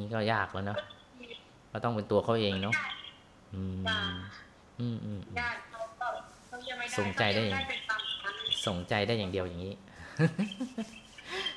[0.00, 0.78] นี่ก็ยากแล้วเนาะ
[1.72, 2.74] ก็ต้องเป็นตัวเขาเองเนาะ
[3.54, 3.80] อืม
[4.80, 6.08] อืมอืมอืมญาติเขาก็
[6.46, 8.34] เขาเยี่ยมไม่ได้ส่งใจได้เขาเยี่ยมเป็นบางครั้ง
[8.66, 9.74] ส่งใจได้อย่างเดียวอย่างนี้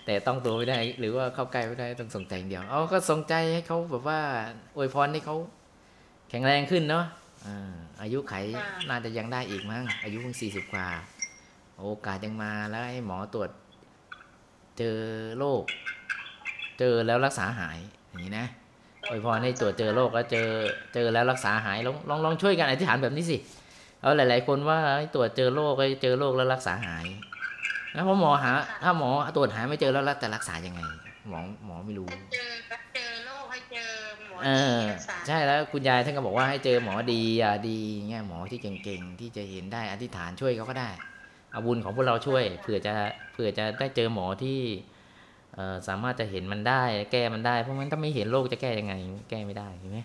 [0.06, 4.20] แต่ต้องตัวไม่ได้ หรือว่าเข้าใกล้ไม่ได้ต้องส่งใจอย่างเดียวเอาก็ส่งใจให้เขาแบบว่า
[4.76, 5.36] อวยพรให้เขา
[6.30, 7.06] แข็งแรงขึ้นเนาะ
[7.46, 8.34] อ่าอายุไข
[8.90, 10.88] น่าจะยังได้อีกมั้งอายุเพิ่งสี่สิบกว่า
[11.80, 13.50] โอกาสยังมาแล้วให้หมอตรวจ
[14.78, 14.98] เจอ
[15.38, 15.64] โรค
[16.80, 17.78] เจอแล้วรักษาหาย
[18.08, 18.48] อย่างนี้นะ
[19.10, 20.48] อวยพรให้ตรวจเจอโรคแล้วเจอ
[20.94, 23.38] เจอแล้วรักษาหายลองลองลองช่วยกันอธิษฐานแบบนี้สิ
[24.02, 27.06] เอาหลาย ๆ คนว่าให้ตรวจเจอโรคให้เจอโรคแล้วรักษาหาย
[27.94, 28.52] แล้วพอหมอหา
[28.84, 30.82] ถ้าหมอตรวจหาไม่เจอแล้วจะรักษายังไง
[31.30, 32.52] หมอหมอไม่รู้ให้เจอ
[32.96, 33.90] เจอโรคให้เจอ
[34.28, 37.80] หมอเออที่รักษาใช่แล้วคุณยายท่านก็บอกว่าให้เจอหมอดีอะดี
[38.10, 40.90] เงี้ยหมอที่เก่งๆที่จะเห็นได้อธิษฐานช่วยเขาก็ได้
[41.52, 42.94] เอาบุญของพวกเราช่วยเผื่อจะ
[43.34, 44.60] เผื่อจะได้เจอหมอที่
[45.54, 48.94] เอ่อสามารถจะเห็นมันได้ แก้มันได้เพราะมันถ้าไม่เห็นโรคจะแก้ยังไง
[49.30, 50.00] แก้ไม่ได้เห็นไหม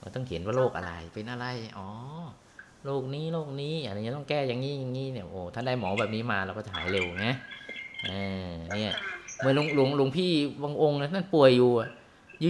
[0.00, 1.46] มันต้องเห็นว่าโรคอะไรเป็นอะไร
[1.78, 1.88] อ๋อ
[2.84, 7.26] โรคนี้โรคนี้อะไรเงี้ยต้องแก้อย่างนี้อย่างนี้เนี่ยโอ้ถ้าได้หมอแบบนี้มาเราก็จะหายเร็วไง
[8.74, 8.94] เนี่ย
[9.38, 11.88] เหมื่อนหลวงหลวงหลวงพี่บางองค์นะนั่นป่วยอยู่อะ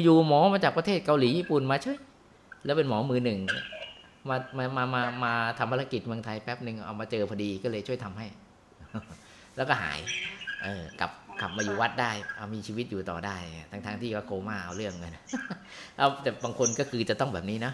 [0.04, 1.98] อยู่ๆหมอมาจากประเทศเกาหลีญี่ปุ่นมาเฉย
[2.64, 3.38] แล้วเป็นหมอมือหนึ่ง
[4.28, 8.26] มามามามามาทำภารกิจเมืองไทยแป๊บหนึ่งเอามาเจอพอดีก็เลยช่วยทำให้
[9.56, 9.98] แล้วก็หาย
[10.62, 11.10] เออกลับ
[11.40, 13.36] กลับมาอยู่วัดได้ เอามีชีวิตอยู่ต่อได้
[13.70, 15.22] ทั้งทั้งที่ก็โคม่าเอาเรื่องเลยนะ
[15.98, 17.72] เอาแต่บางคนก็คือจะต้องแบบนี้นะ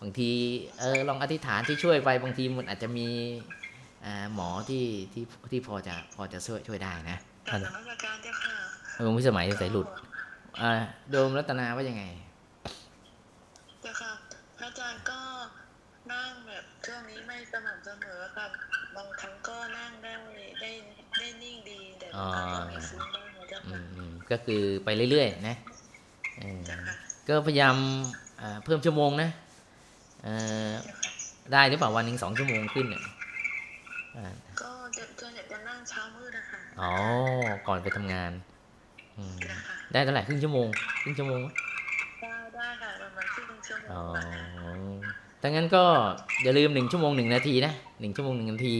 [0.00, 0.30] บางที
[0.78, 3.08] เออลองอธิษฐานที่ช่วยไปบางทีมันอาจจะมี
[4.04, 7.16] อ่าหมอที่ที่ที่พอจะพอจะช่วยช่วยได้นะ
[7.48, 8.56] กราบนมัสการเจ้าค่ะ
[9.04, 9.86] หลวงพิสมัยสายหลุด
[10.62, 10.72] อ่า
[11.10, 12.04] โดมรัตนาว่ายังไง
[13.80, 14.12] เจ้าค่ะ
[14.58, 15.20] พระอาจารย์ก็
[16.12, 18.50] นั่งแบบช่วงนี้ไม่สม่ำเสมอครับ
[18.96, 20.12] บางครั้งก็นั่งได้
[20.60, 20.70] ได้
[21.18, 25.56] ได้นิ่งดีแต่บางครั้งก็มีฟุ้งบ้างนะเจ้าอืค่ะมอืมก็คือไปเรื่อยๆนะ
[26.38, 26.94] เออเจ้าค่ะ
[27.28, 27.76] ก็พยายาม
[28.40, 29.47] อ่าเพิ่มชั่วโมงนะเออเจ้าค่ะ
[31.52, 33.02] ได้หรือเปล่าวันหนึ่งสองชั่วโมงขึ้นเนี่ย
[34.16, 34.26] อ่า
[34.60, 36.92] ก็จะจะอยากจะนั่งเช้ามืดนะคะอ๋อ
[37.66, 38.32] ก่อนไปทำงาน
[39.16, 40.66] อืมเจ้าค่ะได้เท่าไหร่ครึ่งชั่วโมง
[41.02, 41.48] ครึ่งชั่วโมงไหม
[42.20, 45.12] ได้ได้ค่ะประมาณครึ่งชั่วโมงอ๋อค่ะ
[45.42, 45.84] ดังนั้นก็
[46.42, 48.76] อย่าลืมหนึ่งชั่วโมงหนึ่งนาทีนะหนึ่งชั่วโมงหนึ่งนาที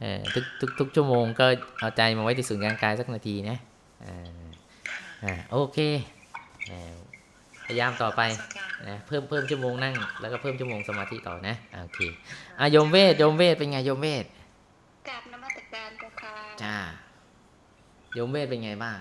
[0.00, 1.46] เอ่อทุกทุกทุกชั่วโมงก็
[1.80, 3.56] เอาใจมาไว้ที่ศูนย์กลางกายสักนาทีนะ
[4.04, 4.16] อ่า
[5.24, 5.78] อ่าโอเค
[6.68, 6.94] เอ่อ
[7.66, 12.00] พยายามต่อไปเจ้าค่ะนะเพิ่มเพิ่มชั่วโมงนั่ง แล้วก็เพิ่มชั่วโมงสมาธิต่อนะอ่าโอเค
[12.60, 14.24] อะโยมเวทโยมเวทเป็นไงโยมเวท
[15.08, 16.76] กราบนมัสการเจ้าค่ะจ้า
[18.14, 18.98] โยมเวทเป็นไงบ้าง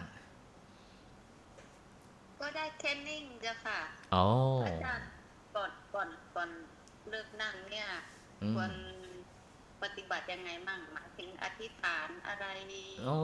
[2.40, 3.80] ก็ได้เทรนนิ่งเจ้าค่ะ
[4.16, 4.26] อ๋อ
[4.66, 5.08] อาจารย์
[5.56, 6.50] ก่อนก่อนก่อน
[7.10, 7.88] เลิกนั่งเนี่ย
[8.42, 8.72] อืมควร
[9.84, 12.46] ปฏิบัติยังไงมั่งหมายถึงอธิษฐานอะไร
[13.04, 13.16] โอ้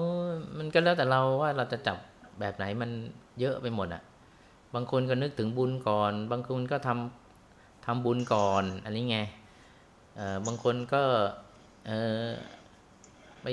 [0.58, 1.98] มันก็แล้วแต่เราว่าเราจะจับ
[2.40, 2.90] แบบไหนมัน
[3.40, 4.04] เยอะไปหมดอะ
[4.76, 9.20] บางคนก็นึกถึงบุญก่อน บางคนก็ทำทำบุญก่อน อันนี้ไง
[10.16, 11.04] เออบางคนก็
[11.88, 11.92] เอ
[12.24, 12.28] อ
[13.44, 13.48] ไป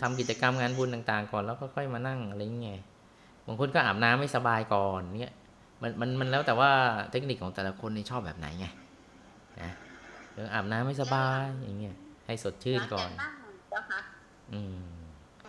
[0.00, 2.80] ทำกิจกรรมงานบุญต่างๆ ก่อนแล้วก็ค่อยมานั่งอะไรเงี้ย
[3.46, 5.34] บางคนก็อาบน้ำไม่สบายก่อนเนี่ย
[5.82, 6.70] มันมันมันแล้วแต่ว่า
[7.10, 8.66] เทคนิคของแต่ละคนนี่ชอบแบบไหนไง
[9.60, 9.70] นะ
[10.32, 11.96] หรืออาบน้ำไม่สบายอย่างเงี้ย
[12.26, 14.00] ให้สดชื่นก่อนหลังจากนั่งเจ้าค่ะ
[14.52, 14.78] อืม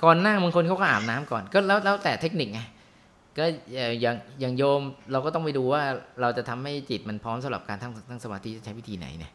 [0.04, 2.62] ก่อนนั่งบางคนเขาก็อาบน้ำก่อน ก็แล้วแล้วแต่เทคนิคไง
[3.38, 5.84] ก็เอ่ออย่างอย่างโยมเราก็ต้องไปดูว่า
[6.22, 9.32] เราจะทำให้จิตมันพร้อมสำหรับการทั้งทั้งสมาธิจะใช้วิธีไหนเนี่ย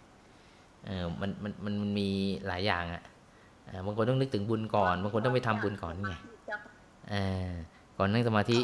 [0.87, 2.09] เออมันมันมันมันมี
[2.47, 3.03] หลายอย่างอะ่ะ
[3.67, 6.15] เออบางคนต้องนึกถึงบุญก่อนบางคนต้องไปทำบุญก่อนไง
[6.47, 6.71] เจ้าค่ะ
[7.11, 7.15] เอ
[7.49, 7.51] อ
[7.99, 8.59] ก่อนนั่งสมาธิ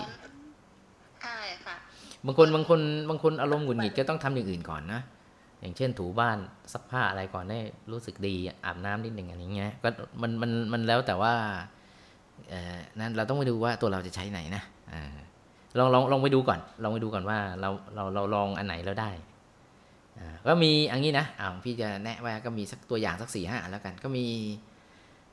[1.23, 1.77] ใช่ค่ะ
[2.27, 2.81] บางคนบางคน
[3.11, 5.01] บางคนอารมณ์หงุดหงิดก็ต้องทำอย่างอื่นก่อนนะ
[5.61, 6.39] อย่างเช่นถูบ้าน
[6.73, 7.59] ซักผ้าอะไรก่อนได้
[7.93, 9.89] รู้สึกดีอาบน้ำนิดหนึ่งอะไรเงี้ยก็
[10.23, 11.35] มันมันมันแล้วแต่ว่า
[12.49, 14.82] เอ่อนั้นเราต้องไปดูว่าตัวเราจะใช้ไหนนะอ่า
[15.79, 19.11] ลองลองลองไปดูก่อน ลองไปดูก่อนว่าเราเราเราลองอันไหนแล้วได้
[20.47, 24.25] ก็มีอันนี้นะอ่าพี่จะแนะว่าก็มีสักตัวอย่างสักสี่ห้าแล้วกัน ก็มี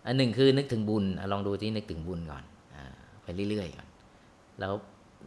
[0.06, 2.44] อันหนึ่งคือนึกถึงบุญอลองดูที่นึกถึงบุญก่อน
[2.76, 2.78] อ
[3.24, 3.88] ไปเรื่อยๆก่อน
[4.60, 4.74] แล้ว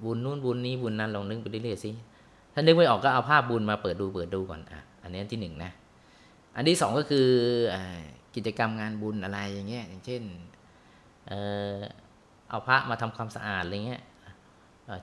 [0.04, 1.90] บุญนู่นบุญนี้บุญนั้นลองนึกไปเรื่อยๆสิ
[2.54, 5.70] ถ้านึกไม่ออกก็เอาภาพบุญมาเปิดดูเปิดดูก่อนอะอันนี้ที่หนึ่งนะ
[6.56, 7.26] อันที่สองก็คือ
[7.74, 7.76] อ
[8.34, 10.22] กิจกรรมงานบุญอะไรอย่างเงี้ยอย่างเช่น
[11.26, 11.32] เอ
[11.74, 11.76] อ
[12.48, 14.02] เอาพระมาทำความสะอาดอะไรเงี้ย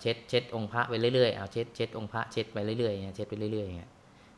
[0.01, 3.91] เช็ดเช็ดองค์พระไปเรื่อยๆเอาเช็ดเช็ดองค์พระเช็ดไปเรื่อยๆเช็ดไปเรื่อยๆอย่างเงี้ย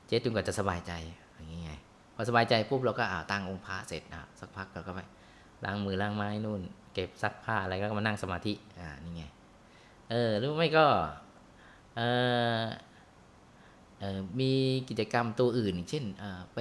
[0.08, 0.92] เช็ดจนกว่าจะสบายใจ
[1.36, 1.80] อย่างเงี้ย
[2.16, 5.00] พอสบายใจปุ๊บเราก็อ่าตั้งองค์พระเสร็จอะสักพักเราก็ไป
[5.66, 6.62] ล้างมือล้างไม้นู่น
[6.94, 9.24] เก็บซักผ้าอะไรก็มานั่งสมาธิอ่านี่ไง
[10.10, 10.86] เออหรือไม่ก็
[11.96, 12.02] เอ
[12.62, 12.64] อ
[14.00, 14.52] เออมี
[14.89, 16.58] กิจกรรมตัวอื่นเช่นเออไป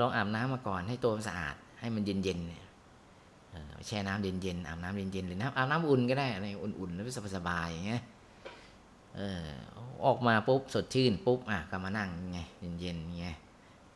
[0.00, 2.61] ลองอาบน้ำมาก่อนให้ตัวมันสะอาด ให้มันเย็นๆ
[3.86, 8.02] แช่น้ำเย็นๆอาบน้ำเย็นๆหรือน้ำอาบน้ำอุ่นก็ได้อะไรอุ่นๆแล้วสบายๆอย่างเงี้ย
[9.16, 9.44] เออ
[10.04, 12.40] ออกมาปุ๊บสดชื่นปุ๊บอะก็มานั่งไง
[12.80, 13.28] เย็นๆไง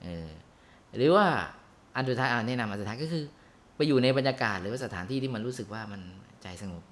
[0.04, 0.28] เออ
[0.96, 1.26] หรือว่า
[1.94, 3.24] อันสุดท้ายอะแนะนำอันสุดท้ายก็คือ
[3.76, 6.00] ไปอยู่ในบรรยากาศหรือว่าสถานที่ที่มันรู้สึกว่ามัน
[6.42, 6.82] ใจสงบ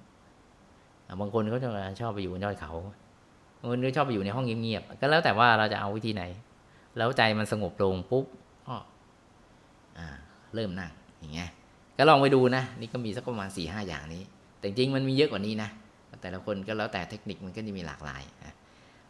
[1.21, 2.71] บางคนเขาจะชอบไปอยู่บนยอดเขา
[3.59, 6.23] บางคนก็ชอบไปอยู่ในห้องเงียบๆก็แล้วแต่ว่าเราจะเอาวิธีไหน
[6.97, 8.25] แล้วใจมันสงบลงปุ๊บ
[8.67, 8.75] ก็
[9.97, 10.07] อ่า
[10.55, 11.49] เริ่มนั่งอย่างเงี้ย
[11.97, 14.23] ก็ลองไปดูนะ นี่ก็มีสักประมาณ4ี่ห้าอย่างนี้
[14.59, 15.69] แต่จริงๆมันมีเยอะกว่านี้นะ
[16.21, 18.53] แต่ละคนก็แล้วแต่เทคนิคมันก็จะมีหลากหลายอะ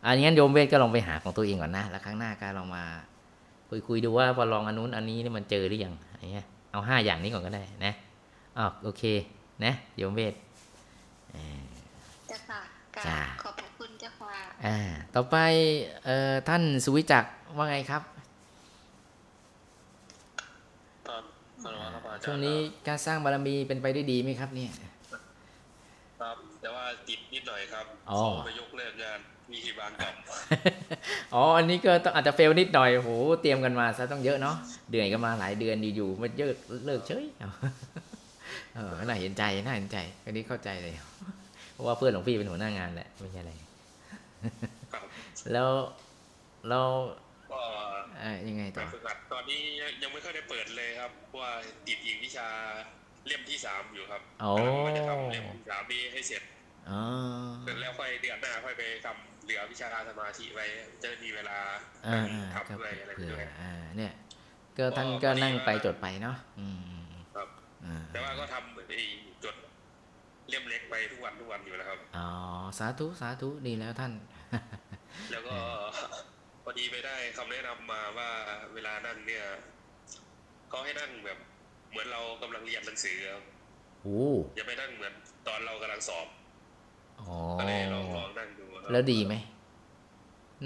[0.04, 2.84] อันงั้นโยมเวทก็ลองไปหาของตัวเองก่อนนะ แล้วครั้งหน้าก็ลองมา
[3.70, 7.94] คุยคุยๆดูว่าพอลองอันนู้นอันนี้นี่มันเจอหรือยังอะไรเงี้ยเอาห้าอย่างนี้ก่อนก็ได้นะ
[8.58, 9.04] อ๋อโอเค
[9.66, 10.34] นะโยมเวท
[11.32, 11.62] เอ่อ
[12.28, 12.62] เจ้าค่ะ
[12.96, 14.34] กราจ้าบขอบพระคุณเจ้าค่ะ
[14.66, 14.78] อ่า
[15.16, 15.36] ต่อไป
[16.06, 18.02] เอ่อท่านสุวิจักรว่าไงครับ
[21.08, 21.55] ตอนตอนว่าครับอาจารย์
[22.24, 22.58] ช่วงนี้
[22.88, 24.72] การสร้างบารมีเป็นไปได้ดีไหมครับเนี่ย
[26.22, 29.20] ครับแต่ว่าติดนิดหน่อยครับอ๋อขไปยกเลิกงาน
[29.52, 30.14] มีบางกับ
[31.34, 33.10] อ๋ออันนี้ก็ต้องอาจจะเฟลนิดหน่อยโห
[33.42, 34.56] เตรียมกันมาซะต้องเยอะเนาะ
[34.90, 36.52] เดือยกันมาหลายเดือนอยู่ๆมันเยอะ
[36.86, 37.52] เลิกเฉยเอา
[38.76, 40.94] เออน่าเห็นใจน่าเห็นใจอันนี้เข้าใจเลย
[41.74, 43.52] เพราะว่าเพื่อนหลวงพี่เป็นหัวหน้างานแหละไม่ใช่อะไร
[44.94, 45.04] ครับ
[45.52, 45.70] แล้ว
[46.70, 46.88] แล้ว
[47.56, 47.64] ก็
[48.20, 51.52] เอ่อยังไงไปต่อฝึกหัดตอนนี้ยังยังไม่ค่อยได้เปิดเลยครับเพราะว่า
[51.88, 52.48] ติดอีกวิชา
[53.28, 56.44] เล่มที่สามอยู่ครับโอ้กำลังว่าจะทำเล่มที่สามนี้ให้เสร็จ
[56.90, 57.02] อ๋อ
[57.64, 60.66] เสร็จแล้วค่อยเดือนหน้าค่อยไปทำเหลือวิชาสมาธิไว้
[61.02, 61.58] จะได้มีเวลา
[62.08, 64.14] อ่าอ่าทำก็ด้วยอะไรเผื่อด้วยอ่าเนี่ย
[64.78, 67.48] ก็ท่านก็นั่งไปจดไปเนาะอืมอืมอืมครับ
[67.86, 69.06] อ่าแต่ว่าก็ทำเหมือนไอ้
[69.44, 69.56] จด
[70.50, 72.28] เล่มเล็กไปทุกวันทุกวันอยู่นะครับ อ๋อ
[72.78, 74.12] สาธุ สาธุ ดีแล้วท่าน
[75.32, 75.56] แล้วก็
[76.68, 78.30] พอดีไปได้คำแนะนำมาว่า
[78.74, 79.44] เวลานั่งเนี่ย
[80.70, 81.40] เขาให้นั่งแบบ
[81.90, 83.44] เหมือนเรากำลังเรียนหนังสือครับ
[84.02, 84.24] โอ้
[84.56, 85.14] อย่าไปนั่งเหมือน
[85.48, 86.28] ตอนเรากำลังสอบ
[87.22, 89.34] อ๋อก็เลยลองลองนั่งดูครับแล้วดีไหม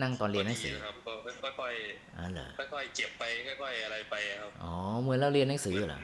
[0.01, 1.73] นั่งตอนเรียนหนังสือก็ดีครับก็ค่อย
[2.17, 5.99] อ๋อเหรอๆค่อยๆเจ็บไปค่อยๆอะไรไปครับอ๋อเหมือนเราเรียนหนังสือเหรอ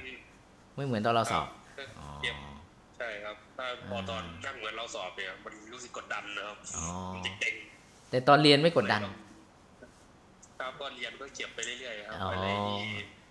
[0.75, 1.47] ไม่เหมือนตอนเราสอบ
[1.99, 2.35] อ๋อเจ็บ
[2.97, 7.55] ใช่ครับถ้าพอตอนนั่งเหมือนเราสอบเนี่ยมันรู้สึกกดดันนะครับอ๋อมันจะเก่ง
[8.09, 9.01] แต่ตอนเรียนไม่กดดัน
[10.59, 12.79] ครับก็เรียนก็เก็บไปเรื่อยๆครับอ๋อออะไรที่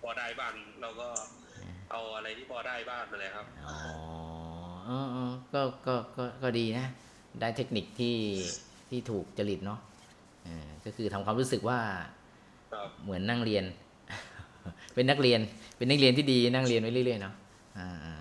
[0.01, 1.09] พอได้บ้างเราก็
[1.91, 3.77] เอาอะไรที่พอได้บ้างนั่นแหละครับอ๋อ
[4.85, 6.85] เออเออก็ก็ก็ก็ดีนะ
[7.39, 8.17] ได้เทคนิคที่
[8.89, 9.79] ที่ถูกจริตเนาะ
[10.43, 11.79] เออก็คือทำความรู้สึกว่า
[12.73, 13.63] ครับเหมือนนั่งเรียน
[14.95, 15.39] เป็นนักเรียน
[15.77, 17.33] เป็นนักเรียนที่ดีนั่งเรียนไว้เรื่อยๆเนาะ
[17.77, 18.15] อ่าอ่า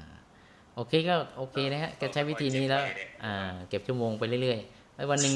[0.74, 2.82] โอเคก็โอเคนะฮะก็ใช้วิธีนี้แล้ว
[3.24, 5.34] อ่า เก็บชั่วโมงไปเรื่อยๆแล้ววันหนึ่ง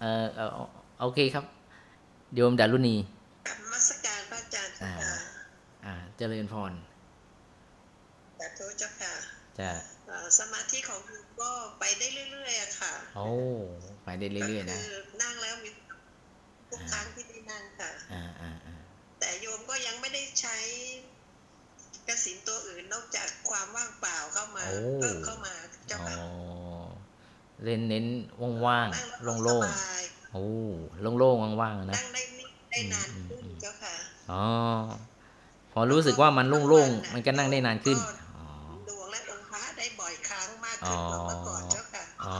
[0.00, 0.50] เออเออ
[1.00, 1.44] โอเคครับ
[2.34, 2.96] โยมดารุณี
[3.48, 5.16] กรรมมัสการพระอาจารย์เจ้าค่ะ
[5.86, 6.72] อ่าเจริญพร
[8.38, 9.12] สาธุเจ้าค่ะ
[9.58, 9.70] จะ
[10.06, 13.26] เอ่อสมาธิของคุณก็ไปได้เรื่อยๆอะค่ะโอ้
[14.04, 15.70] ไปได้เรื่อยๆนะก็คือนั่งแล้วมี
[16.70, 18.74] ทุกครั้งที่ได้นั่งค่ะอ่าอ่าอ่า
[19.20, 20.56] แต่โยมก็ยังไม่ได้ใช้
[22.08, 24.64] กสินตัวอื่นนอกจากความว่างเปล่าเข้ามา
[25.00, 25.54] เพิ่มเข้ามา
[25.88, 26.16] เจ้าอ๋อค่ะ
[27.64, 28.06] เล่นเน้น
[28.66, 30.44] ว่างนั่งๆแล้วโล่งสบายๆ โอ้
[31.18, 33.94] โล่งๆว่างๆนะนั่งได้นิ่งได้นานขึ้นอืมเจ้าค่ะ
[34.30, 34.44] อ๋อ
[35.72, 37.98] พอรู้สึกว่ามันโล่งๆมันก็นั่งได้นานขึ้น
[38.36, 38.46] อ๋อ
[38.88, 42.38] ดวงและองค์พระได้บ่อยครั้งมากขึ้นกว่าเมื่อก่อนเจ้าค่ะอ๋อ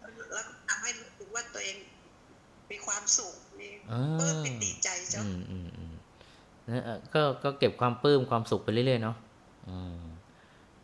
[0.00, 0.38] แล้วก็
[0.68, 1.76] ทำให้รู้สึกว่าตัวเอง
[2.70, 5.92] มีความสุขมีอ่าเพิ่มปิติใจเจ้าอืมอืมอืม
[6.68, 9.16] นะเอ่อก็ก็เก็บความปลื้มความสุขไปเรื่อยๆเนาะ
[9.68, 10.02] อืม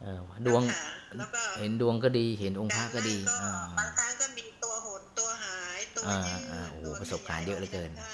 [0.02, 5.47] เออดวงค่ะแล้วก็เห็นดวงก็ดี เห็นองค์พระก็ดีารนั่งอ่าบางครั้งก็มีตัวหดตัวหายตัว
[6.06, 8.06] อ่ายืดอ่าโอ้โหตัวประสบการณ์เยอะเหลือเกินใหญ่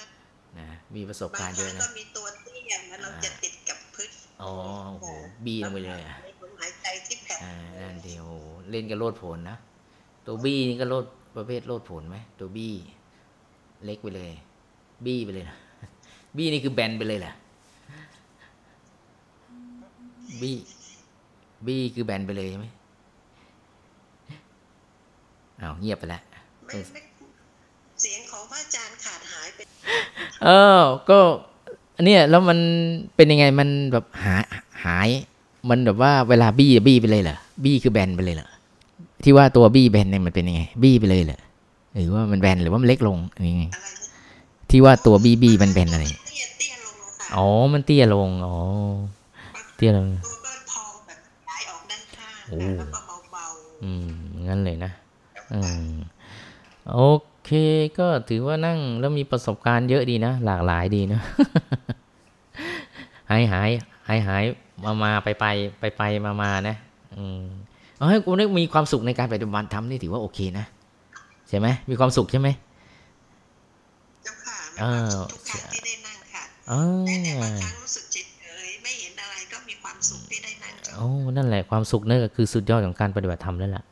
[0.59, 4.11] นะมีประสบบาการงณ์คเยรั้อะงนะก็มีตัวเตี้ยแล้วเราจะติดกับพืช
[4.43, 4.53] อ๋อ
[4.91, 5.07] โอ้โห
[5.45, 9.57] บี้ลงไปเลยอะในลมหายใจที่แผ่วอ่านั่นเดียวโอ้โหเล่นกับโลดผลนะ
[10.27, 11.05] ตัวบี้นี่ก็โลด
[11.37, 12.75] ประเภทโลดผลไหมตัวบี้
[13.85, 14.33] เล็กไปเลย
[15.07, 15.57] บี้ไปเลยนะ
[16.37, 17.33] บี้นี่คือแบนไปเลยเหรอ
[20.43, 20.57] บี้
[21.67, 22.67] บี้คือแบนไปเลยใช่ไหม
[25.61, 26.23] อ้าวเงียบไปแล้ว
[26.67, 29.59] ไม่ไม่เสียงของพระอาจารย์ขาดหายไป
[30.45, 30.49] เอ
[30.79, 30.81] อ
[31.11, 31.19] ก็
[32.05, 32.59] เนี่ยแล้วมัน
[33.17, 34.43] เป็นยังไงมันแบบหาย
[34.85, 35.09] หาย
[35.71, 38.49] มันแบบว่าเวลาบี้บี้ไปเลยเหรอบี้คือแบนไปเลยเหรอ
[39.25, 41.41] ที่ว่าตัวบี้แบนเนี่ยมันเป็นยังไง บี้ไปเลยเหรอ
[41.95, 48.57] หรือว่ามันแบนหรือว่ามันเล็กลงหรือยังไงอะไรนะที่ว่าตัวบี้บี้มันแบนอะไรเตี้ยเตี้ยลงอะค่ะอ๋อ มันเตี้ยลง อ๋อ
[49.77, 53.45] เตี้ยลงตัวก็พองแบบไหลออกด้านข้างโอ้แล้วก็เบา
[53.83, 54.07] อืม
[54.49, 54.91] งั้นเลยนะ
[55.53, 55.93] อืม
[56.91, 57.34] โอเค
[57.99, 61.21] ก็ถือว่านั่งแล้วมีประสบการณ์เยอะดีนะ หลากหลายดีนะ
[63.31, 63.71] หายหาย
[64.09, 64.45] หายหาย
[64.85, 65.45] มามาไปไป
[65.79, 66.77] ไปไปมามานะ
[67.17, 67.45] อืม
[67.97, 70.65] เอาให้กูได้มีความสุขในการปฏิบัติธรรมนี่ถือว่าโอเคนะ
[71.49, 78.17] ใช่ไหมมีความสุขใช่ไหมๆเจ้าค่ะเออทุกครั้งที่ได้นั่งค่ะอ๋อแต่แต่บางครั้งรู้สึกเฉ
[78.67, 83.85] ยๆไม่เห็นอะไรก็มีความสุขที่ได้นั่งจบโอ้นั่นแหละความสุขนั่นก็คือสุดยอดของการปฏิบัติธรรมแล้วล่ะ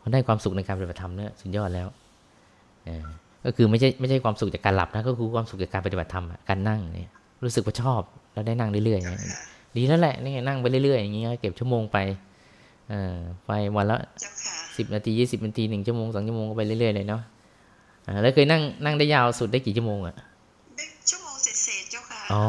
[0.00, 2.09] พอได้ความสุขในการปฏิบัติธรรมเนี่ยสุดยอดแล้วเออ
[3.44, 7.12] ก็คือไม่ใช่ไม่ใช่ความสุขจากการหลับนะก็คือความสุขจากการปฏิบัติธรรมอะการนั่งเนี่ย
[7.44, 8.02] รู้สึกว่าชอบ
[8.32, 9.20] แล้วได้นั่งเรื่อยๆเนี่ย
[9.76, 11.98] ดีแล้วแหละนี่ไงนั่งไปเรื่อยๆอย่างเงี้ยเก็บชั่วโมงไป
[12.88, 13.16] เออ
[13.46, 17.22] ไปวันละเจ้าค่ะสิบนาทียี่สิบนาทีหนึ่งชั่วโมงสองชั่วโมงก็ไปเรื่อยๆเลยเนาะ
[18.06, 20.14] อ่าแล้วเคยนั่งนั่งได้ยาวสุดได้กี่ชั่วโมงอะ
[20.76, 22.44] ได้ชั่วโมงเศษๆเจ้าค่ะอ๋อ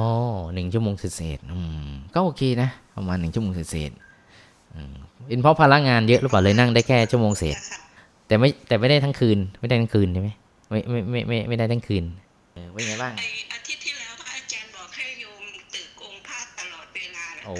[0.54, 4.96] หนึ่งชั่วโมงเศษๆอืมก็โอเคนะประมาณหนึ่งชั่วโมงเศษๆอืม
[5.28, 7.80] เป็นเพราะภาระงานเยอะหรือเปล่าเลยนั่งได้แค่ชั่วโมงเศษจ้าค่ะ
[8.32, 10.30] แต่ไม่แต่ไม่ได้ทั้งคืน ไม่ได้ทั้งคืนใช่ไหม
[10.70, 12.04] ไม่ไม่ไม่ไม่ไม่ได้ทั้งคืน
[12.54, 13.24] เออเป็นไงบ้างไอ
[13.54, 17.56] อาทิตย์ที่แล้วพระอาจารย์บอกให้โยมตึกองค์พระตลอดเวลานะคะโอ้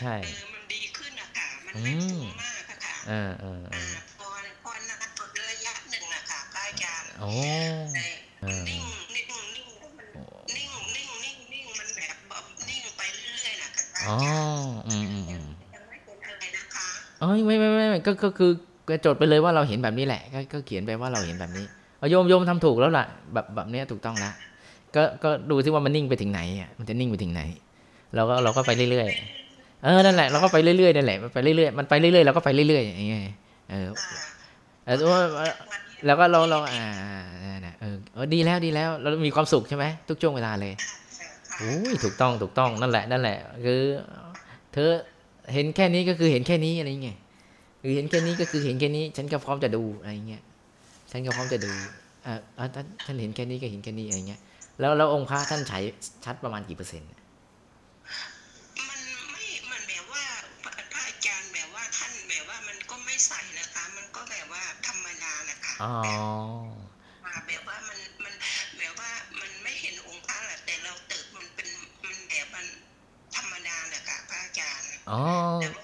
[0.00, 4.28] ใช่เออมันดีขึ้นอะค่ะมันไม่อืมฟุ้งมากอะค่ะเออเออเออ่าอพอ
[4.62, 7.30] พอนับตัวระยะหนึ่งอะค่ะพระอาจารย์โอ้
[7.94, 8.06] แต่
[8.42, 10.06] เออนิ่งนิ่งนิ่งแล้วมัน
[10.56, 14.46] นิ่งนิ่งนิ่งนิ่งมันแบบแบบนิ่งไปเรื่อยๆนะคะพระอ๋ออาจารย์
[14.88, 15.44] อืมอืมอืม
[15.74, 16.86] ยังไม่เป็นอะไรนะคะ
[17.20, 18.52] เอ้ยไม่ไม่ไม่ไม่ก็ก็คือ
[18.88, 21.66] ก็จดไปเลยว่าเราเห็นแบบนี้แหละก็ก็เขียนไปว่าเราเห็นแบบนี้
[21.98, 23.04] เอาโยมโยมทำถูกแล้วล่ะ
[23.34, 24.32] แบบแบบเนี้ยถูกต้องแล้ว
[24.96, 27.42] ก็ก็ดูที่ว่ามันนิ่งไปถึงไหนอะมันจะนิ่งไปถึงไหน
[28.14, 33.20] เราก็เราก็ไปเรื่อยๆเออนั่นแหละเราก็ไปเรื่อยๆนั่นแหละมันไปเรื่อยๆมันไปเรื่อยๆเราก็ไปเรื่อยๆอย่างเงี้ย
[33.70, 33.88] เออ
[34.86, 35.20] อ่าเออว่า
[35.70, 36.84] วันนี้แล้วก็เราเราอ่า
[37.42, 41.28] นั่นน่ะเออเออดีแล้วดีแล้ว เรามีความสุขใช่ไหมทุกช่วงเวลาเลยค่ะ
[41.58, 43.80] โอ้ยถูกต้องถูกต้องนั่นแหละนั่นแหละ คือ
[44.72, 44.90] เธอ
[45.52, 47.18] เห็นแค่นี้ก็คือเห็นแค่นี้อะไรเงี้ย
[47.86, 50.42] คือเห็นแค่นี้ก็คือเห็นแค่นี้ ฉันก็พร้อมจะดูอะไรเงี้ย
[51.10, 51.72] ฉันก็พร้อมจะดู
[52.26, 54.40] อ่าอ่าท่านท่านเห็นแค่นี้ก็เห็นแค่นี้อะไรเงี้ย
[54.80, 55.82] แล้วแล้วองค์พระท่านฉาย
[56.24, 57.08] ชัดประมาณกี่เปอร์เซ็นต์
[58.88, 60.24] มันไม่มันแบบว่า
[60.62, 65.94] พระพระอาจารย์แบบว่าท่านแบบว่ามันก็ไม่ใส่นะคะ มันก็แบบว่าธรรมดานะคะอ๋อ
[67.24, 68.34] มาแบบว่ามันมัน
[68.78, 69.10] แบบว่า
[69.40, 71.68] มันไม่เห็นองค์พระแหละแต่เราตึกมันเป็น
[72.08, 72.66] มันแบบมัน
[73.36, 75.20] ธรรมดาแหละค่ะพระอาจารย์อ๋อ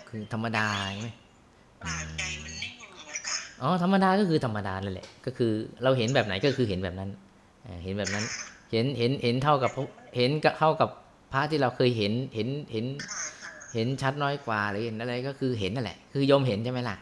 [0.09, 1.11] คือธรรมดาใช่ไหม
[3.62, 5.53] อ๋อธรรมดาก็คือธรรมดานั่นแหละ ก็คือ
[5.83, 7.11] เราเห็นแบบไหนก็คือเห็นแบบนั้น
[7.66, 8.24] อ่าเห็นแบบนั้น
[8.72, 9.85] เห็นเห็นเห็นเท่ากับพระ
[10.16, 10.89] เห็นกับเท่ากับ
[11.32, 16.97] พระที่เราเคยเห็นเห็นเห็นค่ะค่ะเห็นชัดน้อยกว่าหรือเห็นอะไรก็คือเห็นนั่นแหละ คือโยมเห็นใช่ไหมล่ะ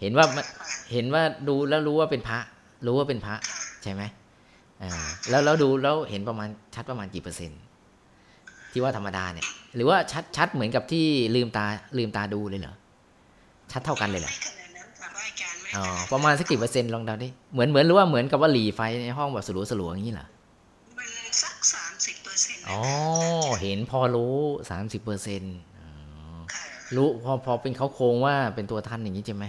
[0.00, 2.38] เห็นว่ามันค่ะเห็นว่าดูแล้วรู้ว่าเป็นพระ
[2.86, 4.02] รู้ว่าเป็นพระค่ะใช่ไหม
[4.82, 4.90] อ่า
[5.30, 7.60] แล้วแล้วดูแล้วเห็นประมาณชัดประมาณกี่เปอร์เซ็นต์
[8.72, 11.64] ที่ว่าธรรมดาเนี่ย หรือว่าชัดชัดเหมือนกับที่ลืมตา
[11.98, 12.74] ลืมตาดูเลยเหรอ
[13.72, 20.26] ชัดเท่ากันเลยเหรอไม่ขนาดนั้นค่ะพระอาจารย์ไม่อ๋อขนาดนั้นประมาณสักกี่เปอร์เซ็นต์ลองเดาดิเหมือนเหมือนหรือว่าเหมือนกับว่าหลีไฟในห้องแบบสลัวสลัวๆอย่างนี้เหรอ
[20.98, 21.08] มัน
[21.42, 22.80] สักสามสิบเปอร์เซ็นต์อ๋อ
[23.62, 24.36] เห็นพอรู้
[24.70, 25.56] สามสิบเปอร์เซ็นต์
[26.52, 26.62] ค่ะ
[26.96, 29.44] รู้พอพอเป็นเขาโครงว่าเป็นตัวท่านอย่างนี้ใช่ไหม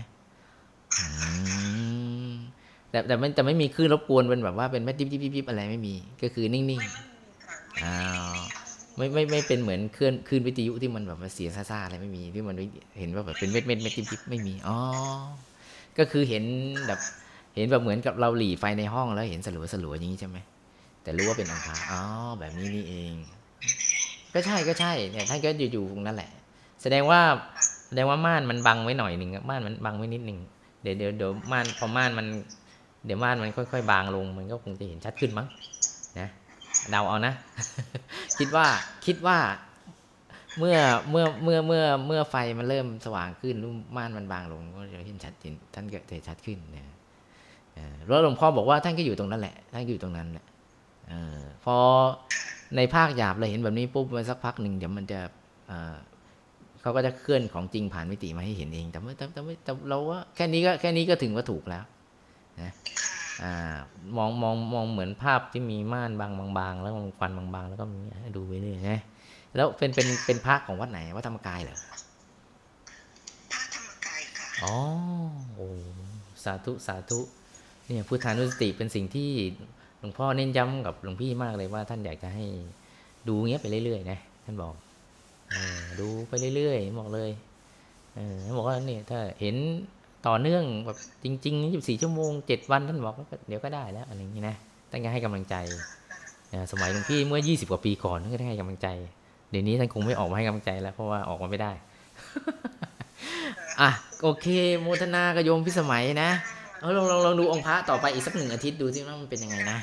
[0.98, 1.06] อื
[2.28, 2.32] ม
[2.90, 6.88] แต่แต่ไม่แต่ไม่มีคลื่นรบกวนเป็นแบบว่าเป็นแม่ดิบดิบดิบดิบอะไรไม่มี ก็คือนิ่งไม่ไม่มี
[7.46, 7.96] ค่ะไม่อ้า
[8.32, 8.61] ไม่ว
[9.02, 12.56] ไม่ไม่ไม่เป็นเหมือนคลื่นคลื่นวิทยุที่มันแบบมาเสียงซ่าๆอะไรไม่มีที่มัน
[13.00, 14.78] เห็นว่าแบบเป็นเม็ดเม็ดเม็ดดิบดิบไม่มีอ๋อ
[15.98, 16.44] ก็คือเห็น
[16.88, 17.00] แบบ
[17.56, 20.38] เห็นแบบเหมือนกับเราหลีไฟในห้องแล้วเห็นสลัวสลัวอย่างนี้ใช่ไหม
[21.04, 22.02] แต่รู้ว่าเป็นองค์พรอ๋อ
[22.40, 23.14] แบบนี้นี่เอง
[24.34, 26.32] ก็ใช่ก็ใช่เนี่ยท่านก็อยู่ๆตรงนั้นแหละ
[26.82, 27.20] แสดงว่า
[27.88, 30.40] แสดงว่าม่านมันบังไว้หน่อยหนึ่งม่านมันบังไว้นิดหนึ่ง
[30.82, 32.28] เดี๋ยวเดี๋ยวเดี๋ยวม่านพอม่านมัน
[33.06, 35.48] เดี๋ยวม่านมันค่อยๆ บางลง มันก็คงจะเห็นชัดขึ้นมั้ง
[36.90, 37.34] เดาเอานะ
[38.40, 38.66] คิดว่า
[39.06, 39.38] คิดว่า
[40.60, 40.78] เมื่อ
[41.10, 46.84] เมื่อเมื่อเมื่อเมื่อไฟมันเริ่มสว่างขึ้นรูม่านมันบางลงก็จะเห็นชัดเจนท่านก็จะชัดขึ้นนะ
[47.74, 50.46] เออแล้วหลวงพ่อบอกว่าท่านก็อยู่ตรงนั้นแหละ ท่านก็อยู่ตรงนั้นแหละ
[51.12, 51.76] ออพอ
[52.76, 55.20] ในภาคหยาบเราเห็นแบบนี้ปุ๊บมาสักพักหนึ่งเดี๋ยวมันจะ
[55.68, 61.84] เเขาก็จะเคลื่อนของจริงผ่านมิติมาให้เห็นเอง แต่ไม่แต่ไม่แต่เราว่าแค่นี้ก็แค่นี้ก็ถึงว่าถูกแล้ว
[62.62, 62.72] นะ
[64.18, 69.02] มองมองมองเหมือนภาพที่มีม่านบางบางๆแล้วมีควันบางๆ แล้วก็มีให้ดูไปเรื่อยนะ
[69.56, 71.78] แล้วเป็นเป็นเป็นพระของวัดไหนวัดธรรมกายเหรอ
[73.52, 74.76] พระธรรมกายค่ะอ๋อ
[75.56, 75.70] โอ้
[76.44, 77.20] สาธุสาธุ
[77.86, 79.30] เนี่ยพุทธานุสติเป็นสิ่งที่
[80.00, 82.46] หลวงพ่อเน้นย้ำกับหลวงพี่มากเลยว่าท่านอยากจะให้
[83.28, 84.74] ดูเงี้ยไปเรื่อยๆนะท่านบอก
[85.52, 87.32] เออดูไปเรื่อยๆบอกเลย
[88.16, 89.56] เออท่านบอกว่าเนี่ยถ้าเห็น
[90.28, 94.56] ต่อเนื่องแบบจริงๆ24ชั่วโมง 7 วันท่านบอกว่าเดี๋ยวก็ได้แล้วอะไรอย่างนี้นะ
[94.92, 95.56] ท่านก็ให้กำลังใจ
[96.72, 98.88] สมัยหลวงพี่เมื่อ 20 กว่าปีก่อนท่านก็ได้ให้กำลังใจ
[99.52, 101.72] เดี๋ยวนี้ท่านคงไม่ออกมาให้กำลังใจแล้วเพราะว่าออกมาไม่ได้
[103.82, 103.90] อะ
[104.22, 104.46] โอเค
[104.82, 106.30] โมทนากับโยมพิสมัยนะ
[106.80, 109.78] เอาลองลองลองดูองค์พระต่อไปอีกสักหนึ่งอาทิตย์ดูสิว่ามันเป็นยังไงนะ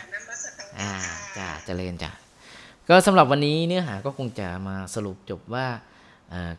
[0.78, 0.90] อ่า
[1.36, 2.10] จ้าเจริญจ้ะ
[2.88, 5.66] ก็สำหรับวันนี้เนื้อหาก็คงจะมาสรุปจบว่า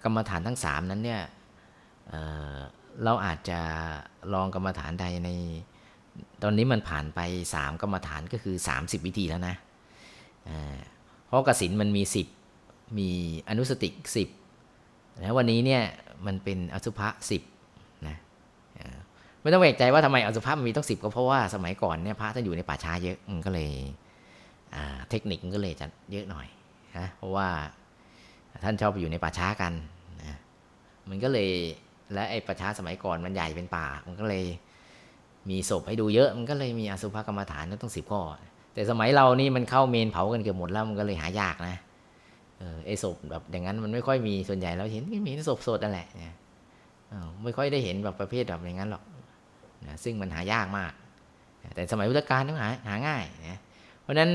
[0.04, 1.22] กรรมฐานทั้งสามนั้นเนี่ย
[3.04, 3.60] เราอาจจะ
[4.34, 5.30] ลองกรรมฐานใดใน
[6.44, 7.20] ตอนนี้มันผ่านไป
[7.54, 9.56] สามกรรมฐานก็คือ30วิธีแล้วนะ
[11.26, 12.04] เพราะกสินมันมี
[12.50, 13.10] 10มี
[13.50, 14.30] อนุสติสิบ
[15.20, 15.84] แล้ววันนี้เนี่ย
[16.26, 17.42] มันเป็นอสุภะสิบ
[18.08, 18.18] นะ
[19.42, 23.72] ไม่ต้องแปลกใจว่าทำไมอสุภะมันมีต้องสิบก็เพราะว่าสมัยก่อนเนี่ยพระท่านอยู่ในป่าช้าเยอะมันก็เลย
[25.10, 26.48] เทคนิคมันก็เลยจะเยอะหน่อย
[26.98, 27.48] นะเพราะว่า
[28.64, 29.74] ท่านชอบไปอยู่ในป่าช้ากัน
[30.22, 30.38] นะ
[31.10, 31.50] มันก็เลย
[32.14, 34.46] และไอ้ป่าช้าสมัยก่อนมันใหญ่เป็นป่า มันก็เลย
[35.50, 38.22] มีศพให้ดูเยอะ มันก็เลยมีอสุภกรรมฐานต้องสิบข้อ
[38.74, 41.78] แต่สมัยเรานี่มันเข้าเมนเผากันเกือบหมดแล้วมันก็เลยหายากนะ
[42.60, 46.36] เออไอ้ศพแบบอย่างนั้นมันไม่ค่อยมีส่วนใหญ่เราเห็นก็มีศพสดนั่นแหละนะ
[47.10, 49.04] เออไม่ค่อยได้เห็นแบบประเภทแบบอย่างนั้นหรอก
[49.86, 50.92] นะซึ่งมันหายากมาก
[51.76, 53.60] แต่สมัยพุทธกาลต้องหาหาง่ายนะ
[54.02, 54.32] เพราะฉะนั้น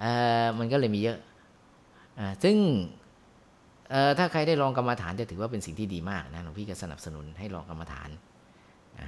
[0.00, 0.04] เอ
[0.42, 1.18] อมันก็เลยมีเยอะ
[2.18, 2.56] อ่าซึ่ง
[4.18, 8.08] ถ้าใครได้ลองกรรมฐานจะถือว่าเป็นสิ่งที่ดีมากนะหลวงพี่ก็สนับสนุนให้ลองกรรมฐาน
[8.98, 9.00] อ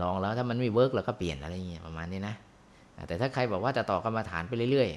[0.00, 2.34] ลองแล้วถ้ามันไม่ work เราก็เปลี่ยนอะไรเงี้ยประมาณนี้นะ
[3.06, 4.88] แต่ถ้าใครบอกว่าจะต่อกรรมฐานไปเรื่อย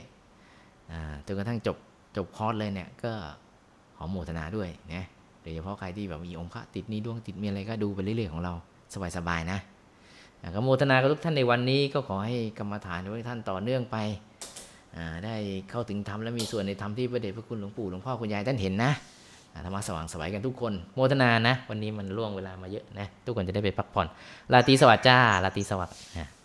[0.59, 1.77] ๆจนกระทั่งจบ
[2.17, 3.11] จบคอร์สเลยเนี่ยก็
[3.95, 5.05] ขอโมทนาด้วยนะ
[5.41, 8.53] โดยเฉพาะใครที่แบบมีองค์พระติดนี้ดวงติดมีอะไรก็ดูไปเรื่อยๆของเรา
[9.17, 9.59] สบายๆนะ
[10.55, 13.97] ก็โมทนากับทุกท่านในวันนี้ก็ขอให้กรรมฐานทุกท่านต่อเนื่องไป
[15.25, 15.35] ได้
[15.69, 18.91] เข้าถึงธรรมและมีส่วนในธรรมที่พระเดชพระคุณหลวงปู่หลวงพ่อคุณยายท่านเห็นนะ
[19.65, 24.07] ธรรมะสว่างสวัยกันทุกคนโมทนานะ วันนี้มันล่วงเวลามาเยอะนะ ทุกคนจะได้ไปพักผ่อน
[24.53, 26.36] ลาตรีสวัสดิ์จ้าลาตรีสวัสดิ์